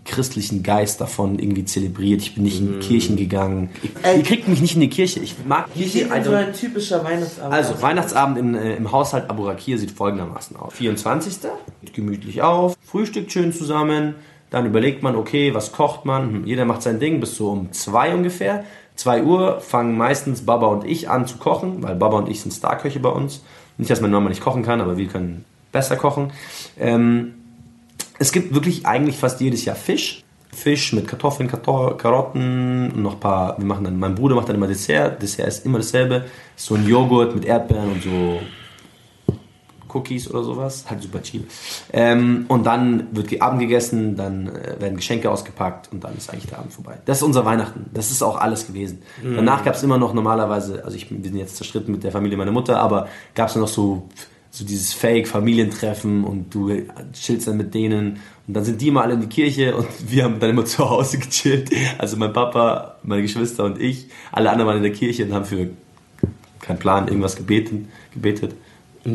christlichen 0.05 0.63
Geist 0.63 1.01
davon 1.01 1.39
irgendwie 1.39 1.65
zelebriert. 1.65 2.23
Ich 2.23 2.35
bin 2.35 2.45
nicht 2.45 2.61
in 2.61 2.81
Kirchen 2.81 3.17
gegangen. 3.17 3.71
Ey. 4.03 4.19
Ihr 4.19 4.23
kriegt 4.23 4.49
mich 4.49 4.61
nicht 4.61 4.75
in 4.75 4.81
die 4.81 4.89
Kirche. 4.89 5.21
Ich 5.21 5.37
mag 5.47 5.73
Kirche. 5.75 6.09
I 6.13 6.23
so 6.25 6.33
ein 6.33 6.53
typischer 6.55 7.05
Weihnachtsabend 7.05 7.55
also? 7.55 7.83
Weihnachtsabend 7.83 8.39
in, 8.39 8.55
äh, 8.55 8.77
im 8.77 8.91
Haushalt 8.91 9.29
Aburakir 9.29 9.79
sieht 9.79 9.91
folgendermaßen 9.91 10.57
aus. 10.57 10.73
24. 10.75 11.39
Geht 11.83 11.95
gemütlich 11.95 12.43
auf, 12.43 12.77
frühstückt 12.83 13.31
schön 13.33 13.53
zusammen, 13.53 14.15
dann 14.51 14.65
überlegt 14.65 15.03
man, 15.03 15.15
okay, 15.15 15.53
was 15.55 15.73
kocht 15.73 16.05
man? 16.05 16.31
Hm, 16.31 16.47
Jeder 16.47 16.65
macht 16.65 16.83
sein 16.83 16.99
Ding 16.99 17.21
bis 17.21 17.37
so 17.37 17.51
um 17.51 17.73
2 17.73 18.15
ungefähr. 18.15 18.65
2 18.95 19.25
Uhr 19.25 19.61
fangen 19.61 19.97
meistens 19.97 20.47
Baba 20.47 20.69
und 20.69 20.85
ich 20.85 21.11
an 21.11 21.27
zu 21.27 21.37
kochen, 21.37 21.83
weil 21.83 21.97
Baba 21.97 22.17
und 22.17 22.31
ich 22.31 22.41
sind 22.41 22.53
Starköche 22.53 22.99
bei 23.01 23.11
uns. 23.11 23.43
Nicht, 23.79 23.91
dass 23.91 24.01
meine 24.01 24.15
Mama 24.15 24.29
nicht 24.29 24.41
kochen 24.41 24.63
kann, 24.63 24.81
aber 24.81 24.97
wir 24.97 25.07
können 25.07 25.45
besser 25.73 25.97
kochen. 25.97 26.33
Ähm, 26.79 27.35
es 28.19 28.33
gibt 28.33 28.55
wirklich 28.55 28.87
eigentlich 28.87 29.17
fast 29.17 29.41
jedes 29.41 29.65
Jahr 29.65 29.77
Fisch. 29.77 30.23
Fisch 30.53 30.95
mit 30.95 31.07
Kartoffeln, 31.07 31.51
Karto 31.51 31.97
Karotten 31.97 32.91
und 32.91 33.03
noch 33.03 33.15
ein 33.15 33.21
paar. 33.21 33.59
Wir 33.59 33.67
machen 33.67 33.85
dann, 33.85 33.99
mein 33.99 34.15
Bruder 34.15 34.35
macht 34.37 34.49
dann 34.49 34.57
immer 34.57 34.67
Dessert. 34.67 35.21
Dessert 35.21 35.49
ist 35.49 35.67
immer 35.67 35.79
dasselbe. 35.79 36.25
So 36.57 36.77
ein 36.77 36.87
Joghurt 36.87 37.35
mit 37.35 37.45
Erdbeeren 37.45 37.93
und 37.93 38.03
so 38.03 38.41
Cookies 39.93 40.29
oder 40.31 40.43
sowas. 40.45 40.85
Halt 40.89 41.03
super 41.03 41.23
cheap. 41.23 41.49
Ähm, 41.93 42.45
und 42.49 42.65
dann 42.65 43.07
wird 43.13 43.41
Abend 43.43 43.61
gegessen, 43.61 44.17
dann 44.17 44.49
äh, 44.49 44.77
werden 44.81 44.97
Geschenke 44.97 45.31
ausgepackt 45.31 45.91
und 45.93 46.05
dann 46.05 46.17
ist 46.17 46.31
eigentlich 46.31 46.47
der 46.47 46.59
Abend 46.59 46.73
vorbei. 46.73 46.99
Das 47.05 47.19
ist 47.19 47.23
unser 47.23 47.45
Weihnachten. 47.45 47.87
Das 47.93 48.11
ist 48.11 48.23
auch 48.23 48.37
alles 48.39 48.67
gewesen. 48.67 49.03
Danach 49.23 49.65
gab 49.65 49.75
es 49.75 49.83
immer 49.83 49.99
noch 49.99 50.15
normalerweise, 50.15 50.85
also 50.85 50.97
ich, 50.97 51.09
bin- 51.09 51.23
wir 51.23 51.31
sind 51.31 51.39
jetzt 51.39 51.57
zerstritten 51.57 51.93
mit 51.93 52.05
der 52.05 52.13
Familie 52.13 52.37
meiner 52.37 52.53
Mutter, 52.53 52.79
aber 52.81 53.09
gab 53.35 53.49
es 53.49 53.57
noch 53.57 53.69
so 53.69 54.09
so 54.49 54.65
dieses 54.65 54.95
Fake-Familientreffen 54.95 56.25
und 56.25 56.55
du 56.55 56.71
chillst 57.13 57.47
dann 57.47 57.59
mit 57.59 57.75
denen 57.75 58.19
und 58.49 58.55
dann 58.57 58.65
sind 58.65 58.81
die 58.81 58.91
mal 58.91 59.03
alle 59.03 59.15
in 59.15 59.21
die 59.21 59.27
Kirche 59.27 59.77
und 59.77 59.87
wir 60.11 60.25
haben 60.25 60.41
dann 60.41 60.51
immer 60.51 60.65
zu 60.65 60.89
Hause 60.89 61.19
gechillt. 61.19 61.71
Also 61.99 62.17
mein 62.17 62.33
Papa, 62.33 62.97
meine 63.03 63.21
Geschwister 63.23 63.65
und 63.65 63.79
ich, 63.81 64.09
alle 64.33 64.49
anderen 64.51 64.67
waren 64.69 64.77
in 64.79 64.83
der 64.83 64.93
Kirche 64.93 65.25
und 65.27 65.35
haben 65.35 65.45
für 65.45 65.69
keinen 66.61 66.79
Plan 66.79 67.07
irgendwas 67.09 67.37
gebeten, 67.37 67.89
gebetet. 68.15 68.55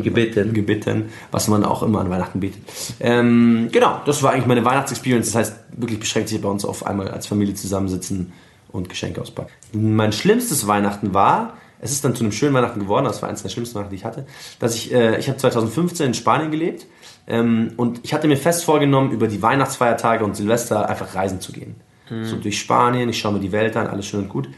Gebeten. 0.00 0.54
Gebeten, 0.54 1.10
was 1.30 1.48
man 1.48 1.64
auch 1.64 1.82
immer 1.82 2.00
an 2.00 2.08
Weihnachten 2.08 2.40
betet. 2.40 2.62
Ähm, 3.00 3.68
genau, 3.70 4.00
das 4.06 4.22
war 4.22 4.32
eigentlich 4.32 4.46
meine 4.46 4.64
Weihnachtsexperience. 4.64 5.26
Das 5.26 5.34
heißt, 5.34 5.56
wirklich 5.76 6.00
beschränkt 6.00 6.28
sich 6.28 6.40
bei 6.40 6.48
uns 6.48 6.64
auf 6.64 6.86
einmal 6.86 7.08
als 7.08 7.26
Familie 7.26 7.54
zusammensitzen 7.54 8.32
und 8.70 8.88
Geschenke 8.88 9.20
auspacken. 9.20 9.50
Mein 9.72 10.12
schlimmstes 10.12 10.66
Weihnachten 10.66 11.12
war, 11.12 11.54
es 11.80 11.90
ist 11.90 12.04
dann 12.04 12.14
zu 12.14 12.24
einem 12.24 12.32
schönen 12.32 12.54
Weihnachten 12.54 12.80
geworden, 12.80 13.04
das 13.04 13.20
war 13.20 13.28
eines 13.28 13.42
der 13.42 13.50
schlimmsten 13.50 13.74
Weihnachten, 13.74 13.90
die 13.90 13.96
ich 13.96 14.04
hatte, 14.04 14.24
dass 14.60 14.74
ich, 14.76 14.94
äh, 14.94 15.18
ich 15.18 15.28
habe 15.28 15.36
2015 15.36 16.06
in 16.06 16.14
Spanien 16.14 16.50
gelebt 16.50 16.86
ähm, 17.26 17.72
und 17.76 18.00
ich 18.04 18.14
hatte 18.14 18.28
mir 18.28 18.36
fest 18.36 18.64
vorgenommen, 18.64 19.10
über 19.10 19.26
die 19.26 19.42
Weihnachtsfeiertage 19.42 20.24
und 20.24 20.36
Silvester 20.36 20.88
einfach 20.88 21.14
reisen 21.14 21.40
zu 21.40 21.52
gehen. 21.52 21.74
So 22.24 22.36
durch 22.36 22.58
Spanien, 22.58 23.08
ich 23.08 23.18
schaue 23.18 23.32
mir 23.32 23.40
die 23.40 23.52
Welt 23.52 23.74
an, 23.76 23.86
alles 23.86 24.06
schön 24.06 24.20
und 24.20 24.28
gut. 24.28 24.48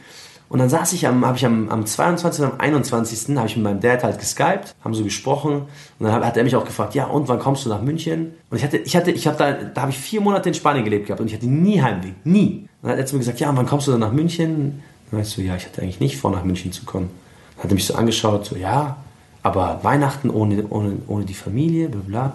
Und 0.49 0.59
dann 0.59 0.69
saß 0.69 0.93
ich 0.93 1.07
am, 1.07 1.25
habe 1.25 1.37
ich 1.37 1.47
am, 1.47 1.69
am 1.69 1.87
22. 1.87 2.45
und 2.45 2.53
am 2.53 2.61
21. 2.61 3.37
habe 3.37 3.49
ich 3.49 3.57
mit 3.57 3.65
meinem 3.65 3.81
Dad 3.81 4.05
halt 4.05 4.19
geskypt, 4.19 4.75
haben 4.85 4.95
so 4.95 5.03
gesprochen 5.03 5.63
und 5.99 6.07
dann 6.07 6.13
hat, 6.13 6.37
er 6.37 6.45
mich 6.45 6.55
auch 6.55 6.65
gefragt, 6.65 6.95
ja 6.95 7.07
und 7.07 7.29
wann 7.29 7.39
kommst 7.39 7.65
du 7.65 7.71
nach 7.71 7.81
München? 7.81 8.35
Und 8.51 8.59
ich 8.59 8.65
hatte, 8.65 8.77
ich 8.77 8.95
hatte, 8.95 9.11
ich 9.11 9.27
habe 9.27 9.37
da, 9.37 9.53
da 9.53 9.83
habe 9.83 9.91
ich 9.91 9.99
vier 9.99 10.21
Monate 10.21 10.49
in 10.51 10.55
Spanien 10.55 10.85
gelebt 10.85 11.07
gehabt 11.07 11.21
und 11.21 11.27
ich 11.27 11.35
hatte 11.35 11.47
nie 11.47 11.81
Heimweh, 11.81 12.13
nie. 12.25 12.69
Und 12.83 12.89
dann 12.89 12.93
hat 12.93 12.99
er 12.99 13.07
zu 13.07 13.15
mir 13.15 13.21
gesagt, 13.21 13.41
ja 13.41 13.55
wann 13.57 13.67
kommst 13.67 13.87
du 13.87 13.91
dann 13.91 14.01
nach 14.01 14.13
München? 14.13 14.83
Dann 15.11 15.21
weißt 15.21 15.37
du, 15.37 15.43
ja, 15.43 15.57
ich 15.57 15.65
hatte 15.65 15.83
eigentlich 15.83 16.01
nicht 16.01 16.19
vor, 16.19 16.31
nach 16.31 16.45
München 16.45 16.73
zu 16.73 16.85
kommen. 16.85 17.11
Dann 17.57 17.65
hat 17.65 17.71
er 17.71 17.75
mich 17.75 17.87
so 17.87 17.95
angeschaut, 17.95 18.45
so 18.45 18.57
ja, 18.57 18.99
aber 19.43 19.81
Weihnachten 19.83 20.31
ohne, 20.31 20.67
ohne, 20.69 20.99
ohne 21.07 21.25
die 21.25 21.35
Familie, 21.35 21.89
bla 21.89 22.01
bla. 22.07 22.33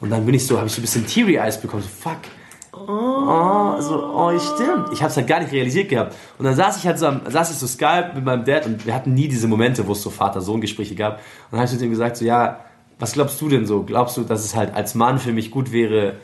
Und 0.00 0.10
dann 0.10 0.24
bin 0.26 0.34
ich 0.34 0.46
so, 0.46 0.58
habe 0.58 0.66
ich 0.66 0.72
so 0.72 0.80
ein 0.80 0.82
bisschen 0.82 1.06
Teary 1.06 1.36
Eyes 1.36 1.60
bekommen, 1.60 1.82
so 1.82 1.88
fuck. 1.88 2.18
Oh, 2.86 3.80
so, 3.80 4.12
oh, 4.14 4.38
stimmt. 4.38 4.92
Ich 4.92 5.02
habe 5.02 5.10
es 5.10 5.16
halt 5.16 5.26
gar 5.26 5.40
nicht 5.40 5.52
realisiert 5.52 5.88
gehabt. 5.88 6.14
Und 6.38 6.44
dann 6.44 6.54
saß 6.54 6.76
ich 6.78 6.86
halt 6.86 6.98
so, 6.98 7.06
am, 7.06 7.22
saß 7.28 7.50
ich 7.50 7.56
so 7.56 7.66
Skype 7.66 8.12
mit 8.14 8.24
meinem 8.24 8.44
Dad 8.44 8.66
und 8.66 8.86
wir 8.86 8.94
hatten 8.94 9.14
nie 9.14 9.28
diese 9.28 9.48
Momente, 9.48 9.86
wo 9.86 9.92
es 9.92 10.02
so 10.02 10.10
Vater-Sohn-Gespräche 10.10 10.94
gab. 10.94 11.16
Und 11.16 11.22
dann 11.52 11.60
habe 11.60 11.70
ich 11.70 11.78
zu 11.78 11.84
ihm 11.84 11.90
gesagt, 11.90 12.16
so, 12.16 12.24
ja, 12.24 12.60
was 12.98 13.12
glaubst 13.12 13.40
du 13.40 13.48
denn 13.48 13.66
so? 13.66 13.82
Glaubst 13.82 14.16
du, 14.16 14.22
dass 14.22 14.44
es 14.44 14.54
halt 14.54 14.74
als 14.74 14.94
Mann 14.94 15.18
für 15.18 15.32
mich 15.32 15.50
gut 15.50 15.72
wäre, 15.72 16.14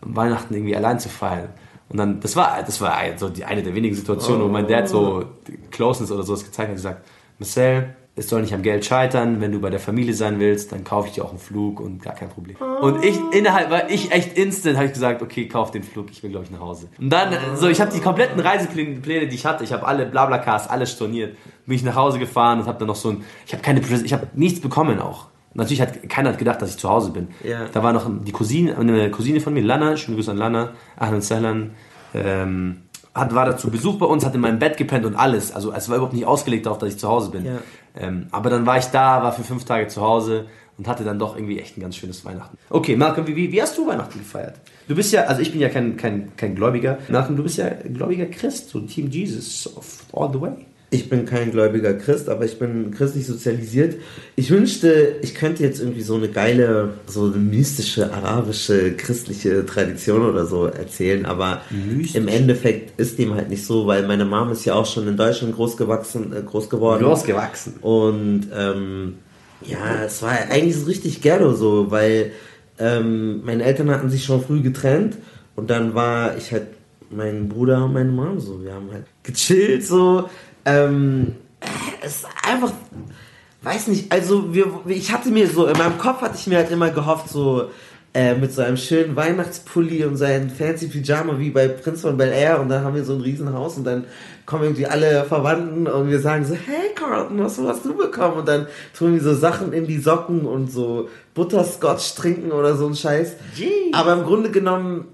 Weihnachten 0.00 0.54
irgendwie 0.54 0.76
allein 0.76 0.98
zu 0.98 1.08
feiern? 1.08 1.50
Und 1.88 1.96
dann, 1.96 2.20
das 2.20 2.36
war, 2.36 2.62
das 2.62 2.80
war 2.80 2.98
so 3.16 3.28
die, 3.28 3.44
eine 3.44 3.62
der 3.62 3.74
wenigen 3.74 3.94
Situationen, 3.94 4.42
wo 4.42 4.48
mein 4.48 4.66
Dad 4.66 4.88
so 4.88 5.24
Closeness 5.70 6.10
oder 6.10 6.22
sowas 6.22 6.44
gezeigt 6.44 6.68
hat, 6.68 6.76
gesagt, 6.76 7.06
Marcel, 7.38 7.96
es 8.18 8.28
soll 8.28 8.42
nicht 8.42 8.52
am 8.52 8.62
Geld 8.62 8.84
scheitern, 8.84 9.40
wenn 9.40 9.52
du 9.52 9.60
bei 9.60 9.70
der 9.70 9.80
Familie 9.80 10.14
sein 10.14 10.40
willst, 10.40 10.72
dann 10.72 10.84
kaufe 10.84 11.08
ich 11.08 11.14
dir 11.14 11.24
auch 11.24 11.30
einen 11.30 11.38
Flug 11.38 11.80
und 11.80 12.02
gar 12.02 12.14
kein 12.14 12.28
Problem. 12.28 12.56
Und 12.80 13.04
ich, 13.04 13.18
innerhalb, 13.32 13.70
war 13.70 13.88
ich 13.90 14.12
echt 14.12 14.36
instant, 14.36 14.76
habe 14.76 14.86
ich 14.86 14.92
gesagt, 14.92 15.22
okay, 15.22 15.48
kauf 15.48 15.70
den 15.70 15.82
Flug, 15.82 16.10
ich 16.10 16.22
will, 16.22 16.30
glaube 16.30 16.44
ich, 16.44 16.50
nach 16.50 16.60
Hause. 16.60 16.88
Und 16.98 17.10
dann, 17.10 17.34
so, 17.56 17.68
ich 17.68 17.80
habe 17.80 17.92
die 17.92 18.00
kompletten 18.00 18.40
Reisepläne, 18.40 19.00
Pläne, 19.00 19.28
die 19.28 19.34
ich 19.34 19.46
hatte, 19.46 19.64
ich 19.64 19.72
habe 19.72 19.86
alle 19.86 20.06
Blablacars, 20.06 20.68
alles 20.68 20.92
storniert, 20.92 21.36
bin 21.66 21.76
ich 21.76 21.82
nach 21.82 21.94
Hause 21.94 22.18
gefahren 22.18 22.60
und 22.60 22.66
habe 22.66 22.78
dann 22.78 22.88
noch 22.88 22.96
so 22.96 23.10
ein, 23.10 23.24
ich 23.46 23.52
habe 23.52 23.62
keine, 23.62 23.80
ich 23.80 24.12
habe 24.12 24.26
nichts 24.34 24.60
bekommen 24.60 25.00
auch. 25.00 25.26
Natürlich 25.54 25.80
hat 25.80 26.08
keiner 26.08 26.30
hat 26.30 26.38
gedacht, 26.38 26.60
dass 26.60 26.70
ich 26.70 26.76
zu 26.76 26.88
Hause 26.88 27.10
bin. 27.10 27.28
Ja. 27.42 27.66
Da 27.72 27.82
war 27.82 27.92
noch 27.92 28.08
die 28.24 28.32
Cousine, 28.32 28.76
eine 28.76 29.10
Cousine 29.10 29.40
von 29.40 29.54
mir, 29.54 29.62
Lana, 29.62 29.96
schöne 29.96 30.16
Grüße 30.16 30.30
an 30.30 30.36
Lana, 30.36 30.72
Ahlan 30.96 31.20
Sahlan, 31.20 31.70
ähm, 32.14 32.82
hat, 33.14 33.34
war 33.34 33.46
da 33.46 33.56
zu 33.56 33.70
Besuch 33.70 33.98
bei 33.98 34.06
uns, 34.06 34.24
hat 34.24 34.34
in 34.34 34.40
meinem 34.40 34.58
Bett 34.58 34.76
gepennt 34.76 35.04
und 35.04 35.16
alles. 35.16 35.52
Also 35.52 35.72
es 35.72 35.88
war 35.88 35.96
überhaupt 35.96 36.14
nicht 36.14 36.26
ausgelegt 36.26 36.66
darauf, 36.66 36.78
dass 36.78 36.90
ich 36.90 36.98
zu 36.98 37.08
Hause 37.08 37.30
bin. 37.30 37.44
Ja. 37.44 37.58
Ähm, 37.98 38.28
aber 38.30 38.48
dann 38.50 38.64
war 38.64 38.78
ich 38.78 38.86
da, 38.86 39.22
war 39.22 39.32
für 39.32 39.42
fünf 39.42 39.64
Tage 39.64 39.88
zu 39.88 40.00
Hause 40.00 40.46
und 40.78 40.86
hatte 40.86 41.04
dann 41.04 41.18
doch 41.18 41.36
irgendwie 41.36 41.58
echt 41.58 41.76
ein 41.76 41.80
ganz 41.80 41.96
schönes 41.96 42.24
Weihnachten. 42.24 42.56
Okay, 42.70 42.96
Malcolm, 42.96 43.26
wie, 43.26 43.52
wie, 43.52 43.60
hast 43.60 43.76
du 43.76 43.86
Weihnachten 43.86 44.20
gefeiert? 44.20 44.54
Du 44.86 44.94
bist 44.94 45.12
ja, 45.12 45.24
also 45.24 45.42
ich 45.42 45.50
bin 45.50 45.60
ja 45.60 45.68
kein, 45.68 45.96
kein, 45.96 46.34
kein 46.36 46.54
Gläubiger. 46.54 46.98
Malcolm, 47.08 47.36
du 47.36 47.42
bist 47.42 47.58
ja 47.58 47.68
gläubiger 47.68 48.26
Christ, 48.26 48.70
so 48.70 48.80
Team 48.80 49.10
Jesus, 49.10 49.68
all 50.12 50.30
the 50.32 50.40
way. 50.40 50.66
Ich 50.90 51.10
bin 51.10 51.26
kein 51.26 51.50
gläubiger 51.50 51.92
Christ, 51.92 52.30
aber 52.30 52.46
ich 52.46 52.58
bin 52.58 52.92
christlich 52.92 53.26
sozialisiert. 53.26 53.96
Ich 54.36 54.50
wünschte, 54.50 55.16
ich 55.20 55.34
könnte 55.34 55.62
jetzt 55.62 55.80
irgendwie 55.80 56.00
so 56.00 56.14
eine 56.14 56.28
geile, 56.28 56.94
so 57.06 57.26
eine 57.26 57.36
mystische, 57.36 58.10
arabische, 58.10 58.94
christliche 58.96 59.66
Tradition 59.66 60.22
oder 60.22 60.46
so 60.46 60.64
erzählen, 60.64 61.26
aber 61.26 61.60
Mystisch? 61.68 62.14
im 62.14 62.26
Endeffekt 62.26 62.98
ist 62.98 63.18
dem 63.18 63.34
halt 63.34 63.50
nicht 63.50 63.66
so, 63.66 63.86
weil 63.86 64.06
meine 64.06 64.24
Mom 64.24 64.50
ist 64.50 64.64
ja 64.64 64.74
auch 64.74 64.86
schon 64.86 65.06
in 65.06 65.18
Deutschland 65.18 65.54
groß 65.54 65.76
gewachsen, 65.76 66.32
äh, 66.34 66.40
groß 66.40 66.70
geworden. 66.70 67.02
Losgewachsen. 67.02 67.74
Und 67.82 68.48
ähm, 68.56 69.16
ja, 69.66 70.04
es 70.06 70.22
war 70.22 70.30
eigentlich 70.30 70.76
so 70.76 70.86
richtig 70.86 71.20
ghetto 71.20 71.52
so, 71.52 71.90
weil 71.90 72.32
ähm, 72.78 73.44
meine 73.44 73.64
Eltern 73.64 73.90
hatten 73.90 74.08
sich 74.08 74.24
schon 74.24 74.42
früh 74.42 74.62
getrennt 74.62 75.18
und 75.54 75.68
dann 75.68 75.94
war 75.94 76.36
ich 76.38 76.50
halt 76.52 76.68
mein 77.10 77.48
Bruder 77.48 77.84
und 77.84 77.92
meine 77.94 78.10
Mom 78.10 78.38
so. 78.38 78.62
Wir 78.62 78.74
haben 78.74 78.90
halt 78.92 79.04
gechillt 79.22 79.84
so. 79.86 80.28
Ähm, 80.64 81.36
es 82.02 82.16
ist 82.16 82.26
einfach, 82.42 82.72
weiß 83.62 83.88
nicht, 83.88 84.12
also 84.12 84.54
wir, 84.54 84.66
ich 84.86 85.12
hatte 85.12 85.30
mir 85.30 85.48
so, 85.48 85.66
in 85.66 85.76
meinem 85.76 85.98
Kopf 85.98 86.22
hatte 86.22 86.36
ich 86.36 86.46
mir 86.46 86.58
halt 86.58 86.70
immer 86.70 86.90
gehofft, 86.90 87.28
so 87.28 87.70
äh, 88.14 88.34
mit 88.34 88.52
so 88.52 88.62
einem 88.62 88.76
schönen 88.76 89.16
Weihnachtspulli 89.16 90.04
und 90.04 90.16
seinem 90.16 90.50
fancy 90.50 90.88
Pyjama 90.88 91.38
wie 91.38 91.50
bei 91.50 91.68
Prinz 91.68 92.00
von 92.00 92.16
Bel 92.16 92.32
Air 92.32 92.60
und 92.60 92.68
dann 92.68 92.82
haben 92.82 92.94
wir 92.94 93.04
so 93.04 93.14
ein 93.14 93.20
Riesenhaus 93.20 93.76
und 93.76 93.84
dann 93.84 94.06
kommen 94.46 94.64
irgendwie 94.64 94.86
alle 94.86 95.24
Verwandten 95.24 95.86
und 95.86 96.08
wir 96.08 96.20
sagen 96.20 96.44
so, 96.44 96.54
hey 96.54 96.94
Carlton, 96.94 97.38
was 97.38 97.58
hast 97.58 97.84
du 97.84 97.94
bekommen? 97.94 98.38
Und 98.38 98.48
dann 98.48 98.66
tun 98.96 99.12
wir 99.12 99.20
so 99.20 99.34
Sachen 99.34 99.74
in 99.74 99.86
die 99.86 99.98
Socken 99.98 100.46
und 100.46 100.72
so 100.72 101.10
Butterscotch 101.34 102.14
trinken 102.14 102.50
oder 102.50 102.74
so 102.74 102.86
ein 102.86 102.94
Scheiß. 102.94 103.34
Jeez. 103.54 103.68
Aber 103.92 104.14
im 104.14 104.24
Grunde 104.24 104.50
genommen, 104.50 105.04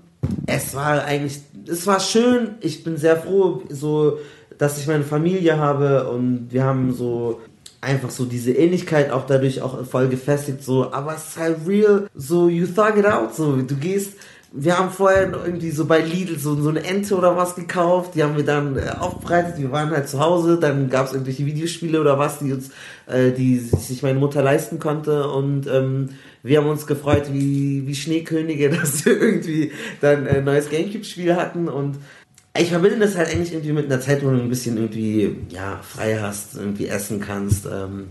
es 0.47 0.75
war 0.75 1.05
eigentlich, 1.05 1.41
es 1.67 1.87
war 1.87 1.99
schön. 1.99 2.55
Ich 2.61 2.85
bin 2.85 2.97
sehr 2.97 3.17
froh, 3.17 3.63
so, 3.71 4.19
dass 4.59 4.79
ich 4.79 4.87
meine 4.87 5.05
Familie 5.05 5.59
habe 5.59 6.09
und 6.09 6.49
wir 6.51 6.65
haben 6.65 6.93
so 6.93 7.41
einfach 7.81 8.11
so 8.11 8.25
diese 8.25 8.53
Ähnlichkeit 8.53 9.11
auch 9.11 9.27
dadurch 9.27 9.61
auch 9.61 9.85
voll 9.87 10.09
gefestigt, 10.09 10.63
so, 10.63 10.93
aber 10.93 11.15
es 11.15 11.29
ist 11.29 11.39
halt 11.39 11.59
real, 11.67 12.09
so, 12.15 12.49
you 12.49 12.67
thug 12.67 12.97
it 12.97 13.07
out, 13.07 13.35
so, 13.35 13.57
du 13.57 13.77
gehst, 13.77 14.15
wir 14.57 14.79
haben 14.79 14.91
vorher 14.91 15.33
irgendwie 15.33 15.71
so 15.71 15.85
bei 15.85 15.99
Lidl 15.99 16.39
so, 16.39 16.55
so 16.55 16.69
eine 16.69 16.85
Ente 16.85 17.17
oder 17.17 17.37
was 17.37 17.57
gekauft, 17.57 18.15
die 18.15 18.23
haben 18.23 18.37
wir 18.37 18.45
dann 18.45 18.79
äh, 18.79 18.89
aufbereitet, 18.99 19.59
wir 19.59 19.73
waren 19.73 19.91
halt 19.91 20.09
zu 20.09 20.21
Hause, 20.21 20.59
dann 20.59 20.89
gab 20.89 21.07
es 21.07 21.13
irgendwelche 21.13 21.45
Videospiele 21.45 22.01
oder 22.01 22.19
was, 22.19 22.39
die 22.39 22.53
uns, 22.53 22.71
äh, 23.07 23.33
die 23.33 23.59
sich 23.59 24.03
meine 24.03 24.19
Mutter 24.19 24.43
leisten 24.43 24.79
konnte 24.79 25.29
und 25.29 25.67
ähm, 25.67 26.11
wir 26.45 26.59
haben 26.59 26.69
uns 26.69 26.87
gefreut 26.87 27.33
wie, 27.33 27.87
wie 27.87 27.95
Schneekönige, 27.95 28.71
dass 28.81 29.05
wir 29.05 29.21
irgendwie 29.21 29.73
dann 30.01 30.27
ein 30.29 30.45
neues 30.45 30.71
Gamecube-Spiel 30.71 31.35
hatten 31.35 31.69
und 31.69 31.97
ich 32.63 32.69
verbinde 32.71 32.99
das 32.99 33.17
halt 33.17 33.29
eigentlich 33.31 33.53
irgendwie 33.53 33.73
mit 33.73 33.87
einer 33.87 34.01
Zeit, 34.01 34.25
wo 34.25 34.31
du 34.31 34.37
ein 34.37 34.49
bisschen 34.49 34.77
irgendwie, 34.77 35.37
ja, 35.49 35.81
frei 35.83 36.19
hast, 36.21 36.55
irgendwie 36.57 36.87
essen 36.89 37.21
kannst. 37.21 37.67
Ähm, 37.67 38.09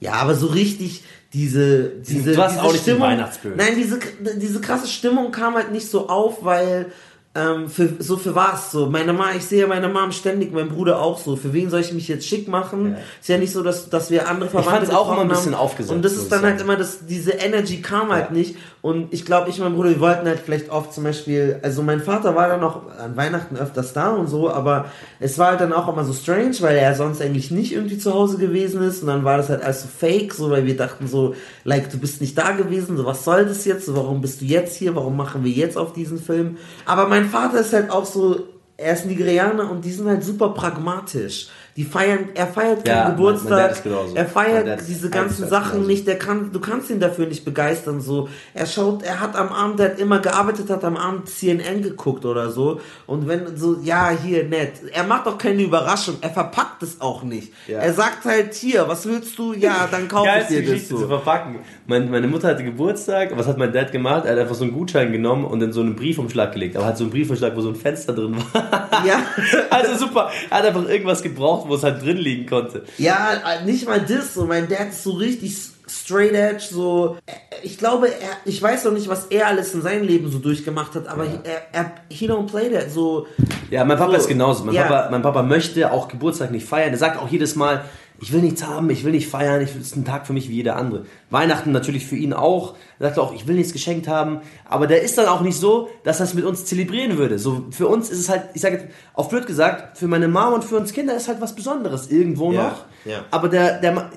ja, 0.00 0.14
aber 0.14 0.34
so 0.34 0.48
richtig 0.48 1.04
diese, 1.32 1.90
diese, 2.06 2.32
Du 2.32 2.42
hast 2.42 2.52
diese 2.54 2.62
auch 2.62 2.72
nicht 2.72 2.86
den 2.86 2.92
Stimmung. 2.94 3.08
Weihnachtsspirit. 3.08 3.56
Nein, 3.56 3.72
diese, 3.76 3.98
diese 4.38 4.60
krasse 4.60 4.88
Stimmung 4.88 5.30
kam 5.30 5.54
halt 5.54 5.70
nicht 5.72 5.88
so 5.90 6.08
auf, 6.08 6.44
weil 6.44 6.86
ähm, 7.34 7.68
für, 7.68 7.90
so 7.98 8.16
für 8.16 8.34
was 8.34 8.72
so. 8.72 8.86
Meine 8.88 9.12
Mama, 9.12 9.32
ich 9.36 9.44
sehe 9.44 9.66
meine 9.66 9.88
Mom 9.88 10.10
ständig, 10.12 10.52
mein 10.52 10.70
Bruder 10.70 11.00
auch 11.02 11.18
so. 11.18 11.36
Für 11.36 11.52
wen 11.52 11.68
soll 11.68 11.80
ich 11.80 11.92
mich 11.92 12.08
jetzt 12.08 12.26
schick 12.26 12.48
machen? 12.48 12.92
Ja. 12.92 12.98
Ist 13.20 13.28
ja 13.28 13.36
nicht 13.38 13.52
so, 13.52 13.62
dass, 13.62 13.90
dass 13.90 14.10
wir 14.10 14.28
andere 14.28 14.48
Verwandte 14.48 14.96
auch 14.98 15.12
immer 15.12 15.20
ein 15.20 15.28
bisschen 15.28 15.52
haben. 15.52 15.60
aufgesetzt, 15.60 15.92
Und 15.94 16.02
das 16.02 16.14
ist 16.14 16.24
ich 16.24 16.28
dann 16.30 16.42
halt 16.42 16.60
immer, 16.62 16.76
das, 16.76 17.06
diese 17.06 17.32
Energy 17.32 17.82
kam 17.82 18.10
halt 18.10 18.28
Ja. 18.30 18.32
nicht. 18.32 18.56
Und 18.86 19.12
ich 19.12 19.24
glaube, 19.24 19.50
ich 19.50 19.58
und 19.58 19.64
mein 19.64 19.74
Bruder, 19.74 19.90
wir 19.90 19.98
wollten 19.98 20.28
halt 20.28 20.38
vielleicht 20.38 20.70
oft 20.70 20.94
zum 20.94 21.02
Beispiel, 21.02 21.58
also 21.60 21.82
mein 21.82 22.00
Vater 22.00 22.36
war 22.36 22.46
dann 22.46 22.60
noch 22.60 22.88
an 22.96 23.16
Weihnachten 23.16 23.56
öfters 23.56 23.92
da 23.92 24.10
und 24.10 24.28
so, 24.28 24.48
aber 24.48 24.84
es 25.18 25.38
war 25.38 25.48
halt 25.48 25.60
dann 25.60 25.72
auch 25.72 25.88
immer 25.88 26.04
so 26.04 26.12
strange, 26.12 26.54
weil 26.60 26.76
er 26.76 26.94
sonst 26.94 27.20
eigentlich 27.20 27.50
nicht 27.50 27.72
irgendwie 27.72 27.98
zu 27.98 28.14
Hause 28.14 28.38
gewesen 28.38 28.80
ist 28.82 29.02
und 29.02 29.08
dann 29.08 29.24
war 29.24 29.38
das 29.38 29.48
halt 29.48 29.64
alles 29.64 29.82
so 29.82 29.88
fake, 29.88 30.32
so, 30.32 30.50
weil 30.50 30.66
wir 30.66 30.76
dachten 30.76 31.08
so, 31.08 31.34
like, 31.64 31.90
du 31.90 31.98
bist 31.98 32.20
nicht 32.20 32.38
da 32.38 32.52
gewesen, 32.52 32.96
so, 32.96 33.04
was 33.04 33.24
soll 33.24 33.46
das 33.46 33.64
jetzt, 33.64 33.86
so, 33.86 33.96
warum 33.96 34.20
bist 34.20 34.40
du 34.40 34.44
jetzt 34.44 34.76
hier, 34.76 34.94
warum 34.94 35.16
machen 35.16 35.42
wir 35.42 35.50
jetzt 35.50 35.76
auf 35.76 35.92
diesen 35.92 36.20
Film? 36.20 36.56
Aber 36.84 37.08
mein 37.08 37.28
Vater 37.28 37.58
ist 37.58 37.72
halt 37.72 37.90
auch 37.90 38.04
so, 38.04 38.44
er 38.76 38.92
ist 38.92 39.04
Nigerianer 39.04 39.68
und 39.68 39.84
die 39.84 39.90
sind 39.90 40.06
halt 40.06 40.22
super 40.22 40.50
pragmatisch. 40.50 41.48
Die 41.76 41.84
feiern, 41.84 42.30
er 42.34 42.46
feiert 42.46 42.86
Ja, 42.88 43.02
keinen 43.02 43.16
Geburtstag, 43.16 43.50
Dad 43.50 43.72
ist 43.72 43.82
genauso. 43.82 44.14
er 44.16 44.26
feiert 44.26 44.80
diese 44.88 45.10
ganzen 45.10 45.44
zu 45.44 45.48
Sachen 45.48 45.72
genauso. 45.72 45.88
nicht, 45.88 46.06
der 46.06 46.18
kann, 46.18 46.50
du 46.52 46.60
kannst 46.60 46.90
ihn 46.90 47.00
dafür 47.00 47.26
nicht 47.26 47.44
begeistern, 47.44 48.00
so. 48.00 48.28
Er 48.54 48.66
schaut, 48.66 49.02
er 49.02 49.20
hat 49.20 49.36
am 49.36 49.48
Abend, 49.50 49.78
der 49.78 49.90
hat 49.90 49.98
immer 49.98 50.20
gearbeitet, 50.20 50.70
hat 50.70 50.84
am 50.84 50.96
Abend 50.96 51.28
CNN 51.28 51.82
geguckt 51.82 52.24
oder 52.24 52.50
so. 52.50 52.80
Und 53.06 53.28
wenn 53.28 53.56
so, 53.56 53.78
ja, 53.82 54.10
hier, 54.10 54.44
nett. 54.44 54.72
Er 54.92 55.04
macht 55.04 55.26
auch 55.26 55.36
keine 55.36 55.62
Überraschung, 55.62 56.16
er 56.22 56.30
verpackt 56.30 56.82
es 56.82 57.00
auch 57.00 57.22
nicht. 57.22 57.52
Ja. 57.66 57.78
Er 57.80 57.92
sagt 57.92 58.24
halt, 58.24 58.54
hier, 58.54 58.88
was 58.88 59.06
willst 59.06 59.38
du? 59.38 59.52
Ja, 59.52 59.86
dann 59.90 60.08
kauf 60.08 60.26
ich 60.26 60.32
Geilste 60.32 60.54
dir 60.54 60.60
das 60.62 60.70
Geschichte 60.70 60.94
zu 60.94 61.00
so. 61.00 61.08
verpacken. 61.08 61.58
Mein, 61.86 62.10
meine 62.10 62.26
Mutter 62.26 62.48
hatte 62.48 62.64
Geburtstag. 62.64 63.36
Was 63.36 63.46
hat 63.46 63.58
mein 63.58 63.72
Dad 63.72 63.92
gemacht? 63.92 64.24
Er 64.24 64.32
hat 64.32 64.38
einfach 64.38 64.54
so 64.54 64.64
einen 64.64 64.72
Gutschein 64.72 65.12
genommen 65.12 65.44
und 65.44 65.62
in 65.62 65.72
so 65.72 65.82
einen 65.82 65.94
Briefumschlag 65.94 66.52
gelegt. 66.52 66.76
Aber 66.76 66.86
hat 66.86 66.96
so 66.96 67.04
einen 67.04 67.10
Briefumschlag, 67.10 67.54
wo 67.54 67.60
so 67.60 67.68
ein 67.68 67.76
Fenster 67.76 68.12
drin 68.14 68.36
war. 68.52 68.88
Ja. 69.06 69.20
Also 69.70 69.94
super. 70.06 70.30
Er 70.50 70.58
hat 70.58 70.64
einfach 70.64 70.88
irgendwas 70.88 71.22
gebraucht, 71.22 71.65
wo 71.68 71.74
es 71.74 71.82
halt 71.82 72.02
drin 72.02 72.16
liegen 72.16 72.46
konnte. 72.46 72.84
Ja, 72.98 73.32
äh, 73.34 73.64
nicht 73.64 73.86
mal 73.86 74.00
das, 74.00 74.34
so 74.34 74.44
mein 74.44 74.68
Dad 74.68 74.90
ist 74.90 75.02
so 75.02 75.12
richtig 75.12 75.56
straight 75.88 76.32
edge, 76.32 76.64
so 76.70 77.16
äh, 77.26 77.32
ich 77.62 77.78
glaube, 77.78 78.08
er, 78.08 78.36
ich 78.44 78.60
weiß 78.60 78.84
noch 78.84 78.92
nicht, 78.92 79.08
was 79.08 79.26
er 79.26 79.46
alles 79.46 79.72
in 79.74 79.82
seinem 79.82 80.04
Leben 80.04 80.30
so 80.30 80.38
durchgemacht 80.38 80.94
hat, 80.94 81.06
aber 81.06 81.24
er, 81.24 81.62
er, 81.72 81.92
he 82.08 82.28
don't 82.28 82.46
play 82.46 82.70
that, 82.70 82.90
so 82.90 83.26
Ja, 83.70 83.84
mein 83.84 83.98
Papa 83.98 84.12
So, 84.12 84.18
ist 84.18 84.28
genauso. 84.28 84.64
Mein, 84.64 84.74
ja. 84.74 84.82
Papa, 84.84 85.08
mein 85.10 85.22
Papa 85.22 85.42
möchte 85.42 85.90
auch 85.92 86.08
Geburtstag 86.08 86.50
nicht 86.50 86.66
feiern. 86.66 86.92
Er 86.92 86.98
sagt 86.98 87.18
auch 87.20 87.28
jedes 87.28 87.56
Mal, 87.56 87.84
ich 88.20 88.32
will 88.32 88.40
nichts 88.40 88.64
haben, 88.66 88.88
ich 88.90 89.04
will 89.04 89.12
nicht 89.12 89.28
feiern, 89.28 89.60
ich 89.60 89.74
will, 89.74 89.80
es 89.80 89.88
ist 89.88 89.96
ein 89.96 90.04
Tag 90.04 90.26
für 90.26 90.32
mich 90.32 90.48
wie 90.48 90.54
jeder 90.54 90.76
andere. 90.76 91.04
Weihnachten 91.30 91.70
natürlich 91.72 92.06
für 92.06 92.16
ihn 92.16 92.32
auch. 92.32 92.74
Er 92.98 93.08
sagt 93.08 93.18
auch, 93.18 93.34
ich 93.34 93.46
will 93.46 93.56
nichts 93.56 93.72
geschenkt 93.72 94.08
haben. 94.08 94.40
Aber 94.64 94.86
der 94.86 95.02
ist 95.02 95.18
dann 95.18 95.26
auch 95.26 95.42
nicht 95.42 95.58
so, 95.58 95.88
dass 96.04 96.20
er 96.20 96.24
es 96.24 96.34
mit 96.34 96.44
uns 96.44 96.64
zelebrieren 96.64 97.18
würde. 97.18 97.38
So, 97.38 97.66
für 97.70 97.88
uns 97.88 98.08
ist 98.10 98.20
es 98.20 98.28
halt, 98.28 98.44
ich 98.54 98.62
sage 98.62 98.76
jetzt, 98.76 98.86
auf 99.14 99.28
blöd 99.28 99.46
gesagt, 99.46 99.98
für 99.98 100.06
meine 100.08 100.28
Mama 100.28 100.54
und 100.54 100.64
für 100.64 100.76
uns 100.76 100.92
Kinder 100.92 101.14
ist 101.16 101.28
halt 101.28 101.40
was 101.40 101.54
Besonderes 101.54 102.10
irgendwo 102.10 102.52
Ja, 102.52 102.62
noch. 102.68 102.84
ja. 103.04 103.24
Aber 103.30 103.48
der, 103.48 103.80
der, 103.80 104.10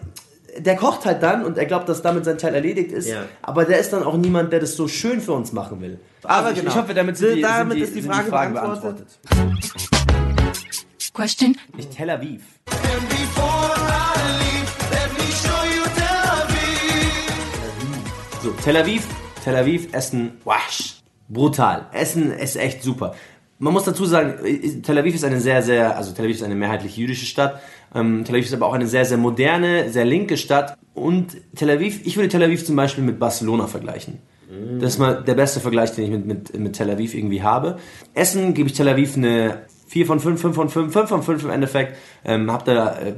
der 0.60 0.76
kocht 0.78 1.06
halt 1.06 1.22
dann 1.22 1.44
und 1.44 1.58
er 1.58 1.66
glaubt, 1.66 1.90
dass 1.90 2.02
damit 2.02 2.26
sein 2.26 2.38
Teil 2.38 2.56
erledigt 2.56 2.92
ist. 2.92 3.10
Ja. 3.10 3.24
Aber 3.42 3.66
der 3.66 3.80
ist 3.80 3.92
dann 3.92 4.04
auch 4.04 4.16
niemand, 4.18 4.54
der 4.54 4.60
das 4.62 4.76
so 4.76 4.88
schön 4.88 5.20
für 5.22 5.34
uns 5.34 5.52
machen 5.52 5.82
will. 5.82 6.00
Also 6.24 6.52
ich, 6.52 6.64
ich 6.66 6.76
hoffe, 6.76 6.94
damit 6.94 7.18
sind 7.18 7.36
die, 7.36 7.42
Damit 7.42 7.72
sind 7.72 7.78
die, 7.80 7.84
ist 7.84 7.96
die 7.96 8.02
sind 8.02 8.14
Frage 8.14 8.30
Fragen 8.30 8.54
beantwortet. 8.54 9.08
Question. 11.14 11.58
Nicht 11.76 11.92
Tel 11.96 12.10
Aviv. 12.10 12.42
So, 18.42 18.52
Tel 18.64 18.78
Aviv, 18.78 19.06
Tel 19.44 19.54
Aviv, 19.54 19.94
Essen, 19.94 20.38
wasch, 20.46 21.02
brutal. 21.28 21.88
Essen 21.92 22.32
ist 22.32 22.56
echt 22.56 22.82
super. 22.82 23.14
Man 23.58 23.74
muss 23.74 23.84
dazu 23.84 24.06
sagen, 24.06 24.46
äh, 24.46 24.82
Tel 24.82 24.98
Aviv 24.98 25.16
ist 25.16 25.26
eine 25.26 25.42
sehr, 25.42 25.62
sehr, 25.62 25.98
also 25.98 26.14
Tel 26.14 26.24
Aviv 26.24 26.38
ist 26.38 26.44
eine 26.44 26.56
mehrheitlich 26.56 26.96
jüdische 26.96 27.26
Stadt. 27.26 27.60
Ähm, 27.94 28.24
Tel 28.24 28.36
Aviv 28.36 28.46
ist 28.46 28.54
aber 28.54 28.68
auch 28.68 28.74
eine 28.74 28.88
sehr, 28.88 29.04
sehr 29.04 29.18
moderne, 29.18 29.90
sehr 29.90 30.06
linke 30.06 30.38
Stadt. 30.38 30.78
Und 30.94 31.36
Tel 31.54 31.70
Aviv, 31.70 32.00
ich 32.06 32.16
würde 32.16 32.30
Tel 32.30 32.42
Aviv 32.42 32.66
zum 32.66 32.78
Beispiel 32.78 33.04
mit 33.04 33.20
Barcelona 33.20 33.68
vergleichen. 33.68 34.20
Das 34.80 34.94
ist 34.94 35.00
mal 35.00 35.22
der 35.22 35.36
beste 35.36 35.60
Vergleich, 35.60 35.92
den 35.92 36.06
ich 36.06 36.10
mit, 36.10 36.26
mit, 36.26 36.60
mit 36.60 36.74
Tel 36.74 36.90
Aviv 36.90 37.14
irgendwie 37.14 37.44
habe. 37.44 37.78
Essen 38.14 38.54
gebe 38.54 38.70
ich 38.70 38.76
Tel 38.76 38.88
Aviv 38.88 39.16
eine 39.16 39.64
4 39.90 40.06
von 40.06 40.20
5, 40.20 40.42
5 40.42 40.56
von 40.56 40.70
5, 40.70 40.94
5 40.94 41.10
von 41.10 41.24
5 41.24 41.44
im 41.44 41.50
Endeffekt. 41.50 41.98
Ähm, 42.24 42.52
hab 42.52 42.64
da 42.64 42.98
äh, 43.00 43.14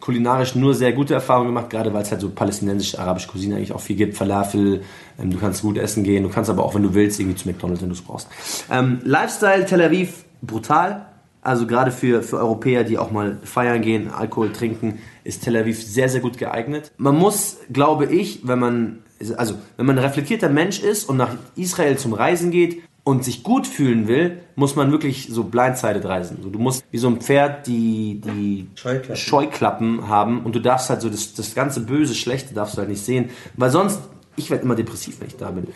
kulinarisch 0.00 0.54
nur 0.54 0.74
sehr 0.74 0.92
gute 0.92 1.14
Erfahrungen 1.14 1.48
gemacht, 1.48 1.70
gerade 1.70 1.92
weil 1.92 2.02
es 2.02 2.10
halt 2.10 2.20
so 2.20 2.30
palästinensisch-arabische 2.30 3.28
Cuisine 3.28 3.56
eigentlich 3.56 3.72
auch 3.72 3.80
viel 3.80 3.96
gibt. 3.96 4.16
Falafel, 4.16 4.82
ähm, 5.18 5.30
du 5.30 5.38
kannst 5.38 5.62
gut 5.62 5.78
essen 5.78 6.02
gehen, 6.04 6.22
du 6.22 6.28
kannst 6.28 6.50
aber 6.50 6.64
auch, 6.64 6.74
wenn 6.74 6.82
du 6.82 6.94
willst, 6.94 7.20
irgendwie 7.20 7.36
zu 7.36 7.48
McDonalds, 7.48 7.82
wenn 7.82 7.88
du 7.88 7.94
es 7.94 8.02
brauchst. 8.02 8.28
Ähm, 8.70 9.00
Lifestyle 9.04 9.66
Tel 9.66 9.82
Aviv, 9.82 10.24
brutal. 10.42 11.06
Also 11.42 11.66
gerade 11.66 11.90
für, 11.90 12.22
für 12.22 12.36
Europäer, 12.36 12.84
die 12.84 12.98
auch 12.98 13.10
mal 13.10 13.38
feiern 13.42 13.80
gehen, 13.80 14.10
Alkohol 14.10 14.52
trinken, 14.52 14.98
ist 15.24 15.44
Tel 15.44 15.56
Aviv 15.56 15.82
sehr, 15.82 16.08
sehr 16.08 16.20
gut 16.20 16.36
geeignet. 16.36 16.92
Man 16.98 17.16
muss, 17.16 17.58
glaube 17.72 18.06
ich, 18.06 18.46
wenn 18.46 18.58
man, 18.58 18.98
also 19.36 19.54
wenn 19.76 19.86
man 19.86 19.96
ein 19.98 20.04
reflektierter 20.04 20.50
Mensch 20.50 20.80
ist 20.82 21.08
und 21.08 21.16
nach 21.16 21.34
Israel 21.56 21.96
zum 21.96 22.12
Reisen 22.12 22.50
geht 22.50 22.82
und 23.10 23.24
sich 23.24 23.42
gut 23.42 23.66
fühlen 23.66 24.06
will, 24.06 24.38
muss 24.54 24.76
man 24.76 24.92
wirklich 24.92 25.26
so 25.30 25.42
blindsided 25.42 26.04
reisen. 26.04 26.38
So, 26.44 26.48
du 26.48 26.60
musst 26.60 26.84
wie 26.92 26.98
so 26.98 27.08
ein 27.08 27.20
Pferd 27.20 27.66
die, 27.66 28.20
die 28.20 28.68
Scheuklappen. 28.76 29.16
Scheuklappen 29.16 30.08
haben 30.08 30.42
und 30.44 30.54
du 30.54 30.60
darfst 30.60 30.90
halt 30.90 31.00
so 31.00 31.10
das, 31.10 31.34
das 31.34 31.56
ganze 31.56 31.80
Böse, 31.80 32.14
Schlechte 32.14 32.54
darfst 32.54 32.76
du 32.76 32.78
halt 32.78 32.88
nicht 32.88 33.04
sehen, 33.04 33.30
weil 33.56 33.70
sonst, 33.70 33.98
ich 34.36 34.48
werde 34.48 34.62
immer 34.62 34.76
depressiv, 34.76 35.18
wenn 35.18 35.26
ich 35.26 35.36
da 35.36 35.50
bin. 35.50 35.66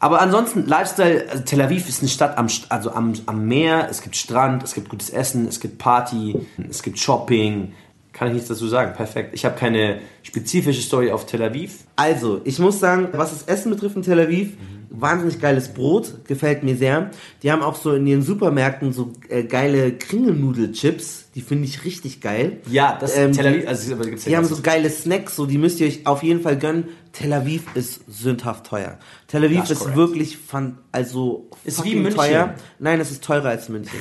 Aber 0.00 0.20
ansonsten, 0.20 0.66
Lifestyle, 0.66 1.26
also 1.30 1.44
Tel 1.44 1.60
Aviv 1.60 1.88
ist 1.88 2.00
eine 2.00 2.08
Stadt 2.08 2.36
am, 2.36 2.48
also 2.70 2.90
am, 2.90 3.12
am 3.26 3.46
Meer, 3.46 3.86
es 3.88 4.02
gibt 4.02 4.16
Strand, 4.16 4.64
es 4.64 4.74
gibt 4.74 4.88
gutes 4.88 5.10
Essen, 5.10 5.46
es 5.46 5.60
gibt 5.60 5.78
Party, 5.78 6.40
es 6.68 6.82
gibt 6.82 6.98
Shopping. 6.98 7.72
Kann 8.12 8.26
ich 8.26 8.34
nichts 8.34 8.48
dazu 8.48 8.66
sagen, 8.66 8.94
perfekt. 8.94 9.32
Ich 9.34 9.44
habe 9.44 9.56
keine 9.56 10.00
spezifische 10.24 10.82
Story 10.82 11.12
auf 11.12 11.26
Tel 11.26 11.40
Aviv. 11.40 11.84
Also, 11.94 12.40
ich 12.42 12.58
muss 12.58 12.80
sagen, 12.80 13.10
was 13.12 13.30
das 13.30 13.44
Essen 13.44 13.70
betrifft 13.70 13.94
in 13.94 14.02
Tel 14.02 14.18
Aviv, 14.18 14.56
wahnsinnig 14.90 15.40
geiles 15.40 15.68
Brot, 15.68 16.24
gefällt 16.26 16.62
mir 16.64 16.76
sehr. 16.76 17.10
Die 17.42 17.50
haben 17.52 17.62
auch 17.62 17.76
so 17.76 17.92
in 17.92 18.06
ihren 18.06 18.22
Supermärkten 18.22 18.92
so 18.92 19.12
äh, 19.28 19.44
geile 19.44 19.92
Kringelnudelchips, 19.92 21.26
die 21.34 21.40
finde 21.42 21.64
ich 21.66 21.84
richtig 21.84 22.20
geil. 22.20 22.58
Ja, 22.68 22.96
das 23.00 23.16
Ähm, 23.16 23.32
Tel 23.32 23.46
Aviv, 23.46 23.68
also 23.68 23.94
aber 23.94 24.04
gibt's 24.04 24.24
ja 24.24 24.30
Die 24.30 24.36
haben 24.36 24.44
so 24.44 24.60
geile 24.62 24.90
Snacks, 24.90 25.36
so 25.36 25.46
die 25.46 25.58
müsst 25.58 25.80
ihr 25.80 25.86
euch 25.86 26.06
auf 26.06 26.22
jeden 26.22 26.40
Fall 26.42 26.58
gönnen. 26.58 26.88
Tel 27.12 27.32
Aviv 27.32 27.62
ist 27.74 28.00
sündhaft 28.08 28.66
teuer. 28.66 28.98
Tel 29.28 29.44
Aviv 29.44 29.60
Das 29.60 29.70
ist 29.72 29.78
korrekt. 29.80 29.96
wirklich 29.96 30.36
fan, 30.38 30.78
also 30.92 31.48
Ist 31.64 31.82
wie 31.84 31.94
München. 31.96 32.16
teuer. 32.16 32.54
Nein, 32.78 33.00
es 33.00 33.10
ist 33.10 33.22
teurer 33.24 33.48
als 33.50 33.68
München. 33.68 33.98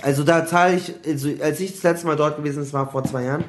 Also 0.00 0.22
da 0.24 0.44
zahle 0.46 0.76
ich, 0.76 0.92
also 1.06 1.28
als 1.40 1.60
ich 1.60 1.72
das 1.72 1.82
letzte 1.82 2.06
Mal 2.06 2.16
dort 2.16 2.36
gewesen, 2.36 2.58
das 2.60 2.72
war 2.72 2.90
vor 2.90 3.04
zwei 3.04 3.24
Jahren, 3.24 3.44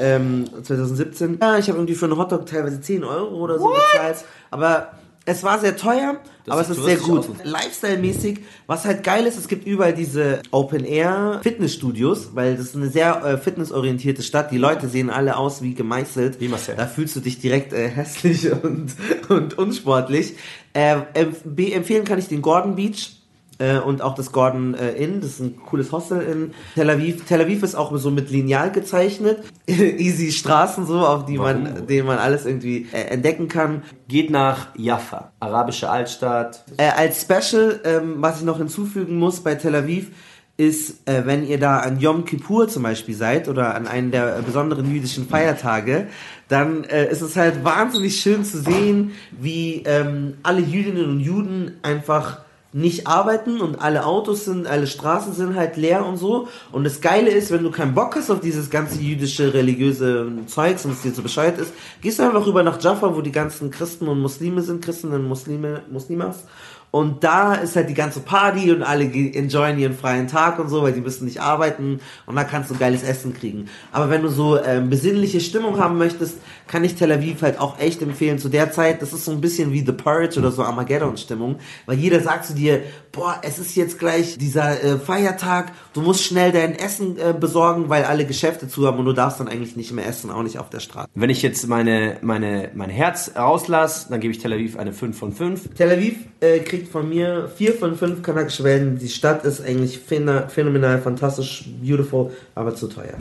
ähm, 0.00 0.44
2017. 0.62 1.38
Ja, 1.40 1.58
ich 1.58 1.68
habe 1.68 1.78
irgendwie 1.78 1.94
für 1.94 2.06
einen 2.06 2.16
Hotdog 2.16 2.46
teilweise 2.46 2.80
10 2.80 3.04
Euro 3.04 3.36
oder 3.36 3.58
so 3.58 3.68
bezahlt. 3.68 4.24
Aber 4.50 4.92
es 5.24 5.44
war 5.44 5.60
sehr 5.60 5.76
teuer, 5.76 6.20
Das 6.44 6.52
aber 6.52 6.62
es 6.62 6.70
ist 6.70 6.82
sehr 6.84 6.96
gut. 6.96 7.28
Lifestyle-mäßig, 7.44 8.40
was 8.66 8.84
halt 8.84 9.04
geil 9.04 9.24
ist, 9.26 9.38
es 9.38 9.46
gibt 9.46 9.66
überall 9.66 9.94
diese 9.94 10.42
Open-Air-Fitnessstudios, 10.50 12.34
weil 12.34 12.56
das 12.56 12.66
ist 12.66 12.76
eine 12.76 12.88
sehr 12.88 13.24
äh, 13.24 13.38
fitnessorientierte 13.38 14.22
Stadt. 14.22 14.50
Die 14.50 14.58
Leute 14.58 14.88
sehen 14.88 15.10
alle 15.10 15.36
aus 15.36 15.62
wie 15.62 15.74
gemeißelt. 15.74 16.40
Wie 16.40 16.48
Marcel. 16.48 16.74
Da 16.76 16.86
fühlst 16.86 17.14
du 17.14 17.20
dich 17.20 17.38
direkt 17.38 17.72
äh, 17.72 17.88
hässlich 17.88 18.50
und, 18.62 18.96
und 19.28 19.58
unsportlich. 19.58 20.34
Äh, 20.72 20.96
empf 21.14 21.42
empfehlen 21.56 22.04
kann 22.04 22.18
ich 22.18 22.26
den 22.26 22.42
Gordon 22.42 22.74
Beach. 22.74 23.21
Äh, 23.62 23.78
Und 23.78 24.02
auch 24.02 24.14
das 24.14 24.32
Gordon 24.32 24.74
äh, 24.74 24.92
Inn, 24.92 25.20
das 25.20 25.30
ist 25.30 25.40
ein 25.40 25.56
cooles 25.56 25.92
Hostel 25.92 26.20
in 26.20 26.52
Tel 26.74 26.90
Aviv. 26.90 27.24
Tel 27.24 27.40
Aviv 27.40 27.62
ist 27.62 27.74
auch 27.74 27.96
so 27.96 28.10
mit 28.10 28.30
Lineal 28.30 28.72
gezeichnet. 28.72 29.38
Easy 29.66 30.32
Straßen 30.32 30.86
so, 30.86 31.06
auf 31.06 31.26
die 31.26 31.38
man, 31.38 31.86
denen 31.86 32.06
man 32.06 32.18
alles 32.18 32.46
irgendwie 32.46 32.88
äh, 32.92 33.02
entdecken 33.04 33.48
kann. 33.48 33.82
Geht 34.08 34.30
nach 34.30 34.68
Jaffa, 34.76 35.32
arabische 35.40 35.88
Altstadt. 35.88 36.64
Äh, 36.76 36.88
als 36.88 37.22
Special, 37.22 37.80
ähm, 37.84 38.16
was 38.18 38.40
ich 38.40 38.44
noch 38.44 38.58
hinzufügen 38.58 39.16
muss 39.16 39.40
bei 39.40 39.54
Tel 39.54 39.74
Aviv, 39.74 40.10
ist, 40.56 41.08
äh, 41.08 41.22
wenn 41.24 41.46
ihr 41.46 41.58
da 41.58 41.78
an 41.78 41.98
Yom 41.98 42.24
Kippur 42.24 42.68
zum 42.68 42.82
Beispiel 42.82 43.14
seid 43.14 43.48
oder 43.48 43.74
an 43.74 43.86
einen 43.86 44.10
der 44.10 44.38
äh, 44.38 44.42
besonderen 44.42 44.92
jüdischen 44.92 45.26
Feiertage, 45.26 46.08
dann 46.48 46.84
äh, 46.84 47.10
ist 47.10 47.22
es 47.22 47.36
halt 47.36 47.64
wahnsinnig 47.64 48.20
schön 48.20 48.44
zu 48.44 48.60
sehen, 48.60 49.12
wie 49.30 49.82
ähm, 49.86 50.34
alle 50.42 50.60
Jüdinnen 50.60 51.08
und 51.08 51.20
Juden 51.20 51.78
einfach 51.82 52.41
nicht 52.72 53.06
arbeiten 53.06 53.60
und 53.60 53.80
alle 53.80 54.06
Autos 54.06 54.46
sind, 54.46 54.66
alle 54.66 54.86
Straßen 54.86 55.34
sind 55.34 55.54
halt 55.56 55.76
leer 55.76 56.06
und 56.06 56.16
so. 56.16 56.48
Und 56.70 56.84
das 56.84 57.00
Geile 57.00 57.30
ist, 57.30 57.50
wenn 57.50 57.62
du 57.62 57.70
keinen 57.70 57.94
Bock 57.94 58.16
hast 58.16 58.30
auf 58.30 58.40
dieses 58.40 58.70
ganze 58.70 58.98
jüdische, 58.98 59.52
religiöse 59.52 60.30
Zeugs 60.46 60.84
und 60.84 60.92
es 60.92 61.02
dir 61.02 61.12
so 61.12 61.22
Bescheid 61.22 61.58
ist, 61.58 61.72
gehst 62.00 62.18
du 62.18 62.22
einfach 62.22 62.46
rüber 62.46 62.62
nach 62.62 62.82
Jaffa, 62.82 63.14
wo 63.14 63.20
die 63.20 63.32
ganzen 63.32 63.70
Christen 63.70 64.08
und 64.08 64.20
Muslime 64.20 64.62
sind, 64.62 64.82
Christen 64.82 65.12
und 65.12 65.28
Muslime, 65.28 65.82
Muslimas. 65.90 66.44
Und 66.92 67.24
da 67.24 67.54
ist 67.54 67.74
halt 67.74 67.88
die 67.88 67.94
ganze 67.94 68.20
Party 68.20 68.70
und 68.70 68.82
alle 68.82 69.04
enjoyen 69.04 69.78
ihren 69.78 69.94
freien 69.94 70.28
Tag 70.28 70.58
und 70.58 70.68
so, 70.68 70.82
weil 70.82 70.92
die 70.92 71.00
müssen 71.00 71.24
nicht 71.24 71.40
arbeiten 71.40 72.00
und 72.26 72.36
da 72.36 72.44
kannst 72.44 72.70
du 72.70 72.74
geiles 72.74 73.02
Essen 73.02 73.32
kriegen. 73.32 73.70
Aber 73.92 74.10
wenn 74.10 74.20
du 74.20 74.28
so 74.28 74.62
ähm, 74.62 74.90
besinnliche 74.90 75.40
Stimmung 75.40 75.80
haben 75.80 75.96
möchtest, 75.96 76.36
kann 76.68 76.84
ich 76.84 76.94
Tel 76.94 77.10
Aviv 77.10 77.40
halt 77.40 77.58
auch 77.58 77.78
echt 77.78 78.02
empfehlen 78.02 78.38
zu 78.38 78.50
der 78.50 78.72
Zeit. 78.72 79.00
Das 79.00 79.14
ist 79.14 79.24
so 79.24 79.32
ein 79.32 79.40
bisschen 79.40 79.72
wie 79.72 79.80
The 79.80 79.92
Purge 79.92 80.38
oder 80.38 80.52
so 80.52 80.64
Armageddon-Stimmung, 80.64 81.56
weil 81.86 81.96
jeder 81.96 82.20
sagt 82.20 82.44
zu 82.44 82.52
dir, 82.54 82.82
boah, 83.12 83.36
es 83.42 83.58
ist 83.58 83.76
jetzt 83.76 83.98
gleich 83.98 84.38
dieser 84.38 84.82
äh, 84.82 84.98
Feiertag, 84.98 85.72
du 85.92 86.00
musst 86.00 86.24
schnell 86.24 86.50
dein 86.50 86.74
Essen 86.74 87.18
äh, 87.18 87.34
besorgen, 87.38 87.90
weil 87.90 88.04
alle 88.04 88.24
Geschäfte 88.24 88.68
zu 88.68 88.86
haben 88.86 88.98
und 88.98 89.04
du 89.04 89.12
darfst 89.12 89.38
dann 89.38 89.48
eigentlich 89.48 89.76
nicht 89.76 89.92
mehr 89.92 90.06
essen, 90.06 90.30
auch 90.30 90.42
nicht 90.42 90.58
auf 90.58 90.70
der 90.70 90.80
Straße. 90.80 91.08
Wenn 91.14 91.28
ich 91.30 91.42
jetzt 91.42 91.68
meine, 91.68 92.16
meine, 92.22 92.70
mein 92.74 92.88
Herz 92.88 93.32
rauslasse, 93.36 94.08
dann 94.08 94.20
gebe 94.20 94.32
ich 94.32 94.38
Tel 94.38 94.52
Aviv 94.54 94.78
eine 94.78 94.92
5 94.94 95.18
von 95.18 95.32
5. 95.32 95.74
Tel 95.74 95.90
Aviv 95.90 96.16
äh, 96.40 96.60
kriegt 96.60 96.88
von 96.90 97.08
mir 97.08 97.50
vier 97.54 97.74
von 97.74 97.96
fünf 97.96 98.22
kanakische 98.22 98.64
Wellen. 98.64 98.98
Die 98.98 99.08
Stadt 99.08 99.44
ist 99.44 99.60
eigentlich 99.64 100.00
phäna- 100.08 100.48
phänomenal, 100.48 101.00
fantastisch, 101.02 101.68
beautiful, 101.82 102.30
aber 102.54 102.74
zu 102.74 102.88
teuer. 102.88 103.14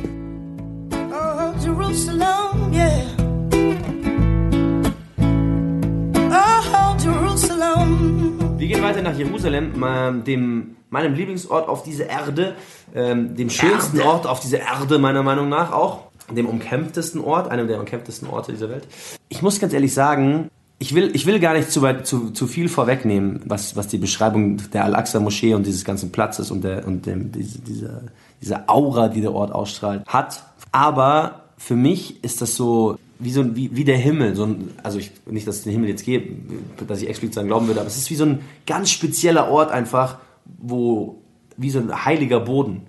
Oh, 0.94 1.64
Jerusalem, 1.64 2.72
yeah. 2.74 3.04
Oh, 6.32 6.96
Jerusalem. 7.04 8.41
Wir 8.62 8.68
gehen 8.68 8.84
weiter 8.84 9.02
nach 9.02 9.18
Jerusalem, 9.18 9.74
dem, 10.24 10.76
meinem 10.92 11.16
Lieblingsort 11.16 11.68
auf 11.68 11.82
dieser 11.82 12.06
Erde, 12.06 12.54
ähm, 12.94 13.36
dem 13.36 13.50
schönsten 13.50 13.98
Erde. 13.98 14.08
Ort 14.08 14.28
auf 14.28 14.40
dieser 14.40 14.60
Erde 14.60 15.00
meiner 15.00 15.24
Meinung 15.24 15.50
nach 15.50 15.72
auch, 15.72 16.12
dem 16.30 16.46
umkämpftesten 16.46 17.22
Ort, 17.22 17.50
einem 17.50 17.68
der 17.68 17.80
umkämpftesten 17.80 18.30
Orte 18.30 18.52
dieser 18.52 18.70
Welt. 18.70 18.88
Ich 19.30 19.42
muss 19.42 19.60
ganz 19.60 19.74
ehrlich 19.74 19.96
sagen, 19.96 20.52
ich 20.78 20.94
will, 20.94 21.10
ich 21.16 21.26
will 21.26 21.40
gar 21.40 21.56
nicht 21.56 21.72
zu, 21.72 21.82
weit, 21.82 22.06
zu, 22.06 22.30
zu 22.30 22.46
viel 22.46 22.70
vorwegnehmen, 22.70 23.42
was, 23.46 23.76
was 23.76 23.88
die 23.88 23.98
Beschreibung 23.98 24.58
der 24.72 24.86
Al-Aqsa-Moschee 24.86 25.56
und 25.56 25.66
dieses 25.66 25.84
ganzen 25.84 26.12
Platzes 26.12 26.52
und, 26.52 26.64
der, 26.64 26.86
und 26.86 27.08
dem, 27.08 27.32
diese, 27.32 27.58
diese, 27.62 28.12
diese 28.42 28.70
Aura, 28.70 29.08
die 29.08 29.22
der 29.22 29.34
Ort 29.34 29.52
ausstrahlt, 29.52 30.06
hat. 30.06 30.44
Aber 30.72 31.46
für 31.58 31.76
mich 31.76 32.24
ist 32.24 32.44
das 32.44 32.56
so 32.56 33.00
wie 33.22 33.32
so 33.32 33.42
ein, 33.42 33.56
wie, 33.56 33.76
wie 33.76 33.84
der 33.84 33.98
Himmel, 33.98 34.36
so 34.36 34.46
ein, 34.46 34.72
also 34.84 34.98
ich, 35.00 35.12
nicht, 35.26 35.48
dass 35.48 35.58
es 35.58 35.64
den 35.64 35.72
Himmel 35.74 35.90
jetzt 35.90 36.04
gibt, 36.04 36.52
dass 36.88 37.02
ich 37.02 37.10
explizit 37.10 37.38
daran 37.38 37.48
glauben 37.48 37.68
würde, 37.68 37.80
aber 37.80 37.88
es 37.88 37.98
ist 37.98 38.10
wie 38.10 38.16
so 38.16 38.26
ein 38.26 38.40
ganz 38.66 38.90
spezieller 38.90 39.50
Ort 39.50 39.72
einfach, 39.72 40.18
wo, 40.60 41.22
wie 41.58 41.70
so 41.70 41.80
ein 41.80 42.06
heiliger 42.06 42.40
Boden. 42.40 42.88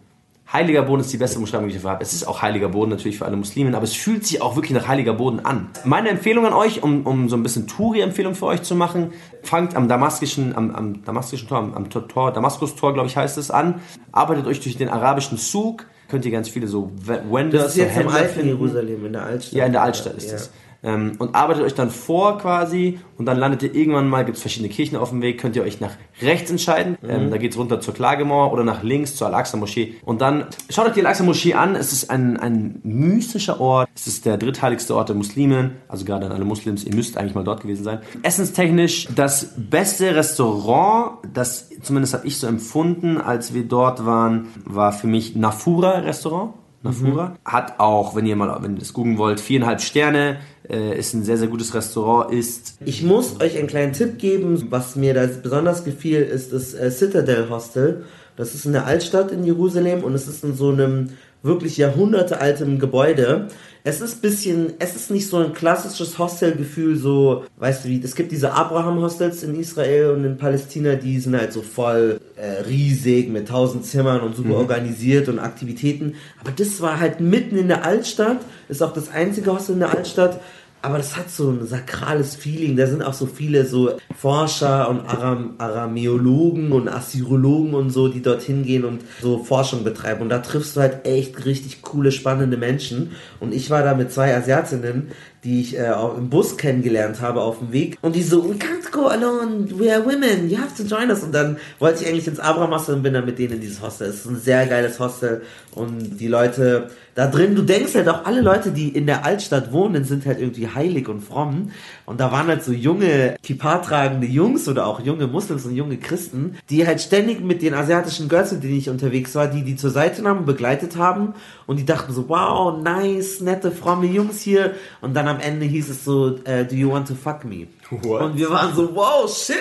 Heiliger 0.53 0.83
Boden 0.83 1.01
ist 1.01 1.11
die 1.11 1.16
beste 1.16 1.39
Beschreibung, 1.39 1.68
die 1.68 1.70
ich 1.70 1.76
dafür 1.76 1.93
habe. 1.93 2.03
Es 2.03 2.12
ist 2.12 2.28
auch 2.28 2.43
heiliger 2.43 2.68
Boden 2.68 2.91
natürlich 2.91 3.16
für 3.16 3.24
alle 3.24 3.37
Muslimen, 3.37 3.74
aber 3.74 3.85
es 3.85 3.95
fühlt 3.95 4.26
sich 4.26 4.43
auch 4.43 4.55
wirklich 4.55 4.72
nach 4.72 4.87
heiliger 4.87 5.14
Boden 5.14 5.41
an. 5.41 5.70
Meine 5.85 6.11
Empfehlung 6.11 6.45
an 6.45 6.53
euch, 6.53 6.83
um, 6.83 7.07
um 7.07 7.30
so 7.30 7.37
ein 7.37 7.43
bisschen 7.43 7.66
Touri-Empfehlung 7.66 8.35
für 8.35 8.47
euch 8.47 8.62
zu 8.62 8.74
machen, 8.74 9.12
fangt 9.43 9.74
am 9.76 9.89
damaskischen, 9.89 10.55
am, 10.55 10.74
am 10.74 11.05
damaskischen 11.05 11.49
Tor, 11.49 11.57
am, 11.57 11.72
am 11.72 11.89
Tor, 11.89 12.33
Damaskus-Tor, 12.33 12.93
glaube 12.93 13.09
ich, 13.09 13.16
heißt 13.16 13.39
es 13.39 13.51
an. 13.51 13.80
Arbeitet 14.12 14.47
euch 14.47 14.61
durch 14.61 14.76
den 14.76 14.91
arabischen 14.91 15.39
Zug. 15.39 15.87
Könnt 16.12 16.26
ihr 16.26 16.30
ganz 16.30 16.50
viele 16.50 16.66
so 16.68 16.92
Wenders, 17.06 17.62
Das 17.62 17.72
ist 17.72 17.78
jetzt 17.78 17.96
im 17.96 18.08
alten. 18.08 18.46
Jerusalem, 18.46 19.06
in 19.06 19.14
der 19.14 19.24
Altstadt. 19.24 19.54
Ja, 19.54 19.64
in 19.64 19.72
der 19.72 19.80
Altstadt 19.80 20.18
ist 20.18 20.28
ja. 20.28 20.34
es. 20.36 20.50
Ähm, 20.85 21.12
und 21.18 21.35
arbeitet 21.37 21.62
euch 21.62 21.74
dann 21.74 21.91
vor 21.91 22.39
quasi 22.39 22.99
und 23.16 23.26
dann 23.26 23.39
landet 23.39 23.62
ihr 23.62 23.72
irgendwann 23.72 24.09
mal, 24.09 24.24
gibt 24.24 24.37
es 24.37 24.43
verschiedene 24.43 24.68
Kirchen 24.68 24.97
auf 24.97 25.11
dem 25.11 25.22
Weg, 25.22 25.41
könnt 25.41 25.55
ihr 25.55 25.62
euch 25.62 25.80
nach 25.80 25.93
rechts 26.20 26.51
entscheiden, 26.51 26.99
Mhm. 27.01 27.11
ähm, 27.11 27.30
da 27.30 27.37
geht's 27.37 27.57
runter 27.57 27.80
zur 27.80 27.95
Klagemauer 27.95 28.53
oder 28.53 28.64
nach 28.64 28.83
links 28.83 29.14
zur 29.14 29.28
Al-Aqsa-Moschee 29.28 29.95
und 30.05 30.20
dann 30.20 30.47
schaut 30.70 30.87
euch 30.89 30.95
die 30.95 31.01
Al-Aqsa-Moschee 31.07 31.55
an, 31.55 31.76
es 31.76 31.93
ist 31.93 32.11
ein, 32.11 32.37
ein 32.37 32.80
mystischer 32.83 33.61
Ort, 33.61 33.89
es 33.95 34.09
ist 34.09 34.26
der 34.26 34.39
drittheiligste 34.39 34.97
Ort 34.97 35.09
der 35.09 35.14
Muslimen, 35.16 35.76
also 35.87 36.05
gerade 36.05 36.26
an 36.26 36.33
alle 36.33 36.45
Muslims, 36.45 36.83
ihr 36.83 36.95
müsst 36.97 37.16
eigentlich 37.16 37.37
mal 37.37 37.45
dort 37.45 37.61
gewesen 37.61 37.85
sein. 37.85 38.01
Essenstechnisch 38.24 39.07
das 39.14 39.53
beste 39.57 40.16
Restaurant, 40.16 41.18
das 41.33 41.70
zumindest 41.83 42.14
habe 42.14 42.26
ich 42.26 42.39
so 42.39 42.47
empfunden, 42.49 43.18
als 43.20 43.55
wir 43.55 43.62
dort 43.64 44.05
waren, 44.05 44.49
war 44.64 44.93
für 44.93 45.07
mich 45.07 45.37
Nafura 45.37 45.99
Restaurant. 46.01 46.55
Nafura. 46.83 47.37
Hat 47.45 47.78
auch, 47.78 48.16
wenn 48.16 48.26
ihr 48.26 48.37
mal, 48.37 48.57
wenn 48.62 48.74
ihr 48.74 48.80
das 48.80 48.93
googeln 48.93 49.18
wollt, 49.18 49.41
viereinhalb 49.41 49.80
Sterne, 49.80 50.39
äh, 50.68 50.99
ist 50.99 51.14
ein 51.14 51.22
sehr, 51.22 51.39
sehr 51.39 51.49
gutes 51.49 51.74
Restaurant, 51.74 52.33
ist 52.33 52.76
Ich 52.85 53.03
muss 53.03 53.41
euch 53.41 53.57
einen 53.59 53.68
kleinen 53.68 53.93
Tipp 53.93 54.18
geben, 54.18 54.66
was 54.70 54.97
mir 54.97 55.14
da 55.14 55.26
besonders 55.26 55.85
gefiel, 55.85 56.20
ist 56.22 56.53
das 56.53 56.74
äh, 56.74 56.91
Citadel 56.91 57.49
Hostel. 57.51 58.05
Das 58.37 58.55
ist 58.55 58.64
in 58.64 58.72
der 58.72 58.87
Altstadt 58.87 59.30
in 59.30 59.45
Jerusalem 59.45 60.03
und 60.03 60.14
es 60.14 60.26
ist 60.26 60.43
in 60.43 60.55
so 60.55 60.70
einem 60.70 61.11
wirklich 61.43 61.76
jahrhundertealtem 61.76 62.78
Gebäude. 62.78 63.49
Es 63.85 64.01
ist 64.01 64.22
bisschen, 64.22 64.74
es 64.78 64.95
ist 64.95 65.11
nicht 65.11 65.28
so 65.28 65.39
ein 65.39 65.55
klassisches 65.55 66.16
Hostelgefühl, 66.16 66.97
so, 66.97 67.45
weißt 67.59 67.85
du 67.85 67.89
wie, 67.89 68.01
es 68.01 68.14
gibt 68.14 68.30
diese 68.30 68.53
Abraham-Hostels 68.53 69.43
in 69.43 69.59
Israel 69.59 70.11
und 70.11 70.24
in 70.24 70.39
Palästina, 70.39 70.95
die 70.95 71.18
sind 71.18 71.37
halt 71.37 71.53
so 71.53 71.62
voll 71.62 72.20
äh, 72.37 72.62
riesig 72.62 73.28
mit 73.28 73.49
tausend 73.49 73.85
Zimmern 73.85 74.20
und 74.20 74.37
super 74.37 74.55
organisiert 74.55 75.28
und 75.28 75.41
Aktivitäten. 75.41 76.14
Aber 76.41 76.53
das 76.53 76.80
war 76.80 77.01
halt 77.01 77.20
mitten 77.20 77.57
in 77.57 77.66
der 77.66 77.85
Altstadt, 77.85 78.39
ist 78.68 78.85
auch 78.85 78.93
das 78.93 79.11
einzige 79.11 79.53
Hostel 79.53 79.72
in 79.72 79.80
der 79.80 79.91
Altstadt. 79.91 80.41
Aber 80.83 80.99
das 80.99 81.16
hat 81.16 81.30
so 81.30 81.51
ein 81.51 81.64
sakrales 81.64 82.35
Feeling. 82.35 82.76
Da 82.76 82.89
sind 82.89 83.03
auch 83.03 83.14
so 83.14 83.26
viele 83.26 83.64
so 83.64 83.97
Forscher 84.18 84.91
und 84.91 85.07
Aram 85.07 85.55
Aramäologen 85.59 86.72
und 86.72 86.89
Assyrologen 86.89 87.74
und 87.74 87.91
so, 87.91 88.09
die 88.09 88.20
dorthin 88.20 88.64
gehen 88.64 88.85
und 88.85 89.03
so 89.20 89.45
Forschung 89.45 89.85
betreiben. 89.85 90.22
Und 90.22 90.28
da 90.28 90.41
triffst 90.41 90.76
du 90.76 90.80
halt 90.80 91.07
echt 91.07 91.45
richtig 91.45 91.83
coole, 91.83 92.11
spannende 92.11 92.57
Menschen. 92.57 93.12
Und 93.39 93.55
ich 93.55 93.70
war 93.70 93.85
da 93.85 93.95
mit 93.95 94.11
zwei 94.12 94.37
Asiatinnen, 94.37 95.12
die 95.45 95.61
ich 95.61 95.78
äh, 95.78 95.91
auch 95.91 96.16
im 96.16 96.30
Bus 96.30 96.57
kennengelernt 96.57 97.20
habe 97.20 97.41
auf 97.41 97.59
dem 97.61 97.72
Weg. 97.72 97.99
Und 98.03 98.16
die 98.16 98.22
so, 98.22 98.49
we 98.49 98.55
can't 98.55 98.91
go 98.91 99.07
alone, 99.07 99.68
we 99.78 99.93
are 99.93 100.05
women, 100.05 100.51
you 100.51 100.59
have 100.59 100.74
to 100.76 100.83
join 100.83 101.11
us. 101.11 101.22
Und 101.22 101.33
dann 101.33 101.59
wollte 101.78 102.03
ich 102.03 102.09
eigentlich 102.09 102.26
ins 102.26 102.41
Abraham 102.41 102.72
Hostel 102.72 102.97
und 102.97 103.03
bin 103.03 103.14
dann 103.14 103.24
mit 103.24 103.39
denen 103.39 103.55
in 103.55 103.61
dieses 103.61 103.80
Hostel. 103.80 104.09
Es 104.09 104.16
ist 104.16 104.26
ein 104.26 104.41
sehr 104.41 104.66
geiles 104.66 104.99
Hostel. 104.99 105.43
Und 105.74 106.18
die 106.18 106.28
Leute 106.28 106.91
da 107.14 107.26
drin, 107.26 107.54
du 107.54 107.62
denkst 107.62 107.94
halt 107.94 108.08
auch, 108.08 108.24
alle 108.24 108.40
Leute, 108.40 108.70
die 108.70 108.88
in 108.88 109.06
der 109.06 109.24
Altstadt 109.24 109.70
wohnen, 109.72 110.04
sind 110.04 110.24
halt 110.24 110.40
irgendwie 110.40 110.68
heilig 110.68 111.08
und 111.08 111.20
fromm. 111.20 111.70
Und 112.06 112.20
da 112.20 112.32
waren 112.32 112.46
halt 112.46 112.64
so 112.64 112.72
junge, 112.72 113.36
kippa-tragende 113.42 114.26
Jungs 114.26 114.66
oder 114.66 114.86
auch 114.86 115.00
junge 115.00 115.26
Muslims 115.26 115.66
und 115.66 115.76
junge 115.76 115.98
Christen, 115.98 116.56
die 116.70 116.86
halt 116.86 117.02
ständig 117.02 117.40
mit 117.40 117.60
den 117.60 117.74
asiatischen 117.74 118.28
Girls, 118.28 118.52
mit 118.52 118.64
denen 118.64 118.78
ich 118.78 118.88
unterwegs 118.88 119.34
war, 119.34 119.46
die 119.46 119.62
die 119.62 119.76
zur 119.76 119.90
Seite 119.90 120.22
nahmen, 120.22 120.46
begleitet 120.46 120.96
haben. 120.96 121.34
Und 121.66 121.78
die 121.78 121.84
dachten 121.84 122.12
so, 122.14 122.28
wow, 122.28 122.82
nice, 122.82 123.40
nette, 123.40 123.70
fromme 123.70 124.06
Jungs 124.06 124.40
hier. 124.40 124.74
Und 125.02 125.14
dann 125.14 125.28
am 125.28 125.38
Ende 125.40 125.66
hieß 125.66 125.90
es 125.90 126.04
so, 126.04 126.38
äh, 126.44 126.64
do 126.64 126.74
you 126.74 126.90
want 126.90 127.08
to 127.08 127.14
fuck 127.14 127.44
me? 127.44 127.66
What? 127.90 128.22
Und 128.22 128.38
wir 128.38 128.48
waren 128.48 128.74
so, 128.74 128.94
wow, 128.94 129.30
shit, 129.30 129.56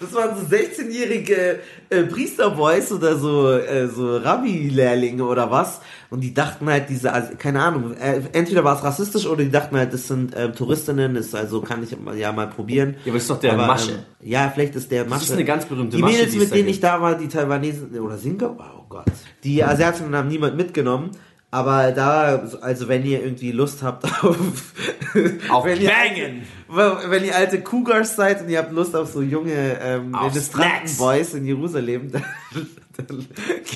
das 0.00 0.12
waren 0.12 0.36
so 0.36 0.44
16-jährige 0.44 1.60
äh, 1.88 2.02
Priesterboys 2.02 2.90
oder 2.90 3.16
so, 3.16 3.52
äh, 3.52 3.86
so 3.86 4.16
Rabbi-Lehrlinge 4.16 5.24
oder 5.24 5.50
was. 5.52 5.80
Und 6.10 6.20
die 6.20 6.32
dachten 6.32 6.68
halt, 6.68 6.88
diese, 6.88 7.12
also, 7.12 7.32
keine 7.36 7.62
Ahnung, 7.62 7.94
äh, 7.96 8.20
entweder 8.32 8.64
war 8.64 8.76
es 8.76 8.84
rassistisch 8.84 9.26
oder 9.26 9.42
die 9.42 9.50
dachten 9.50 9.76
halt, 9.76 9.92
das 9.92 10.06
sind 10.06 10.34
äh, 10.34 10.52
Touristinnen, 10.52 11.16
ist 11.16 11.34
also 11.34 11.60
kann 11.60 11.82
ich 11.82 11.96
ja 12.16 12.32
mal 12.32 12.46
probieren. 12.46 12.96
Ja, 13.04 13.12
aber 13.12 13.16
ist 13.16 13.30
doch 13.30 13.40
der 13.40 13.56
Masche. 13.56 13.92
Ähm, 13.92 13.98
ja, 14.20 14.50
vielleicht 14.52 14.76
ist 14.76 14.90
der 14.90 15.04
Masche. 15.04 15.24
ist 15.24 15.32
eine 15.32 15.44
ganz 15.44 15.64
berühmte 15.64 15.96
Die 15.96 16.02
Masche, 16.02 16.14
Mädels, 16.14 16.32
die 16.32 16.38
es 16.38 16.44
mit 16.44 16.54
denen 16.54 16.68
ich 16.68 16.80
da 16.80 17.00
war, 17.00 17.16
die 17.16 17.28
Taiwanesen 17.28 17.98
oder 17.98 18.18
Singa, 18.18 18.56
oh 18.58 18.84
Gott. 18.88 19.06
Die 19.44 19.64
Asiatinnen 19.64 20.14
haben 20.14 20.28
niemand 20.28 20.56
mitgenommen. 20.56 21.10
Aber 21.50 21.92
da, 21.92 22.44
also 22.60 22.88
wenn 22.88 23.06
ihr 23.06 23.22
irgendwie 23.22 23.52
Lust 23.52 23.82
habt 23.82 24.04
auf, 24.04 24.36
Auf 25.48 25.64
wenn 25.64 25.80
ihr 25.80 25.88
Bangen. 25.88 26.42
alte, 26.68 27.10
wenn 27.10 27.24
ihr 27.24 27.36
alte 27.36 27.62
Cougars 27.62 28.16
seid 28.16 28.42
und 28.42 28.48
ihr 28.48 28.58
habt 28.58 28.72
Lust 28.72 28.96
auf 28.96 29.10
so 29.10 29.22
junge 29.22 29.78
ähm, 29.80 30.14
Boys 30.98 31.34
in 31.34 31.46
Jerusalem, 31.46 32.10
dann 32.12 32.24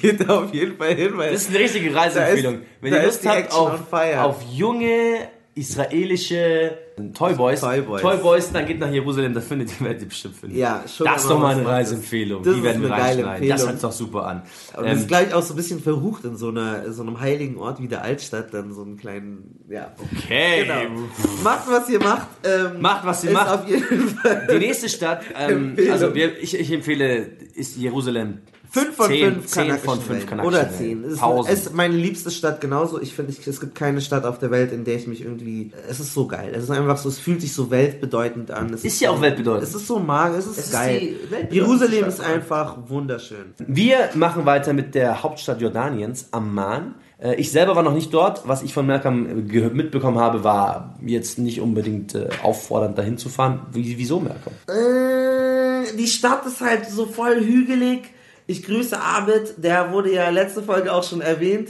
geht 0.01 0.21
da 0.29 0.41
auf 0.45 0.53
jeden 0.55 0.77
Fall 0.77 0.95
hin, 0.95 1.13
weil 1.17 1.33
Das 1.33 1.43
ist 1.43 1.51
eine 1.51 1.59
richtige 1.61 1.95
Reiseempfehlung. 1.95 2.55
Ist- 2.57 2.63
Wenn 2.81 2.93
ihr 2.95 3.03
Lust 3.05 3.27
habt 3.27 3.53
auf, 3.53 3.93
auf 3.93 4.43
junge 4.53 5.29
israelische 5.55 6.79
Toyboys, 7.15 7.61
Toyboys. 7.61 8.03
Toyboys, 8.03 8.53
dann 8.53 8.67
geht 8.67 8.79
nach 8.79 8.91
Jerusalem, 8.91 9.33
da 9.35 9.41
findet 9.41 9.71
ihr, 9.73 9.85
werdet 9.87 10.03
ihr 10.03 10.09
bestimmt 10.09 10.37
finden. 10.37 10.57
Ja, 10.57 10.85
schon 10.87 11.07
das 11.07 11.23
ist 11.23 11.31
doch 11.31 11.39
mal 11.41 11.57
eine. 11.57 11.67
Reiseempfehlung. 11.67 12.43
Das 12.43 12.55
Die 12.55 12.63
werden 12.63 12.83
wir 12.83 12.91
reinschneiden. 12.91 13.49
Das 13.49 13.63
hört 13.63 13.73
sich 13.73 13.81
doch 13.83 13.93
super 13.93 14.27
an. 14.27 14.43
Und 14.77 14.85
Ähm, 14.85 14.91
das 14.91 14.99
ist 15.01 15.09
gleich 15.09 15.33
auch 15.35 15.43
so 15.43 15.55
ein 15.55 15.57
bisschen 15.57 15.81
verrucht 15.83 16.25
in 16.25 16.37
so 16.37 16.49
einer 16.51 16.93
so 16.93 17.03
einem 17.03 17.19
heiligen 17.21 17.57
Ort 17.59 17.81
wie 17.83 17.89
der 17.89 18.03
Altstadt, 18.03 18.53
dann 18.55 18.73
so 18.73 18.83
einen 18.83 18.97
kleinen, 18.99 19.61
ja. 19.71 19.93
okay. 19.99 20.63
Genau. 20.65 21.03
Macht, 21.43 21.69
was 21.71 21.89
ihr 21.89 22.01
macht. 22.01 22.29
Ähm, 22.45 22.81
Macht, 22.81 23.07
was 23.07 23.25
ihr 23.25 23.31
macht. 23.33 23.49
Auf 23.51 23.69
jeden 23.69 24.09
Fall. 24.09 24.47
Die 24.53 24.59
nächste 24.59 24.89
Stadt, 24.89 25.23
ähm, 25.39 25.77
also 25.91 26.15
wir, 26.15 26.39
ich, 26.41 26.59
ich 26.59 26.71
empfehle, 26.71 27.27
ist 27.55 27.77
Jerusalem. 27.77 28.39
5 28.71 28.95
von 28.97 29.07
10, 29.09 29.33
5 29.35 29.47
10 29.47 29.79
von 29.79 30.01
5 30.01 30.27
kanakischen 30.27 30.47
Oder 30.55 30.59
Wellen. 30.79 31.03
10. 31.03 31.05
Es 31.05 31.13
ist, 31.15 31.19
Tausend. 31.21 31.55
ist 31.59 31.75
meine 31.75 31.95
liebste 31.97 32.31
Stadt 32.31 32.61
genauso. 32.61 33.01
Ich 33.01 33.15
finde, 33.15 33.33
es 33.33 33.61
gibt 33.61 33.75
keine 33.75 34.01
Stadt 34.01 34.25
auf 34.25 34.39
der 34.39 34.51
Welt, 34.51 34.73
in 34.73 34.85
der 34.85 34.95
ich 34.97 35.07
mich 35.07 35.23
irgendwie. 35.23 35.73
Es 35.89 35.99
ist 36.01 36.15
so 36.15 36.27
geil. 36.27 36.53
Es 36.55 36.65
ist 36.65 36.71
einfach 36.71 36.97
so, 36.97 37.09
es 37.09 37.19
fühlt 37.19 37.41
sich 37.41 37.53
so 37.53 37.71
weltbedeutend 37.71 38.51
an. 38.51 38.73
Es 38.73 38.85
Ist 38.85 39.01
ja 39.01 39.11
so, 39.11 39.17
auch 39.17 39.21
weltbedeutend. 39.21 39.65
Es 39.65 39.75
ist 39.75 39.87
so 39.87 39.99
magisch, 39.99 40.39
es 40.39 40.47
ist 40.47 40.59
Es 40.59 40.65
ist 40.67 40.73
geil. 40.73 41.01
weltbedeutendste 41.31 41.55
Jerusalem 41.55 41.99
Stadt. 41.99 42.09
ist 42.09 42.21
einfach 42.21 42.77
wunderschön. 42.89 43.55
Wir 43.59 44.11
machen 44.15 44.47
weiter 44.47 44.73
mit 44.73 44.95
der 44.95 45.23
Hauptstadt 45.23 45.61
Jordaniens, 45.61 46.29
Amman. 46.31 46.95
Äh, 47.19 47.35
Ich 47.37 47.51
selber 47.51 47.75
war 47.77 47.83
noch 47.83 47.95
nicht 47.95 48.15
dort. 48.15 48.47
Was 48.47 48.63
ich 48.63 48.73
von 48.73 48.87
Malcolm 48.87 49.49
äh, 49.51 49.69
mitbekommen 49.71 50.19
habe, 50.19 50.45
war 50.45 50.97
jetzt 51.05 51.39
nicht 51.39 51.61
unbedingt 51.61 52.15
äh, 52.15 52.29
auffordernd, 52.43 52.97
dahin 52.97 53.19
zu 53.19 53.29
fahren. 53.29 53.63
Wie, 53.73 53.99
wieso, 53.99 54.21
Malcolm? 54.21 54.55
Äh, 54.69 55.97
die 55.97 56.07
Stadt 56.07 56.47
ist 56.47 56.61
halt 56.61 56.87
so 56.89 57.07
voll 57.07 57.41
hügelig. 57.41 58.03
Ich 58.51 58.65
grüße 58.65 59.01
Abed, 59.01 59.55
der 59.63 59.93
wurde 59.93 60.13
ja 60.13 60.29
letzte 60.31 60.61
Folge 60.63 60.93
auch 60.93 61.05
schon 61.05 61.21
erwähnt, 61.21 61.69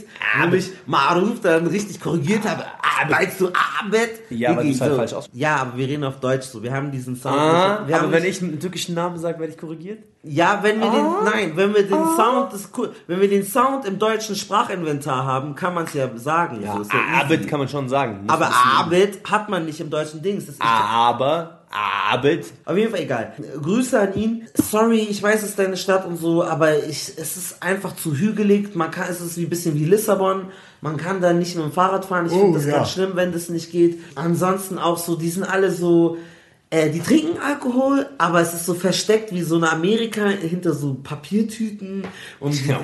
wo 0.49 0.55
ich 0.55 0.71
Maruf 0.87 1.39
dann 1.41 1.67
richtig 1.67 2.01
korrigiert 2.01 2.43
habe. 2.43 2.63
Abed, 2.63 3.11
meinst 3.11 3.39
du 3.39 3.49
Abed? 3.49 4.09
Ja, 4.31 4.49
aber 4.49 4.63
du 4.63 4.69
bist 4.69 4.81
halt 4.81 4.95
falsch 4.95 5.13
aus- 5.13 5.29
Ja, 5.31 5.57
aber 5.57 5.77
wir 5.77 5.87
reden 5.87 6.03
auf 6.03 6.19
Deutsch 6.19 6.45
so. 6.47 6.63
Wir 6.63 6.73
haben 6.73 6.91
diesen 6.91 7.15
Sound. 7.15 7.35
Ah, 7.37 7.83
wir 7.85 7.95
haben 7.95 8.05
aber 8.05 8.13
wenn 8.13 8.25
ich 8.25 8.41
einen 8.41 8.59
türkischen 8.59 8.95
Namen 8.95 9.19
sage, 9.19 9.39
werde 9.39 9.53
ich 9.53 9.59
korrigiert? 9.59 9.99
ja, 10.23 10.59
wenn 10.63 10.79
wir 10.79 10.87
Ah. 10.91 10.95
den, 10.95 11.31
nein, 11.31 11.51
wenn 11.55 11.73
wir 11.75 11.83
den 11.83 12.05
Sound, 12.17 12.51
das, 12.53 12.61
ist 12.61 12.77
cool. 12.77 12.93
wenn 13.07 13.21
wir 13.21 13.29
den 13.29 13.43
Sound 13.45 13.85
im 13.85 13.99
deutschen 13.99 14.35
Sprachinventar 14.35 15.23
haben, 15.25 15.53
kann 15.55 15.75
man 15.75 15.83
es 15.85 15.93
ja 15.93 16.09
sagen. 16.15 16.61
Ja, 16.63 16.73
so, 16.77 16.81
ja. 16.83 17.21
Abed 17.21 17.47
kann 17.47 17.59
man 17.59 17.67
schon 17.69 17.89
sagen. 17.89 18.21
Muss 18.23 18.29
aber. 18.33 18.49
Abed 18.79 19.19
hat 19.29 19.49
man 19.49 19.65
nicht 19.65 19.79
im 19.79 19.89
deutschen 19.91 20.21
Dings. 20.23 20.47
Das 20.47 20.55
ist 20.55 20.61
Aber, 20.61 21.60
Abed. 21.71 22.45
Auf 22.65 22.77
jeden 22.77 22.91
Fall 22.91 23.01
egal. 23.01 23.33
Grüße 23.61 23.99
an 23.99 24.13
ihn. 24.15 24.47
Sorry, 24.53 24.99
ich 25.09 25.23
weiß, 25.23 25.41
es 25.43 25.49
ist 25.51 25.59
deine 25.59 25.77
Stadt 25.77 26.05
und 26.05 26.17
so, 26.17 26.43
aber 26.43 26.77
ich, 26.83 27.13
es 27.15 27.37
ist 27.37 27.63
einfach 27.63 27.95
zu 27.95 28.15
hügelig. 28.15 28.75
Man 28.75 28.91
kann, 28.91 29.07
es 29.09 29.21
ist 29.21 29.37
wie 29.37 29.43
ein 29.43 29.49
bisschen 29.49 29.75
wie 29.75 29.85
Lissabon. 29.85 30.47
Man 30.81 30.97
kann 30.97 31.21
da 31.21 31.31
nicht 31.31 31.55
mit 31.55 31.63
dem 31.63 31.71
Fahrrad 31.71 32.05
fahren. 32.05 32.25
Ich 32.25 32.33
finde 32.33 32.53
das 32.53 32.65
ja. 32.65 32.77
ganz 32.77 32.91
schlimm, 32.91 33.11
wenn 33.15 33.31
das 33.31 33.49
nicht 33.49 33.71
geht. 33.71 33.99
Ansonsten 34.15 34.77
auch 34.77 34.97
so, 34.97 35.15
die 35.15 35.29
sind 35.29 35.43
alle 35.43 35.71
so, 35.71 36.17
äh, 36.71 36.89
die 36.89 36.99
trinken 36.99 37.37
Alkohol, 37.37 38.07
aber 38.17 38.41
es 38.41 38.53
ist 38.53 38.65
so 38.65 38.73
versteckt 38.73 39.33
wie 39.33 39.41
so 39.41 39.55
eine 39.55 39.71
Amerika 39.71 40.27
hinter 40.27 40.73
so 40.73 40.95
Papiertüten 40.95 42.03
und 42.39 42.65
Ja, 42.65 42.79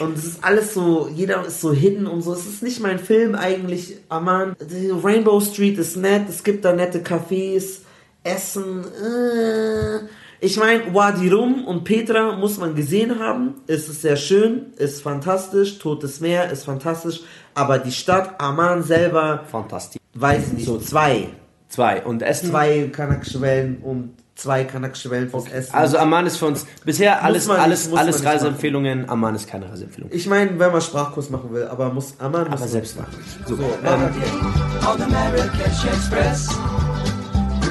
und 0.00 0.16
es 0.16 0.24
ist 0.24 0.44
alles 0.44 0.72
so, 0.72 1.08
jeder 1.12 1.44
ist 1.44 1.60
so 1.60 1.72
hidden 1.72 2.06
und 2.06 2.22
so. 2.22 2.32
Es 2.32 2.46
ist 2.46 2.62
nicht 2.62 2.80
mein 2.80 2.98
Film 2.98 3.34
eigentlich, 3.34 3.96
Aman. 4.08 4.56
Rainbow 5.02 5.40
Street 5.40 5.78
ist 5.78 5.96
nett, 5.96 6.28
es 6.28 6.42
gibt 6.42 6.64
da 6.64 6.72
nette 6.72 7.00
Cafés, 7.00 7.80
Essen. 8.24 8.84
Äh. 8.84 10.00
Ich 10.40 10.58
meine, 10.58 10.92
Wadi 10.92 11.30
Rum 11.30 11.64
und 11.64 11.84
Petra 11.84 12.36
muss 12.36 12.58
man 12.58 12.74
gesehen 12.74 13.18
haben. 13.18 13.54
Es 13.66 13.88
ist 13.88 14.02
sehr 14.02 14.16
schön, 14.16 14.72
ist 14.76 15.02
fantastisch. 15.02 15.78
Totes 15.78 16.20
Meer 16.20 16.50
ist 16.50 16.64
fantastisch. 16.64 17.20
Aber 17.54 17.78
die 17.78 17.92
Stadt 17.92 18.40
Amman 18.40 18.82
selber, 18.82 19.44
Fantastisch. 19.50 20.00
weiß 20.14 20.48
ich 20.48 20.52
nicht, 20.54 20.66
so 20.66 20.78
zwei. 20.78 21.28
Zwei. 21.68 22.02
Und 22.04 22.22
Essen? 22.22 22.50
Zwei 22.50 22.90
kanakische 22.92 23.40
Wellen 23.40 23.78
und 23.82 24.16
zwei 24.34 24.64
kanakische 24.64 25.10
Wellen 25.10 25.30
fürs 25.30 25.48
Essen. 25.48 25.74
Also 25.74 25.98
Amman 25.98 26.26
ist 26.26 26.36
für 26.36 26.46
uns 26.46 26.66
bisher 26.84 27.22
alles, 27.24 27.46
man 27.46 27.56
nicht, 27.56 27.64
alles, 27.64 27.88
muss 27.88 27.98
alles 27.98 28.24
Reiseempfehlungen. 28.24 29.08
Amman 29.08 29.34
ist 29.36 29.48
keine 29.48 29.70
Reiseempfehlung. 29.70 30.10
ich 30.12 30.26
meine, 30.26 30.58
wenn 30.58 30.72
man 30.72 30.80
Sprachkurs 30.80 31.30
machen 31.30 31.52
will, 31.52 31.64
aber 31.64 31.92
muss 31.92 32.14
Amman 32.18 32.42
muss 32.42 32.50
Aber 32.50 32.60
man 32.60 32.68
selbst 32.68 32.98
machen. 32.98 33.14
So, 33.46 33.54
on 33.54 34.98
the 34.98 35.06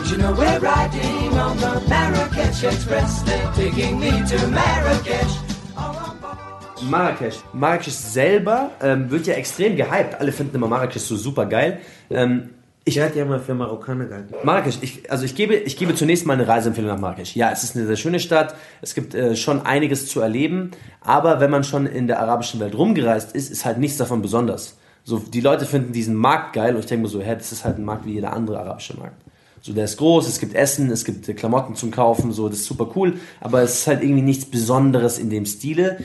Express. 0.04 0.12
You 0.12 0.18
know 0.18 0.34
we're 0.38 0.60
riding 0.60 1.40
on 1.40 1.58
the 1.58 1.90
Marrakesh 1.90 2.64
Express. 2.64 3.24
They're 3.24 3.52
taking 3.56 4.00
me 4.00 4.12
to 4.12 4.48
Marrakesh. 4.48 5.40
Marrakesch. 6.90 7.38
Marrakesch 7.54 7.94
selber 7.94 8.72
ähm, 8.82 9.10
wird 9.10 9.28
ja 9.28 9.36
extrem 9.36 9.76
gehypt. 9.76 10.16
Alle 10.20 10.32
finden 10.32 10.56
immer 10.56 10.68
Marrakesch 10.68 11.04
so 11.04 11.16
super 11.16 11.46
geil. 11.46 11.80
Ähm, 12.10 12.50
Ich 12.86 13.00
hatte 13.00 13.18
ja 13.18 13.24
mal 13.24 13.40
für 13.40 13.54
Marokkaner 13.54 14.06
gehalten. 14.08 14.36
Marrakesch, 14.44 14.80
ich, 14.82 15.10
also 15.10 15.24
ich 15.24 15.36
gebe, 15.36 15.56
ich 15.56 15.78
gebe 15.78 15.96
zunächst 15.96 16.26
mal 16.26 16.34
eine 16.34 16.46
Reiseempfehlung 16.46 16.92
nach 16.92 17.00
Marrakesch. 17.00 17.34
Ja, 17.34 17.50
es 17.50 17.64
ist 17.64 17.78
eine 17.78 17.86
sehr 17.86 17.96
schöne 17.96 18.20
Stadt, 18.20 18.56
es 18.82 18.94
gibt 18.94 19.16
äh, 19.16 19.38
schon 19.38 19.62
einiges 19.66 20.08
zu 20.08 20.20
erleben, 20.20 20.72
aber 21.00 21.40
wenn 21.40 21.50
man 21.50 21.64
schon 21.64 21.86
in 21.86 22.08
der 22.08 22.20
arabischen 22.20 22.60
Welt 22.60 22.76
rumgereist 22.76 23.34
ist, 23.36 23.50
ist 23.52 23.64
halt 23.64 23.78
nichts 23.78 23.96
davon 23.96 24.22
besonders. 24.22 24.76
So, 25.06 25.20
die 25.20 25.40
Leute 25.40 25.66
finden 25.66 25.94
diesen 25.94 26.16
Markt 26.16 26.52
geil 26.52 26.74
und 26.76 26.82
ich 26.82 26.88
denke 26.88 27.04
mir 27.04 27.10
so, 27.10 27.22
hä, 27.22 27.36
das 27.38 27.54
ist 27.54 27.64
halt 27.64 27.78
ein 27.78 27.86
Markt 27.86 28.06
wie 28.06 28.16
jeder 28.16 28.34
andere 28.34 28.60
arabische 28.60 28.98
Markt. 28.98 29.16
So, 29.66 29.72
der 29.72 29.86
ist 29.86 29.96
groß, 29.96 30.28
es 30.28 30.42
gibt 30.42 30.56
Essen, 30.56 30.92
es 30.92 31.06
gibt 31.06 31.30
äh, 31.30 31.34
Klamotten 31.34 31.76
zum 31.76 31.90
Kaufen, 31.90 32.34
so, 32.34 32.50
das 32.50 32.60
ist 32.60 32.66
super 32.66 32.92
cool, 32.98 33.22
aber 33.40 33.62
es 33.62 33.76
ist 33.76 33.88
halt 33.88 34.04
irgendwie 34.04 34.22
nichts 34.22 34.44
Besonderes 34.44 35.18
in 35.18 35.30
dem 35.30 35.46
Stile, 35.46 36.00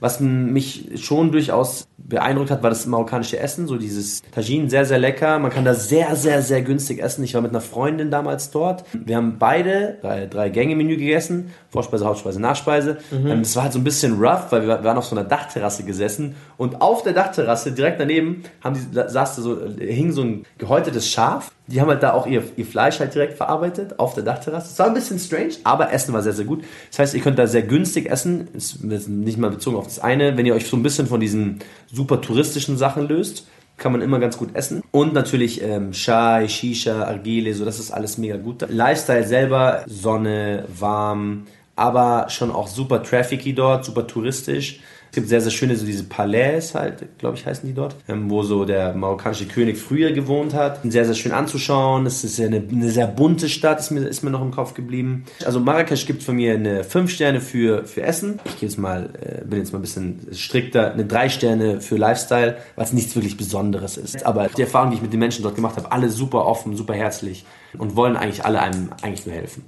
was 0.00 0.18
mich 0.18 0.90
schon 0.96 1.30
durchaus 1.30 1.86
beeindruckt 2.06 2.50
hat, 2.50 2.62
war 2.62 2.70
das 2.70 2.86
marokkanische 2.86 3.38
Essen, 3.38 3.66
so 3.66 3.76
dieses 3.76 4.22
Tagine, 4.30 4.68
sehr, 4.68 4.84
sehr 4.84 4.98
lecker. 4.98 5.38
Man 5.38 5.50
kann 5.50 5.64
da 5.64 5.74
sehr, 5.74 6.14
sehr, 6.16 6.42
sehr 6.42 6.62
günstig 6.62 7.02
essen. 7.02 7.24
Ich 7.24 7.34
war 7.34 7.40
mit 7.40 7.50
einer 7.50 7.60
Freundin 7.60 8.10
damals 8.10 8.50
dort. 8.50 8.84
Wir 8.92 9.16
haben 9.16 9.38
beide 9.38 9.98
drei, 10.02 10.26
drei 10.26 10.48
Gänge-Menü 10.50 10.96
gegessen. 10.96 11.50
Vorspeise, 11.70 12.04
Hauptspeise, 12.04 12.40
Nachspeise. 12.40 12.98
Ähm, 13.12 13.42
Das 13.42 13.56
war 13.56 13.64
halt 13.64 13.72
so 13.72 13.78
ein 13.78 13.84
bisschen 13.84 14.18
rough, 14.22 14.50
weil 14.50 14.66
wir 14.66 14.84
waren 14.84 14.98
auf 14.98 15.06
so 15.06 15.16
einer 15.16 15.24
Dachterrasse 15.26 15.84
gesessen 15.84 16.34
und 16.56 16.80
auf 16.82 17.02
der 17.02 17.14
Dachterrasse, 17.14 17.72
direkt 17.72 17.98
daneben, 18.00 18.44
haben 18.62 18.74
die, 18.74 18.94
saß 18.94 19.36
da 19.36 19.42
so, 19.42 19.58
hing 19.78 20.12
so 20.12 20.22
ein 20.22 20.44
gehäutetes 20.58 21.08
Schaf. 21.10 21.52
Die 21.66 21.80
haben 21.80 21.88
halt 21.88 22.02
da 22.02 22.12
auch 22.12 22.26
ihr, 22.26 22.42
ihr 22.56 22.66
Fleisch 22.66 23.00
halt 23.00 23.14
direkt 23.14 23.38
verarbeitet 23.38 23.98
auf 23.98 24.12
der 24.14 24.22
Dachterrasse. 24.22 24.68
Es 24.70 24.78
war 24.78 24.86
ein 24.86 24.92
bisschen 24.94 25.18
strange, 25.18 25.54
aber 25.64 25.90
Essen 25.90 26.12
war 26.12 26.20
sehr, 26.20 26.34
sehr 26.34 26.44
gut. 26.44 26.62
Das 26.90 26.98
heißt, 26.98 27.14
ihr 27.14 27.22
könnt 27.22 27.38
da 27.38 27.46
sehr 27.46 27.62
günstig 27.62 28.10
essen. 28.10 28.48
Ist 28.52 28.82
nicht 29.08 29.38
mal 29.38 29.50
bezogen 29.50 29.78
auf 29.78 29.86
das 29.86 29.98
eine. 29.98 30.36
Wenn 30.36 30.44
ihr 30.44 30.54
euch 30.54 30.66
so 30.68 30.76
ein 30.76 30.82
bisschen 30.82 31.06
von 31.06 31.20
diesen 31.20 31.60
super 31.94 32.20
touristischen 32.20 32.76
Sachen 32.76 33.08
löst, 33.08 33.46
kann 33.76 33.92
man 33.92 34.02
immer 34.02 34.18
ganz 34.18 34.36
gut 34.36 34.54
essen. 34.54 34.82
Und 34.90 35.14
natürlich 35.14 35.62
ähm, 35.62 35.92
Chai, 35.92 36.48
Shisha, 36.48 37.04
Argile, 37.04 37.54
so 37.54 37.64
das 37.64 37.78
ist 37.78 37.90
alles 37.90 38.18
mega 38.18 38.36
gut. 38.36 38.64
Lifestyle 38.68 39.26
selber, 39.26 39.84
Sonne, 39.86 40.64
warm, 40.78 41.46
aber 41.76 42.26
schon 42.28 42.50
auch 42.50 42.68
super 42.68 43.02
trafficy 43.02 43.52
dort, 43.52 43.84
super 43.84 44.06
touristisch. 44.06 44.80
Es 45.14 45.16
gibt 45.16 45.28
sehr, 45.28 45.40
sehr 45.40 45.52
schöne, 45.52 45.76
so 45.76 45.86
diese 45.86 46.02
Palais 46.02 46.74
halt, 46.74 47.20
glaube 47.20 47.36
ich, 47.36 47.46
heißen 47.46 47.68
die 47.68 47.72
dort, 47.72 47.94
ähm, 48.08 48.28
wo 48.30 48.42
so 48.42 48.64
der 48.64 48.94
marokkanische 48.94 49.46
König 49.46 49.78
früher 49.78 50.10
gewohnt 50.10 50.54
hat. 50.54 50.80
Sehr, 50.82 51.04
sehr 51.04 51.14
schön 51.14 51.30
anzuschauen. 51.30 52.04
Es 52.04 52.24
ist 52.24 52.40
eine, 52.40 52.56
eine 52.56 52.90
sehr 52.90 53.06
bunte 53.06 53.48
Stadt, 53.48 53.78
ist 53.78 53.92
mir, 53.92 54.00
ist 54.00 54.24
mir 54.24 54.30
noch 54.30 54.42
im 54.42 54.50
Kopf 54.50 54.74
geblieben. 54.74 55.24
Also 55.46 55.60
Marrakesch 55.60 56.06
gibt 56.06 56.24
von 56.24 56.34
mir 56.34 56.54
eine 56.54 56.82
5 56.82 57.08
Sterne 57.12 57.40
für, 57.40 57.84
für 57.84 58.02
Essen. 58.02 58.40
Ich 58.56 58.60
jetzt 58.60 58.76
mal, 58.76 59.10
äh, 59.20 59.44
bin 59.44 59.60
jetzt 59.60 59.72
mal 59.72 59.78
ein 59.78 59.82
bisschen 59.82 60.26
strikter, 60.32 60.92
eine 60.92 61.04
3 61.04 61.28
Sterne 61.28 61.80
für 61.80 61.94
Lifestyle, 61.94 62.56
was 62.74 62.92
nichts 62.92 63.14
wirklich 63.14 63.36
Besonderes 63.36 63.96
ist. 63.96 64.26
Aber 64.26 64.48
die 64.48 64.62
Erfahrung, 64.62 64.90
die 64.90 64.96
ich 64.96 65.02
mit 65.02 65.12
den 65.12 65.20
Menschen 65.20 65.44
dort 65.44 65.54
gemacht 65.54 65.76
habe, 65.76 65.92
alle 65.92 66.08
super 66.08 66.44
offen, 66.44 66.74
super 66.74 66.94
herzlich 66.94 67.44
und 67.78 67.94
wollen 67.94 68.16
eigentlich 68.16 68.44
alle 68.44 68.60
einem 68.60 68.90
eigentlich 69.00 69.26
nur 69.26 69.36
helfen. 69.36 69.62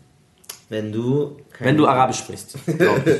Wenn 0.69 0.91
du. 0.91 1.37
Wenn 1.61 1.77
du 1.77 1.87
Arabisch 1.87 2.19
sprichst, 2.19 2.59
glaub 2.79 3.07
ich. 3.07 3.15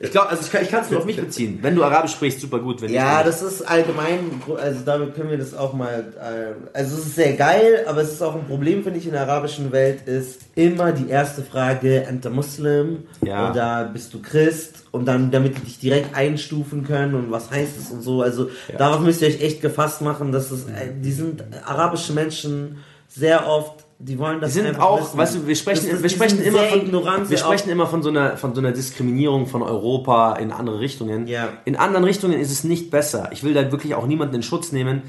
Ich 0.00 0.10
glaube, 0.10 0.28
also 0.30 0.42
ich 0.60 0.68
kann 0.68 0.82
es 0.82 0.90
nur 0.90 0.98
auf 0.98 1.06
mich 1.06 1.16
beziehen. 1.16 1.60
Wenn 1.62 1.74
du 1.76 1.84
Arabisch 1.84 2.10
sprichst, 2.10 2.40
super 2.40 2.58
gut. 2.58 2.82
Wenn 2.82 2.92
Ja, 2.92 3.22
das 3.22 3.40
ist 3.40 3.62
allgemein, 3.62 4.42
also 4.60 4.80
damit 4.84 5.14
können 5.14 5.30
wir 5.30 5.38
das 5.38 5.54
auch 5.54 5.72
mal, 5.72 6.04
äh, 6.20 6.76
also 6.76 6.96
es 6.98 7.06
ist 7.06 7.14
sehr 7.14 7.32
geil, 7.34 7.84
aber 7.86 8.02
es 8.02 8.12
ist 8.12 8.20
auch 8.22 8.34
ein 8.34 8.44
Problem, 8.46 8.82
finde 8.82 8.98
ich, 8.98 9.06
in 9.06 9.12
der 9.12 9.22
arabischen 9.22 9.72
Welt, 9.72 10.06
ist 10.06 10.40
immer 10.54 10.92
die 10.92 11.08
erste 11.08 11.42
Frage, 11.42 12.02
enter 12.04 12.28
Muslim 12.30 13.04
Ja. 13.24 13.50
oder 13.50 13.84
bist 13.90 14.12
du 14.12 14.20
Christ 14.20 14.84
und 14.90 15.06
dann, 15.06 15.30
damit 15.30 15.56
die 15.56 15.60
dich 15.62 15.78
direkt 15.78 16.14
einstufen 16.14 16.84
können 16.84 17.14
und 17.14 17.30
was 17.30 17.50
heißt 17.50 17.78
es 17.78 17.90
und 17.90 18.02
so, 18.02 18.20
also 18.22 18.50
darauf 18.76 19.00
müsst 19.00 19.22
ihr 19.22 19.28
euch 19.28 19.40
echt 19.40 19.62
gefasst 19.62 20.02
machen, 20.02 20.30
dass 20.32 20.50
es, 20.50 20.64
äh, 20.66 20.90
die 21.00 21.12
sind 21.12 21.44
arabische 21.64 22.12
Menschen 22.12 22.78
sehr 23.08 23.46
oft, 23.46 23.81
die 24.04 24.18
wollen 24.18 24.40
das 24.40 24.52
Die 24.54 24.60
sind 24.60 24.78
auch, 24.80 25.00
wissen. 25.00 25.18
weißt 25.18 25.34
du, 25.36 25.46
wir 25.46 25.56
sprechen, 25.56 25.84
Das 25.86 25.94
ist- 25.94 26.02
wir 26.02 26.10
sprechen 26.10 26.42
immer 26.42 26.58
von, 26.64 26.80
ignorant, 26.80 27.30
wir 27.30 27.38
sprechen 27.38 27.68
auch- 27.68 27.72
immer 27.72 27.86
von 27.86 28.02
so 28.02 28.08
einer, 28.10 28.36
von 28.36 28.54
so 28.54 28.60
einer 28.60 28.72
Diskriminierung 28.72 29.46
von 29.46 29.62
Europa 29.62 30.34
in 30.34 30.50
andere 30.52 30.80
Richtungen. 30.80 31.26
Ja. 31.26 31.48
In 31.64 31.76
anderen 31.76 32.04
Richtungen 32.04 32.38
ist 32.38 32.50
es 32.50 32.64
nicht 32.64 32.90
besser. 32.90 33.30
Ich 33.32 33.44
will 33.44 33.54
da 33.54 33.70
wirklich 33.70 33.94
auch 33.94 34.06
niemanden 34.06 34.34
in 34.36 34.42
Schutz 34.42 34.72
nehmen. 34.72 35.02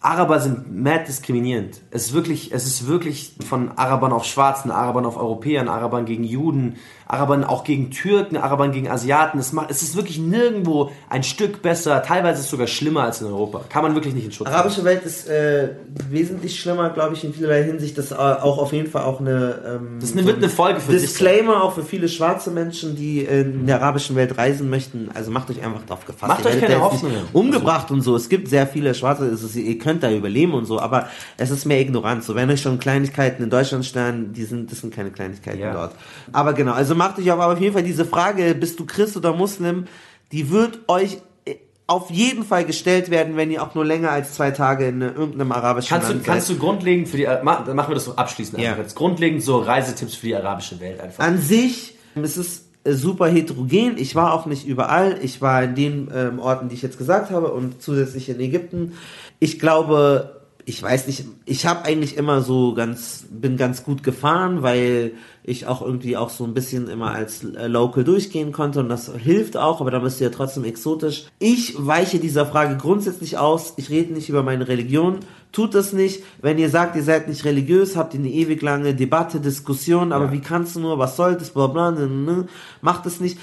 Araber 0.00 0.38
sind 0.40 0.74
mad 0.82 1.04
diskriminierend. 1.08 1.80
Es 1.90 2.06
ist 2.06 2.12
wirklich, 2.12 2.52
es 2.52 2.66
ist 2.66 2.86
wirklich 2.86 3.36
von 3.48 3.70
Arabern 3.76 4.12
auf 4.12 4.24
Schwarzen, 4.26 4.70
Arabern 4.70 5.06
auf 5.06 5.16
Europäern, 5.16 5.66
Arabern 5.68 6.04
gegen 6.04 6.24
Juden, 6.24 6.76
Arabern 7.06 7.44
auch 7.44 7.64
gegen 7.64 7.90
Türken, 7.90 8.36
Arabern 8.36 8.72
gegen 8.72 8.88
Asiaten. 8.90 9.38
Es, 9.38 9.52
macht, 9.52 9.70
es 9.70 9.82
ist 9.82 9.96
wirklich 9.96 10.18
nirgendwo 10.18 10.90
ein 11.10 11.22
Stück 11.22 11.62
besser. 11.62 12.02
Teilweise 12.02 12.38
ist 12.38 12.46
es 12.46 12.50
sogar 12.50 12.66
schlimmer 12.66 13.02
als 13.02 13.20
in 13.20 13.26
Europa. 13.28 13.60
Kann 13.68 13.82
man 13.82 13.94
wirklich 13.94 14.14
nicht 14.14 14.24
in 14.26 14.32
Schutz. 14.32 14.48
Arabische 14.48 14.84
Welt 14.84 15.04
ist 15.04 15.28
äh, 15.28 15.70
wesentlich 16.08 16.58
schlimmer, 16.58 16.90
glaube 16.90 17.14
ich, 17.14 17.24
in 17.24 17.34
vielerlei 17.34 17.62
Hinsicht. 17.64 17.98
Das 17.98 18.06
ist 18.06 18.12
auch 18.18 18.58
auf 18.58 18.72
jeden 18.72 18.90
Fall 18.90 19.02
auch 19.02 19.20
eine. 19.20 19.60
Ähm, 19.66 19.98
Das 20.00 20.14
wird 20.14 20.36
eine 20.38 20.48
Folge 20.48 20.80
für 20.80 20.92
Disclaimer 20.92 21.62
auch 21.62 21.74
für 21.74 21.82
viele 21.82 22.08
schwarze 22.08 22.50
Menschen, 22.50 22.96
die 22.96 23.20
in 23.20 23.66
der 23.66 23.82
arabischen 23.82 24.16
Welt 24.16 24.36
reisen 24.38 24.70
möchten. 24.70 25.10
Also 25.14 25.30
macht 25.30 25.50
euch 25.50 25.62
einfach 25.62 25.82
darauf 25.86 26.06
gefasst. 26.06 26.28
Macht 26.28 26.44
Ihr 26.44 26.50
euch 26.52 26.60
keine 26.60 26.74
nicht 26.74 26.82
Hoffnungen. 26.82 27.18
Umgebracht 27.32 27.90
und 27.90 28.00
so. 28.00 28.16
Es 28.16 28.28
gibt 28.28 28.48
sehr 28.48 28.66
viele 28.66 28.94
Schwarze. 28.94 29.26
Ist, 29.26 29.54
ihr 29.54 29.78
könnt 29.78 30.02
da 30.02 30.10
überleben 30.10 30.54
und 30.54 30.64
so, 30.64 30.80
aber 30.80 31.08
es 31.36 31.50
ist 31.50 31.64
mehr 31.66 31.80
Ignoranz. 31.80 32.26
So, 32.26 32.34
wenn 32.34 32.50
euch 32.50 32.62
schon 32.62 32.78
Kleinigkeiten 32.78 33.42
in 33.42 33.50
Deutschland 33.50 33.84
stellen, 33.84 34.32
die 34.32 34.44
sind, 34.44 34.70
das 34.72 34.80
sind 34.80 34.94
keine 34.94 35.10
Kleinigkeiten 35.10 35.58
Ja. 35.60 35.72
dort. 35.72 35.92
Aber 36.32 36.52
genau, 36.54 36.72
also 36.72 36.93
macht 36.94 37.18
euch 37.18 37.30
aber 37.30 37.46
auf 37.52 37.60
jeden 37.60 37.72
Fall 37.74 37.82
diese 37.82 38.04
Frage, 38.04 38.54
bist 38.54 38.78
du 38.80 38.86
Christ 38.86 39.16
oder 39.16 39.32
Muslim, 39.32 39.86
die 40.32 40.50
wird 40.50 40.80
euch 40.88 41.18
äh, 41.44 41.56
auf 41.86 42.10
jeden 42.10 42.44
Fall 42.44 42.64
gestellt 42.64 43.10
werden, 43.10 43.36
wenn 43.36 43.50
ihr 43.50 43.62
auch 43.62 43.74
nur 43.74 43.84
länger 43.84 44.10
als 44.10 44.34
zwei 44.34 44.50
Tage 44.50 44.86
in 44.88 45.02
äh, 45.02 45.06
irgendeinem 45.08 45.52
arabischen 45.52 45.88
Kannst 45.90 46.08
du, 46.08 46.12
Land 46.14 46.24
kannst 46.24 46.46
seid. 46.48 46.56
du 46.56 46.60
grundlegend 46.60 47.08
für 47.08 47.16
die, 47.16 47.26
machen 47.42 47.66
wir 47.66 47.94
das 47.94 48.04
so 48.04 48.16
abschließend 48.16 48.60
Ja. 48.60 48.70
einfach 48.70 48.82
jetzt. 48.82 48.94
Grundlegend 48.94 49.42
so 49.42 49.58
Reisetipps 49.58 50.14
für 50.14 50.26
die 50.26 50.36
arabische 50.36 50.80
Welt 50.80 51.00
einfach. 51.00 51.22
An 51.24 51.38
sich, 51.38 51.96
es 52.14 52.36
ist 52.36 52.64
äh, 52.84 52.92
super 52.92 53.26
heterogen. 53.28 53.96
Ich 53.96 54.14
war 54.14 54.32
auch 54.34 54.46
nicht 54.46 54.66
überall. 54.66 55.18
Ich 55.22 55.40
war 55.40 55.62
in 55.62 55.74
den 55.74 56.10
ähm, 56.14 56.38
Orten, 56.38 56.68
die 56.68 56.74
ich 56.74 56.82
jetzt 56.82 56.98
gesagt 56.98 57.30
habe 57.30 57.52
und 57.52 57.82
zusätzlich 57.82 58.28
in 58.28 58.40
Ägypten. 58.40 58.92
Ich 59.40 59.58
glaube, 59.58 60.40
ich 60.66 60.82
weiß 60.82 61.06
nicht, 61.06 61.24
ich 61.44 61.66
habe 61.66 61.84
eigentlich 61.84 62.16
immer 62.16 62.40
so 62.42 62.74
ganz, 62.74 63.26
bin 63.30 63.56
ganz 63.56 63.84
gut 63.84 64.02
gefahren, 64.02 64.62
weil 64.62 65.12
ich 65.42 65.66
auch 65.66 65.82
irgendwie 65.82 66.16
auch 66.16 66.30
so 66.30 66.44
ein 66.44 66.54
bisschen 66.54 66.88
immer 66.88 67.10
als 67.12 67.44
äh, 67.44 67.66
Local 67.66 68.02
durchgehen 68.02 68.52
konnte 68.52 68.80
und 68.80 68.88
das 68.88 69.12
hilft 69.14 69.56
auch, 69.56 69.80
aber 69.80 69.90
da 69.90 69.98
bist 69.98 70.20
du 70.20 70.24
ja 70.24 70.30
trotzdem 70.30 70.64
exotisch. 70.64 71.26
Ich 71.38 71.74
weiche 71.78 72.18
dieser 72.18 72.46
Frage 72.46 72.78
grundsätzlich 72.78 73.36
aus. 73.36 73.74
Ich 73.76 73.90
rede 73.90 74.14
nicht 74.14 74.30
über 74.30 74.42
meine 74.42 74.66
Religion. 74.66 75.20
Tut 75.54 75.72
das 75.76 75.92
nicht. 75.92 76.24
Wenn 76.42 76.58
ihr 76.58 76.68
sagt, 76.68 76.96
ihr 76.96 77.04
seid 77.04 77.28
nicht 77.28 77.44
religiös, 77.44 77.94
habt 77.94 78.12
ihr 78.12 78.18
eine 78.18 78.28
ewig 78.28 78.60
lange 78.60 78.92
Debatte, 78.92 79.38
Diskussion, 79.38 80.10
aber 80.12 80.24
Ja. 80.26 80.32
wie 80.32 80.40
kannst 80.40 80.74
du 80.74 80.80
nur, 80.80 80.98
was 80.98 81.14
soll 81.14 81.36
das, 81.36 81.50
bla 81.50 81.68
bla, 81.68 81.92
ne, 81.92 82.08
ne, 82.08 82.46
macht 82.82 83.06
es 83.06 83.20
nicht. 83.20 83.38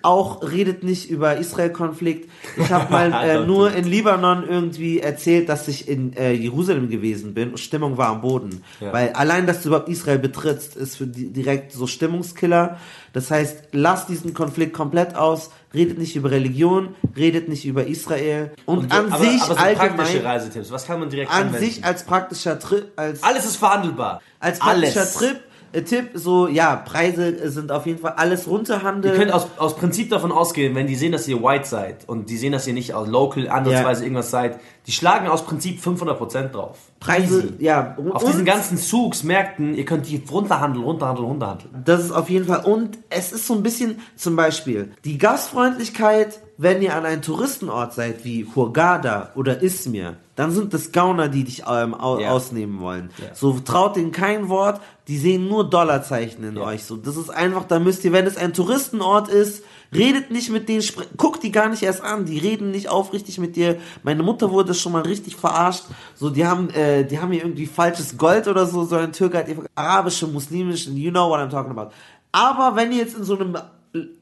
Auch 0.00 0.42
redet 0.42 0.82
nicht 0.84 1.10
über 1.10 1.36
Israel-Konflikt. 1.36 2.30
Ich 2.56 2.70
habe 2.70 2.90
mal 2.90 3.12
äh, 3.24 3.46
nur 3.46 3.72
in 3.74 3.84
Libanon 3.84 4.48
irgendwie 4.48 5.00
erzählt, 5.00 5.50
dass 5.50 5.68
ich 5.68 5.86
in 5.86 6.14
äh, 6.14 6.32
Jerusalem 6.32 6.88
gewesen 6.88 7.34
bin 7.34 7.50
und 7.50 7.60
Stimmung 7.60 7.98
war 7.98 8.08
am 8.08 8.22
Boden. 8.22 8.62
Ja. 8.80 8.92
Weil 8.94 9.10
allein, 9.10 9.46
dass 9.46 9.60
du 9.62 9.68
überhaupt 9.68 9.90
Israel 9.90 10.18
betrittst, 10.18 10.76
ist 10.76 10.96
für 10.96 11.06
die 11.06 11.30
direkt 11.30 11.72
so 11.72 11.86
Stimmungskiller. 11.86 12.78
Das 13.12 13.30
heißt, 13.30 13.68
lasst 13.72 14.08
diesen 14.08 14.32
Konflikt 14.32 14.72
komplett 14.72 15.14
aus, 15.14 15.50
redet 15.74 15.98
nicht 15.98 16.16
über 16.16 16.30
Religion, 16.30 16.94
redet 17.16 17.48
nicht 17.48 17.64
über 17.64 17.86
Israel 17.86 18.52
und, 18.66 18.92
an 18.92 19.12
aber, 19.12 19.24
sich 19.24 19.40
aber 19.42 19.54
so 19.54 19.54
praktische 19.54 19.80
allgemein, 19.82 20.16
Reisetipps, 20.26 20.70
was 20.70 20.86
kann 20.86 21.00
man 21.00 21.10
direkt 21.10 21.30
an 21.30 21.48
anwenden? 21.48 21.64
sich 21.64 21.84
als 21.84 22.04
praktischer 22.04 22.58
Trip, 22.58 22.90
als 22.96 23.22
Alles 23.22 23.44
ist 23.46 23.56
verhandelbar. 23.56 24.20
als 24.40 24.58
praktischer 24.58 25.00
Alles. 25.00 25.14
Trip, 25.14 25.40
äh, 25.72 25.82
Tipp, 25.82 26.10
so, 26.14 26.48
ja, 26.48 26.74
Preise 26.76 27.48
sind 27.50 27.70
auf 27.70 27.86
jeden 27.86 28.00
Fall 28.00 28.14
alles 28.16 28.48
runterhandeln. 28.48 29.14
Ihr 29.14 29.20
könnt 29.20 29.32
aus, 29.32 29.46
aus 29.56 29.76
Prinzip 29.76 30.10
davon 30.10 30.32
ausgehen, 30.32 30.74
wenn 30.74 30.88
die 30.88 30.96
sehen, 30.96 31.12
dass 31.12 31.28
ihr 31.28 31.40
white 31.42 31.64
seid 31.68 32.08
und 32.08 32.28
die 32.28 32.36
sehen, 32.36 32.50
dass 32.52 32.66
ihr 32.66 32.74
nicht 32.74 32.92
aus 32.94 33.06
local 33.06 33.48
ansatzweise 33.48 34.00
Ja. 34.00 34.06
irgendwas 34.06 34.30
seid, 34.32 34.58
die 34.88 34.92
schlagen 34.92 35.28
aus 35.28 35.44
Prinzip 35.44 35.80
500% 35.80 36.48
drauf. 36.48 36.78
Preise, 37.00 37.40
Easy. 37.44 37.54
ja. 37.64 37.96
Auf 38.12 38.24
diesen 38.24 38.44
ganzen 38.44 38.76
Zugs, 38.76 39.24
Märkten, 39.24 39.74
ihr 39.74 39.86
könnt 39.86 40.06
die 40.06 40.22
runterhandeln, 40.30 40.84
runterhandeln, 40.84 41.26
runterhandeln. 41.26 41.82
Das 41.84 42.04
ist 42.04 42.12
auf 42.12 42.28
jeden 42.28 42.44
Fall. 42.46 42.64
Und 42.66 42.98
es 43.08 43.32
ist 43.32 43.46
so 43.46 43.54
ein 43.54 43.62
bisschen, 43.62 44.00
zum 44.16 44.36
Beispiel, 44.36 44.92
die 45.04 45.16
Gastfreundlichkeit, 45.16 46.40
wenn 46.58 46.82
ihr 46.82 46.94
an 46.94 47.06
einem 47.06 47.22
Touristenort 47.22 47.94
seid, 47.94 48.24
wie 48.24 48.46
Hurghada 48.54 49.30
oder 49.34 49.62
Izmir, 49.62 50.16
dann 50.36 50.50
sind 50.52 50.74
das 50.74 50.92
Gauner, 50.92 51.28
die 51.28 51.44
dich 51.44 51.64
ähm, 51.70 51.94
au 51.94 52.18
Ja. 52.18 52.30
ausnehmen 52.30 52.80
wollen. 52.80 53.10
Ja. 53.18 53.34
So 53.34 53.58
traut 53.60 53.96
denen 53.96 54.12
kein 54.12 54.48
Wort, 54.48 54.80
die 55.08 55.18
sehen 55.18 55.48
nur 55.48 55.68
Dollarzeichen 55.68 56.44
in 56.44 56.56
Ja. 56.56 56.62
euch. 56.64 56.84
So, 56.84 56.96
das 56.96 57.16
ist 57.16 57.30
einfach, 57.30 57.64
da 57.64 57.78
müsst 57.78 58.04
ihr, 58.04 58.12
wenn 58.12 58.26
es 58.26 58.36
ein 58.36 58.52
Touristenort 58.52 59.28
ist, 59.28 59.62
redet 59.94 60.30
nicht 60.30 60.50
mit 60.50 60.68
denen, 60.68 60.84
guckt 61.16 61.42
die 61.42 61.52
gar 61.52 61.68
nicht 61.68 61.82
erst 61.82 62.02
an, 62.02 62.24
die 62.24 62.38
reden 62.38 62.70
nicht 62.70 62.88
aufrichtig 62.88 63.38
mit 63.38 63.56
dir. 63.56 63.78
Meine 64.02 64.22
Mutter 64.22 64.50
wurde 64.50 64.74
schon 64.74 64.92
mal 64.92 65.02
richtig 65.02 65.36
verarscht. 65.36 65.84
So, 66.14 66.30
die 66.30 66.46
haben, 66.46 66.70
äh, 66.70 67.04
die 67.04 67.18
haben 67.18 67.32
hier 67.32 67.42
irgendwie 67.42 67.66
falsches 67.66 68.16
Gold 68.16 68.48
oder 68.48 68.66
so, 68.66 68.84
so 68.84 68.96
ein 68.96 69.12
Türke 69.12 69.38
hat 69.38 69.46
arabische, 69.74 70.26
muslimische, 70.26 70.90
you 70.90 71.10
know 71.10 71.28
what 71.28 71.40
I'm 71.40 71.50
talking 71.50 71.72
about. 71.72 71.92
Aber 72.32 72.76
wenn 72.76 72.92
ihr 72.92 72.98
jetzt 72.98 73.16
in 73.16 73.24
so 73.24 73.36
einem 73.36 73.56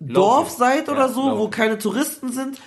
Dorf 0.00 0.50
seid 0.50 0.88
oder 0.88 1.00
Ja, 1.00 1.08
so, 1.08 1.38
wo 1.38 1.48
keine 1.48 1.78
Touristen 1.78 2.32
sind, 2.32 2.58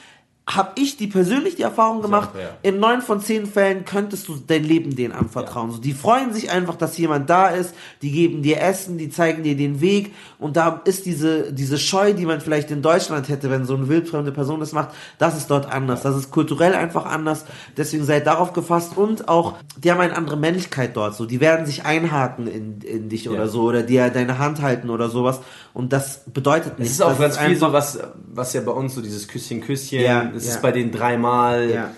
habe 0.55 0.71
ich 0.75 0.97
die 0.97 1.07
persönlich 1.07 1.55
die 1.55 1.61
Erfahrung 1.61 2.01
gemacht, 2.01 2.31
auch, 2.33 2.39
ja. 2.39 2.49
in 2.61 2.79
neun 2.79 3.01
von 3.01 3.19
zehn 3.19 3.45
Fällen 3.45 3.85
könntest 3.85 4.27
du 4.27 4.35
dein 4.35 4.63
Leben 4.63 4.95
denen 4.95 5.13
anvertrauen. 5.13 5.71
So, 5.71 5.77
die 5.77 5.93
freuen 5.93 6.33
sich 6.33 6.51
einfach, 6.51 6.75
dass 6.75 6.97
jemand 6.97 7.29
da 7.29 7.47
ist, 7.47 7.73
die 8.01 8.11
geben 8.11 8.41
dir 8.41 8.61
Essen, 8.61 8.97
die 8.97 9.09
zeigen 9.09 9.43
dir 9.43 9.55
den 9.55 9.81
Weg 9.81 10.13
und 10.39 10.57
da 10.57 10.81
ist 10.85 11.05
diese, 11.05 11.53
diese 11.53 11.77
Scheu, 11.77 12.13
die 12.13 12.25
man 12.25 12.41
vielleicht 12.41 12.71
in 12.71 12.81
Deutschland 12.81 13.29
hätte, 13.29 13.49
wenn 13.49 13.65
so 13.65 13.75
eine 13.75 13.87
wildfremde 13.87 14.31
Person 14.31 14.59
das 14.59 14.71
macht, 14.71 14.89
das 15.17 15.37
ist 15.37 15.49
dort 15.49 15.71
anders. 15.71 16.01
Das 16.01 16.15
ist 16.15 16.31
kulturell 16.31 16.73
einfach 16.73 17.05
anders. 17.05 17.45
Deswegen 17.77 18.03
seid 18.03 18.27
darauf 18.27 18.53
gefasst 18.53 18.97
und 18.97 19.27
auch, 19.27 19.55
die 19.77 19.91
haben 19.91 20.01
eine 20.01 20.15
andere 20.15 20.37
Männlichkeit 20.37 20.95
dort. 20.95 21.15
So, 21.15 21.25
die 21.25 21.39
werden 21.39 21.65
sich 21.65 21.85
einhaken 21.85 22.47
in, 22.47 22.81
in 22.81 23.09
dich 23.09 23.29
oder 23.29 23.47
so 23.47 23.63
oder 23.63 23.83
dir 23.83 24.09
deine 24.09 24.39
Hand 24.39 24.61
halten 24.61 24.89
oder 24.89 25.09
sowas 25.09 25.41
und 25.73 25.93
das 25.93 26.21
bedeutet 26.25 26.73
Es 26.73 26.79
nichts. 26.79 26.93
ist 26.95 27.01
auch 27.01 27.09
das 27.17 27.19
ganz 27.19 27.37
viel 27.37 27.55
so, 27.57 27.71
was, 27.73 27.99
was 28.33 28.53
ja 28.53 28.61
bei 28.61 28.71
uns 28.71 28.95
so 28.95 29.01
dieses 29.01 29.27
Küsschen, 29.27 29.61
Küsschen, 29.61 29.99
Ja. 30.01 30.31
es 30.35 30.45
Ja. 30.45 30.51
ist 30.53 30.61
bei 30.61 30.71
denen 30.71 30.91
dreimal. 30.91 31.69
Ja. 31.69 31.91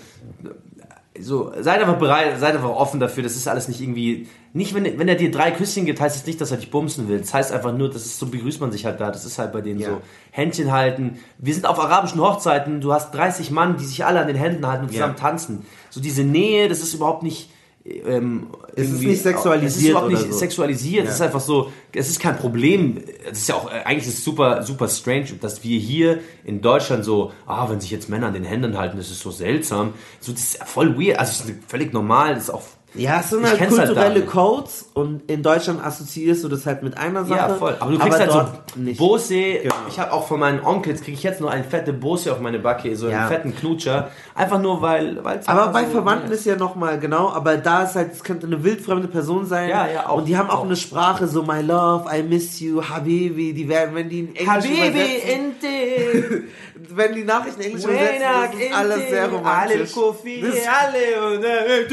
So, 1.19 1.51
seid 1.59 1.79
einfach 1.79 1.99
bereit, 1.99 2.39
seid 2.39 2.55
einfach 2.55 2.69
offen 2.71 2.99
dafür. 2.99 3.21
Das 3.21 3.35
ist 3.35 3.47
alles 3.47 3.67
nicht 3.67 3.79
irgendwie. 3.81 4.27
Nicht, 4.55 4.73
wenn, 4.73 4.83
wenn 4.99 5.07
er 5.07 5.15
dir 5.15 5.29
drei 5.31 5.51
Küsschen 5.51 5.85
gibt, 5.85 5.99
heißt 6.01 6.15
es 6.15 6.25
nicht, 6.25 6.41
dass 6.41 6.49
er 6.51 6.57
dich 6.57 6.71
bumsen 6.71 7.07
will. 7.07 7.19
Das 7.19 7.33
heißt 7.33 7.51
einfach 7.51 7.71
nur, 7.75 7.89
das 7.89 8.05
ist 8.05 8.17
so 8.19 8.25
begrüßt 8.27 8.61
man 8.61 8.71
sich 8.71 8.85
halt 8.85 8.99
da. 8.99 9.11
Das 9.11 9.23
ist 9.25 9.37
halt 9.37 9.51
bei 9.53 9.61
denen 9.61 9.79
Ja. 9.79 9.89
so. 9.89 10.01
Händchen 10.31 10.71
halten. 10.71 11.19
Wir 11.37 11.53
sind 11.53 11.67
auf 11.67 11.79
arabischen 11.79 12.19
Hochzeiten. 12.19 12.81
Du 12.81 12.93
hast 12.93 13.11
30 13.13 13.51
Mann, 13.51 13.77
die 13.77 13.85
sich 13.85 14.05
alle 14.05 14.21
an 14.21 14.27
den 14.27 14.35
Händen 14.35 14.65
halten 14.67 14.85
und 14.85 14.91
zusammen 14.91 15.15
tanzen. 15.15 15.65
So 15.91 16.01
diese 16.01 16.23
Nähe, 16.23 16.67
das 16.67 16.79
ist 16.81 16.93
überhaupt 16.95 17.21
nicht. 17.23 17.49
Ähm, 17.85 18.47
Es 18.75 18.89
ist 18.91 19.01
nicht 19.01 19.21
sexualisiert 19.21 19.71
Es 19.71 19.77
ist 19.77 19.89
überhaupt 19.89 20.07
oder 20.11 20.17
nicht 20.17 20.31
so. 20.31 20.37
sexualisiert. 20.39 21.03
Es 21.03 21.09
Ja. 21.09 21.15
ist 21.15 21.21
einfach 21.21 21.41
so. 21.41 21.71
Es 21.93 22.09
ist 22.09 22.19
kein 22.21 22.37
Problem. 22.37 22.97
Es 23.29 23.39
ist 23.39 23.49
ja 23.49 23.55
auch 23.55 23.69
äh, 23.69 23.83
eigentlich 23.83 24.07
ist 24.07 24.19
es 24.19 24.23
super 24.23 24.63
super 24.63 24.87
strange, 24.87 25.33
dass 25.41 25.63
wir 25.65 25.77
hier 25.79 26.19
in 26.45 26.61
Deutschland 26.61 27.03
so, 27.03 27.33
ah, 27.45 27.69
wenn 27.69 27.81
sich 27.81 27.91
jetzt 27.91 28.07
Männer 28.09 28.27
an 28.27 28.33
den 28.33 28.45
Händen 28.45 28.77
halten, 28.77 28.95
das 28.97 29.11
ist 29.11 29.19
so 29.19 29.31
seltsam. 29.31 29.93
So 30.21 30.31
das 30.31 30.41
ist 30.41 30.63
voll 30.63 30.97
weird. 30.97 31.19
Also 31.19 31.43
es 31.43 31.49
ist 31.49 31.55
völlig 31.67 31.91
normal. 31.91 32.35
Das 32.35 32.43
ist 32.43 32.49
auch 32.51 32.63
Ja, 32.95 33.19
es 33.21 33.29
sind 33.31 33.43
halt 33.47 33.59
halt 33.59 33.69
kulturelle 33.69 34.21
da. 34.21 34.25
Codes 34.31 34.89
und 34.93 35.29
in 35.29 35.41
Deutschland 35.41 35.83
assoziierst 35.83 36.43
du 36.43 36.47
das 36.49 36.65
halt 36.65 36.83
mit 36.83 36.97
einer 36.97 37.25
Sache. 37.25 37.39
Ja, 37.39 37.49
voll. 37.55 37.75
Aber 37.79 37.91
du 37.91 37.97
kriegst 37.97 38.19
halt 38.19 38.29
dort 38.29 38.71
so 38.75 38.79
nicht. 38.79 38.99
Bose. 38.99 39.33
Genau. 39.35 39.73
Ich 39.89 39.99
habe 39.99 40.13
auch 40.13 40.27
von 40.27 40.39
meinen 40.39 40.59
Onkels 40.63 41.01
kriege 41.01 41.17
ich 41.17 41.23
jetzt 41.23 41.41
nur 41.41 41.49
eine 41.49 41.63
fette 41.63 41.91
Bose 41.93 42.31
auf 42.31 42.39
meine 42.39 42.59
Backe, 42.59 42.95
so 42.95 43.09
Ja. 43.09 43.21
einen 43.21 43.27
fetten 43.29 43.55
Knutscher. 43.55 44.11
Einfach 44.35 44.61
nur 44.61 44.81
weil, 44.81 45.19
Aber 45.45 45.67
bei 45.69 45.85
Verwandten 45.85 46.31
ist 46.31 46.45
ja 46.45 46.55
nochmal, 46.55 46.99
genau, 46.99 47.29
aber 47.29 47.57
da 47.57 47.83
ist 47.83 47.95
halt, 47.95 48.13
es 48.13 48.23
könnte 48.23 48.45
eine 48.47 48.63
wildfremde 48.63 49.07
Person 49.07 49.45
sein. 49.45 49.69
Ja, 49.69 49.87
ja, 49.87 50.09
auch. 50.09 50.17
Und 50.17 50.25
die 50.27 50.37
haben 50.37 50.49
auch, 50.49 50.59
Auch. 50.59 50.65
eine 50.65 50.75
Sprache, 50.75 51.27
so 51.27 51.41
My 51.43 51.61
Love, 51.61 52.05
I 52.15 52.21
miss 52.23 52.59
you, 52.59 52.81
Habibi, 52.83 53.53
die 53.53 53.67
werden, 53.67 53.95
wenn 53.95 54.09
die 54.09 54.19
in 54.19 54.35
Englisch 54.35 54.47
Habibi 54.47 55.21
Inte. 55.33 56.43
wenn 56.95 57.15
die 57.15 57.23
Nachrichten 57.23 57.61
in 57.61 57.67
Englisch 57.67 57.85
übersetzen, 57.85 58.59
ist 58.59 58.75
alles 58.75 59.09
sehr 59.09 59.23
Alle 59.23 59.31
romantisch. 59.33 59.91
Kofi, 59.93 60.43
alle 60.43 61.35
und 61.37 61.43
äh, 61.43 61.87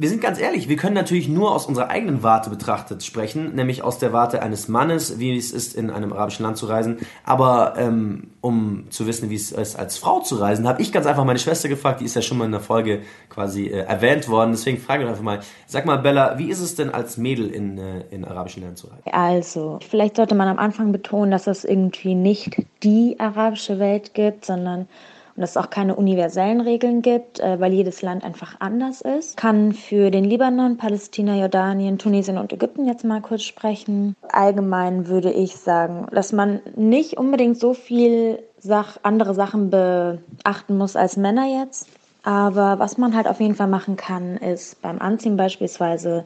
wir 0.00 0.08
sind 0.08 0.20
ganz 0.20 0.40
ehrlich, 0.40 0.68
wir 0.68 0.76
können 0.76 0.94
natürlich 0.94 1.28
nur 1.28 1.52
aus 1.52 1.66
unserer 1.66 1.90
eigenen 1.90 2.22
Warte 2.22 2.50
betrachtet 2.50 3.02
sprechen, 3.02 3.56
nämlich 3.56 3.82
aus 3.82 3.98
der 3.98 4.12
Warte 4.12 4.40
eines 4.40 4.68
Mannes, 4.68 5.18
wie 5.18 5.36
es 5.36 5.50
ist, 5.50 5.74
in 5.74 5.90
einem 5.90 6.12
arabischen 6.12 6.44
Land 6.44 6.56
zu 6.56 6.66
reisen. 6.66 6.98
Aber 7.24 7.74
ähm, 7.76 8.28
um 8.40 8.84
zu 8.90 9.08
wissen, 9.08 9.28
wie 9.28 9.34
es 9.34 9.50
ist, 9.50 9.76
als 9.76 9.98
Frau 9.98 10.20
zu 10.20 10.36
reisen, 10.36 10.68
habe 10.68 10.80
ich 10.82 10.92
ganz 10.92 11.06
einfach 11.06 11.24
meine 11.24 11.40
Schwester 11.40 11.68
gefragt, 11.68 12.00
die 12.00 12.04
ist 12.04 12.14
ja 12.14 12.22
schon 12.22 12.38
mal 12.38 12.44
in 12.44 12.52
der 12.52 12.60
Folge 12.60 13.02
quasi 13.28 13.66
äh, 13.66 13.80
erwähnt 13.80 14.28
worden. 14.28 14.52
Deswegen 14.52 14.78
frage 14.78 15.02
ich 15.02 15.08
einfach 15.08 15.24
mal, 15.24 15.40
sag 15.66 15.84
mal 15.84 15.96
Bella, 15.96 16.38
wie 16.38 16.48
ist 16.48 16.60
es 16.60 16.76
denn 16.76 16.90
als 16.90 17.16
Mädel 17.16 17.50
in, 17.50 17.76
äh, 17.76 18.04
in 18.12 18.24
arabischen 18.24 18.62
Ländern 18.62 18.76
zu 18.76 18.86
reisen? 18.86 19.02
Also, 19.10 19.80
vielleicht 19.90 20.14
sollte 20.14 20.36
man 20.36 20.46
am 20.46 20.60
Anfang 20.60 20.92
betonen, 20.92 21.32
dass 21.32 21.48
es 21.48 21.64
irgendwie 21.64 22.14
nicht 22.14 22.64
die 22.84 23.16
arabische 23.18 23.80
Welt 23.80 24.14
gibt, 24.14 24.44
sondern 24.44 24.86
und 25.38 25.42
dass 25.42 25.50
es 25.50 25.56
auch 25.56 25.70
keine 25.70 25.94
universellen 25.94 26.60
Regeln 26.60 27.00
gibt, 27.00 27.38
äh, 27.38 27.60
weil 27.60 27.72
jedes 27.72 28.02
Land 28.02 28.24
einfach 28.24 28.56
anders 28.58 29.02
ist. 29.02 29.36
Kann 29.36 29.72
für 29.72 30.10
den 30.10 30.24
Libanon, 30.24 30.78
Palästina, 30.78 31.36
Jordanien, 31.36 31.96
Tunesien 31.96 32.38
und 32.38 32.52
Ägypten 32.52 32.86
jetzt 32.86 33.04
mal 33.04 33.20
kurz 33.20 33.44
sprechen. 33.44 34.16
Allgemein 34.32 35.06
würde 35.06 35.30
ich 35.30 35.54
sagen, 35.54 36.08
dass 36.10 36.32
man 36.32 36.58
nicht 36.74 37.18
unbedingt 37.18 37.56
so 37.56 37.72
viel 37.72 38.42
Sach 38.58 38.98
andere 39.04 39.32
Sachen 39.32 39.70
beachten 39.70 40.76
muss 40.76 40.96
als 40.96 41.16
Männer 41.16 41.46
jetzt. 41.60 41.88
Aber 42.24 42.80
was 42.80 42.98
man 42.98 43.14
halt 43.14 43.28
auf 43.28 43.38
jeden 43.38 43.54
Fall 43.54 43.68
machen 43.68 43.94
kann, 43.94 44.38
ist 44.38 44.82
beim 44.82 44.98
Anziehen 44.98 45.36
beispielsweise 45.36 46.24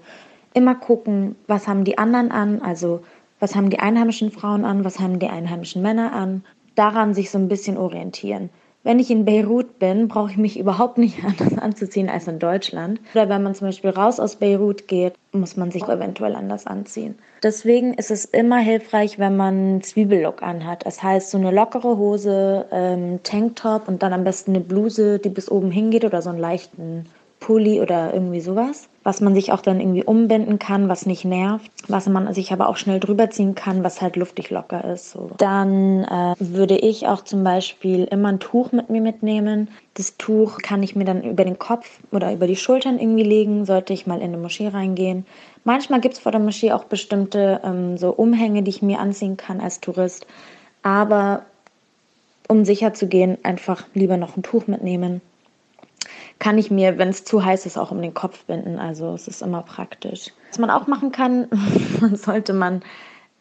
immer 0.54 0.74
gucken, 0.74 1.36
was 1.46 1.68
haben 1.68 1.84
die 1.84 1.98
anderen 1.98 2.32
an, 2.32 2.62
also 2.62 3.02
was 3.40 3.54
haben 3.54 3.68
die 3.68 3.78
einheimischen 3.78 4.30
Frauen 4.30 4.64
an, 4.64 4.86
was 4.86 5.00
haben 5.00 5.18
die 5.18 5.28
einheimischen 5.28 5.82
Männer 5.82 6.14
an, 6.14 6.44
daran 6.76 7.12
sich 7.12 7.30
so 7.30 7.36
ein 7.36 7.48
bisschen 7.48 7.76
orientieren. 7.76 8.48
Wenn 8.85 8.99
ich 8.99 9.12
in 9.12 9.24
Beirut 9.24 9.78
bin, 9.78 10.09
brauche 10.09 10.33
ich 10.33 10.37
mich 10.37 10.59
überhaupt 10.59 10.99
nicht 10.99 11.24
anders 11.24 11.57
anzuziehen 11.59 12.09
als 12.09 12.26
in 12.26 12.39
Deutschland. 12.39 13.01
Oder 13.14 13.28
wenn 13.28 13.43
man 13.43 13.55
zum 13.55 13.68
Beispiel 13.68 13.91
raus 13.91 14.18
aus 14.18 14.37
Beirut 14.37 14.89
geht, 14.89 15.14
muss 15.33 15.57
man 15.57 15.70
sich 15.70 15.85
eventuell 15.85 16.35
anders 16.35 16.66
anziehen. 16.66 17.16
Deswegen 17.43 17.95
ist 17.95 18.11
es 18.11 18.24
immer 18.24 18.59
hilfreich, 18.59 19.18
wenn 19.18 19.37
man 19.37 19.83
Zwiebellook 19.83 20.43
anhat. 20.43 20.85
Das 20.85 21.03
heißt, 21.03 21.30
so 21.30 21.39
eine 21.39 21.53
lockere 21.53 21.97
Hose, 21.97 22.66
ähm, 22.72 23.20
Tanktop 23.22 23.87
und 23.87 24.03
dann 24.03 24.12
am 24.12 24.24
besten 24.24 24.53
eine 24.53 24.64
Bluse, 24.64 25.18
die 25.18 25.28
bis 25.28 25.51
oben 25.51 25.70
hingeht 25.70 26.05
oder 26.05 26.20
so 26.20 26.30
einen 26.30 26.39
leichten 26.39 27.07
Pulli 27.43 27.80
oder 27.80 28.14
irgendwie 28.14 28.40
sowas, 28.40 28.88
was 29.03 29.20
man 29.20 29.34
sich 29.34 29.51
auch 29.51 29.62
dann 29.62 29.80
irgendwie 29.80 30.05
umbinden 30.05 30.61
kann, 30.61 30.88
was 30.88 31.07
nicht 31.07 31.24
nervt, 31.24 31.68
was 31.88 32.09
man 32.09 32.32
sich 32.34 32.53
aber 32.53 32.68
auch 32.68 32.76
schnell 32.76 33.01
drüber 33.01 33.30
ziehen 33.30 33.57
kann, 33.57 33.82
was 33.82 34.01
halt 34.01 34.14
luftig 34.14 34.51
locker 34.51 34.84
ist. 34.84 35.11
So. 35.11 35.32
Dann 35.38 36.05
äh, 36.05 36.34
würde 36.38 36.78
ich 36.78 37.09
auch 37.09 37.24
zum 37.24 37.43
Beispiel 37.43 38.05
immer 38.05 38.28
ein 38.28 38.38
Tuch 38.38 38.70
mit 38.70 38.90
mir 38.90 39.01
mitnehmen. 39.01 39.70
Das 39.95 40.16
Tuch 40.18 40.59
kann 40.59 40.84
ich 40.84 40.95
mir 40.95 41.05
dann 41.05 41.24
über 41.24 41.45
den 41.45 41.59
Kopf 41.59 41.99
oder 42.12 42.32
über 42.32 42.47
die 42.47 42.55
Schultern 42.55 43.01
irgendwie 43.01 43.24
legen, 43.24 43.66
sollte 43.66 43.93
ich 43.93 44.07
mal 44.07 44.20
in 44.20 44.28
eine 44.28 44.38
Moschee 44.38 44.68
reingehen. 44.68 45.26
Manchmal 45.64 46.01
gibt 46.01 46.14
es 46.14 46.20
vor 46.20 46.30
der 46.30 46.40
Moschee 46.40 46.70
auch 46.70 46.84
bestimmte 46.84 47.61
ähm, 47.64 47.99
so 47.99 48.11
Umhänge, 48.11 48.62
die 48.62 48.70
ich 48.70 48.82
mir 48.82 49.01
anziehen 49.01 49.36
kann 49.36 49.61
als 49.61 49.80
Tourist. 49.80 50.28
Aber 50.84 51.43
um 52.47 52.64
sicher 52.64 52.95
zu 52.95 53.09
gehen, 53.09 53.36
einfach 53.43 53.84
lieber 53.95 54.16
noch 54.16 54.36
ein 54.36 54.45
Tuch 54.45 54.68
mitnehmen 54.68 55.22
kann 56.43 56.59
ich 56.59 56.72
mir, 56.72 56.99
wenn 56.99 57.11
es 57.11 57.24
zu 57.24 57.45
heiß 57.45 57.66
ist, 57.66 57.78
auch 57.78 57.93
um 57.93 58.03
den 58.03 58.14
Kopf 58.14 58.47
binden. 58.47 58.80
Also 58.80 59.14
es 59.14 59.28
ist 59.28 59.43
immer 59.43 59.62
praktisch. 59.62 60.32
Was 60.51 60.59
man 60.59 60.70
auch 60.70 60.88
machen 60.88 61.12
kann, 61.12 61.47
sollte 62.14 62.53
man 62.53 62.82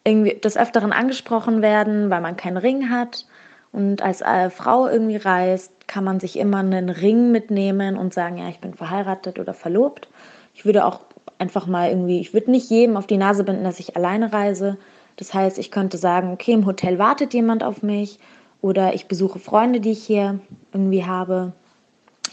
irgendwie 0.04 0.38
des 0.38 0.56
Öfteren 0.56 0.92
angesprochen 0.92 1.62
werden, 1.62 2.10
weil 2.10 2.20
man 2.20 2.36
keinen 2.36 2.58
Ring 2.58 2.90
hat. 2.90 3.26
Und 3.72 4.02
als 4.02 4.20
äh, 4.20 4.50
Frau 4.50 4.86
irgendwie 4.86 5.16
reist, 5.16 5.72
kann 5.88 6.04
man 6.04 6.20
sich 6.20 6.38
immer 6.38 6.58
einen 6.58 6.90
Ring 6.90 7.32
mitnehmen 7.32 7.96
und 7.96 8.14
sagen, 8.14 8.38
ja, 8.38 8.48
ich 8.48 8.60
bin 8.60 8.72
verheiratet 8.72 9.40
oder 9.40 9.52
verlobt. 9.52 10.08
Ich 10.54 10.64
würde 10.64 10.84
auch 10.84 11.00
einfach 11.38 11.66
mal 11.66 11.88
irgendwie, 11.88 12.20
ich 12.20 12.32
würde 12.32 12.52
nicht 12.52 12.70
jedem 12.70 12.96
auf 12.96 13.08
die 13.08 13.16
Nase 13.16 13.42
binden, 13.42 13.64
dass 13.64 13.80
ich 13.80 13.96
alleine 13.96 14.32
reise. 14.32 14.78
Das 15.16 15.34
heißt, 15.34 15.58
ich 15.58 15.72
könnte 15.72 15.96
sagen, 15.96 16.30
okay, 16.32 16.52
im 16.52 16.66
Hotel 16.66 17.00
wartet 17.00 17.34
jemand 17.34 17.64
auf 17.64 17.82
mich 17.82 18.20
oder 18.60 18.94
ich 18.94 19.08
besuche 19.08 19.40
Freunde, 19.40 19.80
die 19.80 19.90
ich 19.90 20.04
hier 20.04 20.38
irgendwie 20.72 21.04
habe. 21.04 21.52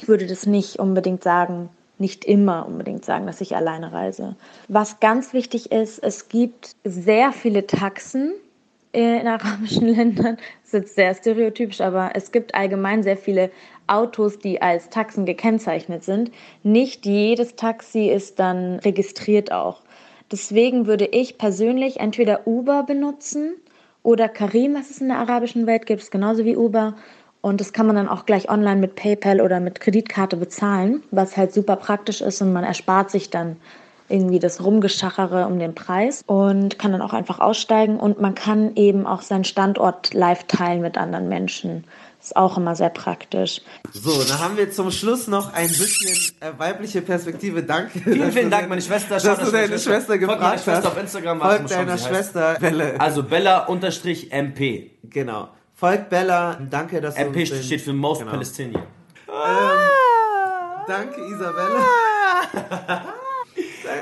Ich 0.02 0.08
würde 0.08 0.28
das 0.28 0.46
nicht 0.46 0.80
unbedingt 0.80 1.24
sagen, 1.24 1.68
nicht 1.98 2.24
immer 2.24 2.66
unbedingt 2.66 3.04
sagen, 3.04 3.28
dass 3.28 3.42
ich 3.42 3.58
alleine 3.58 3.92
reise. 3.92 4.38
Was 4.70 5.02
ganz 5.02 5.34
wichtig 5.34 5.74
ist, 5.74 6.00
es 6.00 6.30
gibt 6.30 6.78
sehr 6.86 7.34
viele 7.34 7.68
Taxen 7.68 8.32
in 8.94 9.28
arabischen 9.28 9.88
Ländern. 9.96 10.38
Das 10.64 10.68
ist 10.68 10.74
jetzt 10.74 10.96
sehr 10.96 11.14
stereotypisch, 11.14 11.82
aber 11.82 12.12
es 12.14 12.32
gibt 12.32 12.56
allgemein 12.56 13.04
sehr 13.04 13.18
viele 13.18 13.52
Autos, 13.88 14.40
die 14.40 14.62
als 14.62 14.90
Taxen 14.90 15.26
gekennzeichnet 15.26 16.06
sind. 16.06 16.32
Nicht 16.64 17.06
jedes 17.06 17.58
Taxi 17.58 18.08
ist 18.08 18.40
dann 18.40 18.80
registriert 18.80 19.52
auch. 19.52 19.82
Deswegen 20.32 20.86
würde 20.86 21.08
ich 21.08 21.38
persönlich 21.38 22.00
entweder 22.00 22.48
Uber 22.48 22.84
benutzen 22.84 23.56
oder 24.04 24.30
Karim, 24.30 24.76
was 24.76 24.92
es 24.92 25.02
in 25.02 25.10
der 25.10 25.18
arabischen 25.18 25.68
Welt 25.68 25.86
gibt, 25.86 26.10
genauso 26.10 26.46
wie 26.46 26.56
Uber. 26.56 26.96
Und 27.42 27.62
das 27.62 27.72
kann 27.72 27.88
man 27.88 27.96
dann 27.96 28.10
auch 28.10 28.26
gleich 28.26 28.50
online 28.50 28.82
mit 28.82 28.96
PayPal 28.96 29.40
oder 29.40 29.60
mit 29.60 29.80
Kreditkarte 29.80 30.36
bezahlen, 30.36 31.04
was 31.12 31.38
halt 31.38 31.54
super 31.54 31.78
praktisch 31.78 32.22
ist 32.22 32.42
und 32.42 32.52
man 32.52 32.66
erspart 32.66 33.12
sich 33.12 33.30
dann 33.30 33.56
irgendwie 34.10 34.40
das 34.40 34.64
Rumgeschachere 34.64 35.46
um 35.46 35.60
den 35.60 35.76
Preis 35.76 36.24
und 36.26 36.80
kann 36.80 36.92
dann 36.92 37.02
auch 37.02 37.14
einfach 37.14 37.40
aussteigen 37.40 37.98
und 37.98 38.20
man 38.20 38.36
kann 38.36 38.76
eben 38.76 39.06
auch 39.06 39.22
seinen 39.22 39.44
Standort 39.44 40.14
live 40.14 40.46
teilen 40.46 40.82
mit 40.82 40.98
anderen 40.98 41.30
Menschen. 41.30 41.86
Ist 42.22 42.36
auch 42.36 42.58
immer 42.58 42.76
sehr 42.76 42.90
praktisch. 42.90 43.62
So, 43.94 44.24
dann 44.24 44.40
haben 44.40 44.58
wir 44.58 44.70
zum 44.72 44.92
Schluss 44.92 45.28
noch 45.28 45.54
ein 45.54 45.70
bisschen 45.70 46.36
äh, 46.42 46.52
weibliche 46.58 47.02
Perspektive. 47.02 47.64
Danke. 47.64 48.00
Vielen, 48.00 48.32
vielen 48.34 48.50
du 48.50 48.50
Dank, 48.52 48.68
meine 48.68 48.82
Schwester. 48.82 49.16
Dass 49.16 49.24
du 49.24 49.30
dass 49.30 49.46
meine 49.46 49.52
deine 49.52 49.80
Schwester 49.80 50.18
Folgt 50.18 50.20
gefragt 50.20 50.44
hast. 50.44 50.64
Schwester 50.66 50.88
auf 50.90 51.00
Instagram. 51.00 51.40
Folgt 51.40 51.72
deiner. 51.72 51.98
Schwester 51.98 52.58
Belle. 52.60 53.00
Also 53.00 53.24
Bella-MP. 53.24 54.92
Genau. 55.04 55.48
Folgt 55.80 56.10
Bella. 56.10 56.58
Danke, 56.70 57.00
dass 57.00 57.16
du 57.16 57.22
MP 57.22 57.42
uns 57.42 57.50
den- 57.52 57.64
steht 57.64 57.82
für 57.82 57.94
Most 57.94 58.20
Genau. 58.20 58.32
Palestinian. 58.32 58.84
Danke, 60.88 61.22
Isabella. 61.22 61.86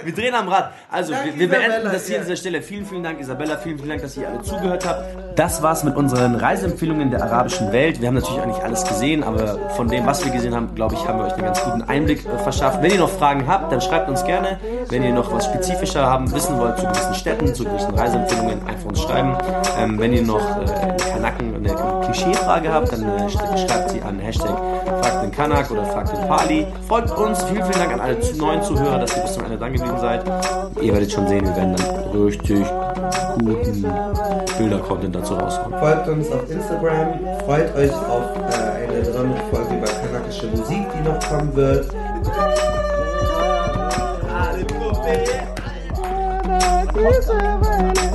Wir 0.03 0.13
drehen 0.13 0.35
am 0.35 0.47
Rad. 0.47 0.71
Also, 0.91 1.13
Danke, 1.13 1.33
wir, 1.33 1.39
wir 1.39 1.49
beenden 1.49 1.91
das 1.91 2.05
hier 2.05 2.15
ja. 2.15 2.21
an 2.21 2.27
dieser 2.27 2.37
Stelle. 2.37 2.61
Vielen, 2.61 2.85
vielen 2.85 3.03
Dank, 3.03 3.19
Isabella. 3.19 3.57
Vielen, 3.57 3.77
vielen 3.77 3.89
Dank, 3.89 4.01
dass 4.01 4.17
ihr 4.17 4.27
alle 4.27 4.41
zugehört 4.41 4.85
habt. 4.85 5.03
Das 5.37 5.61
war's 5.61 5.83
mit 5.83 5.95
unseren 5.95 6.35
Reiseempfehlungen 6.35 7.11
der 7.11 7.23
arabischen 7.23 7.71
Welt. 7.71 8.01
Wir 8.01 8.07
haben 8.07 8.15
natürlich 8.15 8.39
auch 8.39 8.45
nicht 8.45 8.63
alles 8.63 8.83
gesehen, 8.85 9.23
aber 9.23 9.69
von 9.71 9.87
dem, 9.87 10.05
was 10.05 10.23
wir 10.25 10.31
gesehen 10.31 10.55
haben, 10.55 10.73
glaube 10.73 10.95
ich, 10.95 11.07
haben 11.07 11.19
wir 11.19 11.25
euch 11.25 11.33
einen 11.33 11.45
ganz 11.45 11.63
guten 11.63 11.83
Einblick 11.83 12.25
äh, 12.25 12.37
verschafft. 12.39 12.81
Wenn 12.81 12.91
ihr 12.91 12.99
noch 12.99 13.11
Fragen 13.11 13.47
habt, 13.47 13.71
dann 13.71 13.81
schreibt 13.81 14.09
uns 14.09 14.23
gerne. 14.23 14.59
Wenn 14.89 15.03
ihr 15.03 15.13
noch 15.13 15.31
was 15.31 15.45
spezifischer 15.45 16.05
haben, 16.05 16.31
wissen 16.33 16.57
wollt 16.57 16.77
zu 16.77 16.87
gewissen 16.87 17.13
Städten, 17.13 17.53
zu 17.53 17.63
gewissen 17.63 17.93
Reiseempfehlungen, 17.93 18.67
einfach 18.67 18.85
uns 18.85 19.01
schreiben. 19.01 19.37
Ähm, 19.77 19.99
wenn 19.99 20.13
ihr 20.13 20.23
noch 20.23 20.57
äh, 20.57 20.91
in 20.91 20.97
Kanaken 20.97 21.55
eine 21.55 21.96
Klischeefrage 22.07 22.71
habt, 22.71 22.91
dann 22.91 23.03
äh, 23.03 23.29
schreibt 23.29 23.91
sie 23.91 24.01
an 24.01 24.19
Hashtag 24.19 24.57
Fragt 24.85 25.23
den 25.23 25.31
Kanak 25.31 25.69
oder 25.69 25.83
Fragt 25.85 26.13
den 26.13 26.27
Pali. 26.27 26.67
Folgt 26.87 27.11
uns. 27.11 27.43
Vielen, 27.43 27.63
vielen 27.65 27.79
Dank 27.79 27.93
an 27.93 27.99
alle 27.99 28.17
neuen 28.37 28.63
Zuhörer, 28.63 28.99
dass 28.99 29.15
ihr 29.15 29.23
bis 29.23 29.33
zum 29.33 29.43
Ende 29.43 29.57
dran 29.57 29.73
gewesen 29.73 29.99
seid. 29.99 30.23
Ihr 30.81 30.93
werdet 30.93 31.11
schon 31.11 31.27
sehen, 31.27 31.45
wir 31.45 31.55
werden 31.55 31.75
dann 31.75 32.21
richtig 32.23 32.65
guten 33.37 33.85
Bilder-Content 34.57 35.15
dazu 35.15 35.35
rauskommen. 35.35 35.79
Folgt 35.79 36.07
uns 36.07 36.31
auf 36.31 36.49
Instagram. 36.49 37.19
Freut 37.45 37.75
euch 37.75 37.91
auf 37.91 38.23
äh, 38.51 38.85
eine 38.87 38.99
besondere 38.99 39.39
Folge 39.51 39.75
über 39.75 39.87
kanakische 39.87 40.47
Musik, 40.47 40.87
die 40.95 41.01
noch 41.07 41.19
kommen 41.29 41.55
wird. 41.55 41.93
Alle 44.33 44.65
Gruppe. 44.65 45.23
Alle 46.63 46.87
Gruppe. 46.87 48.06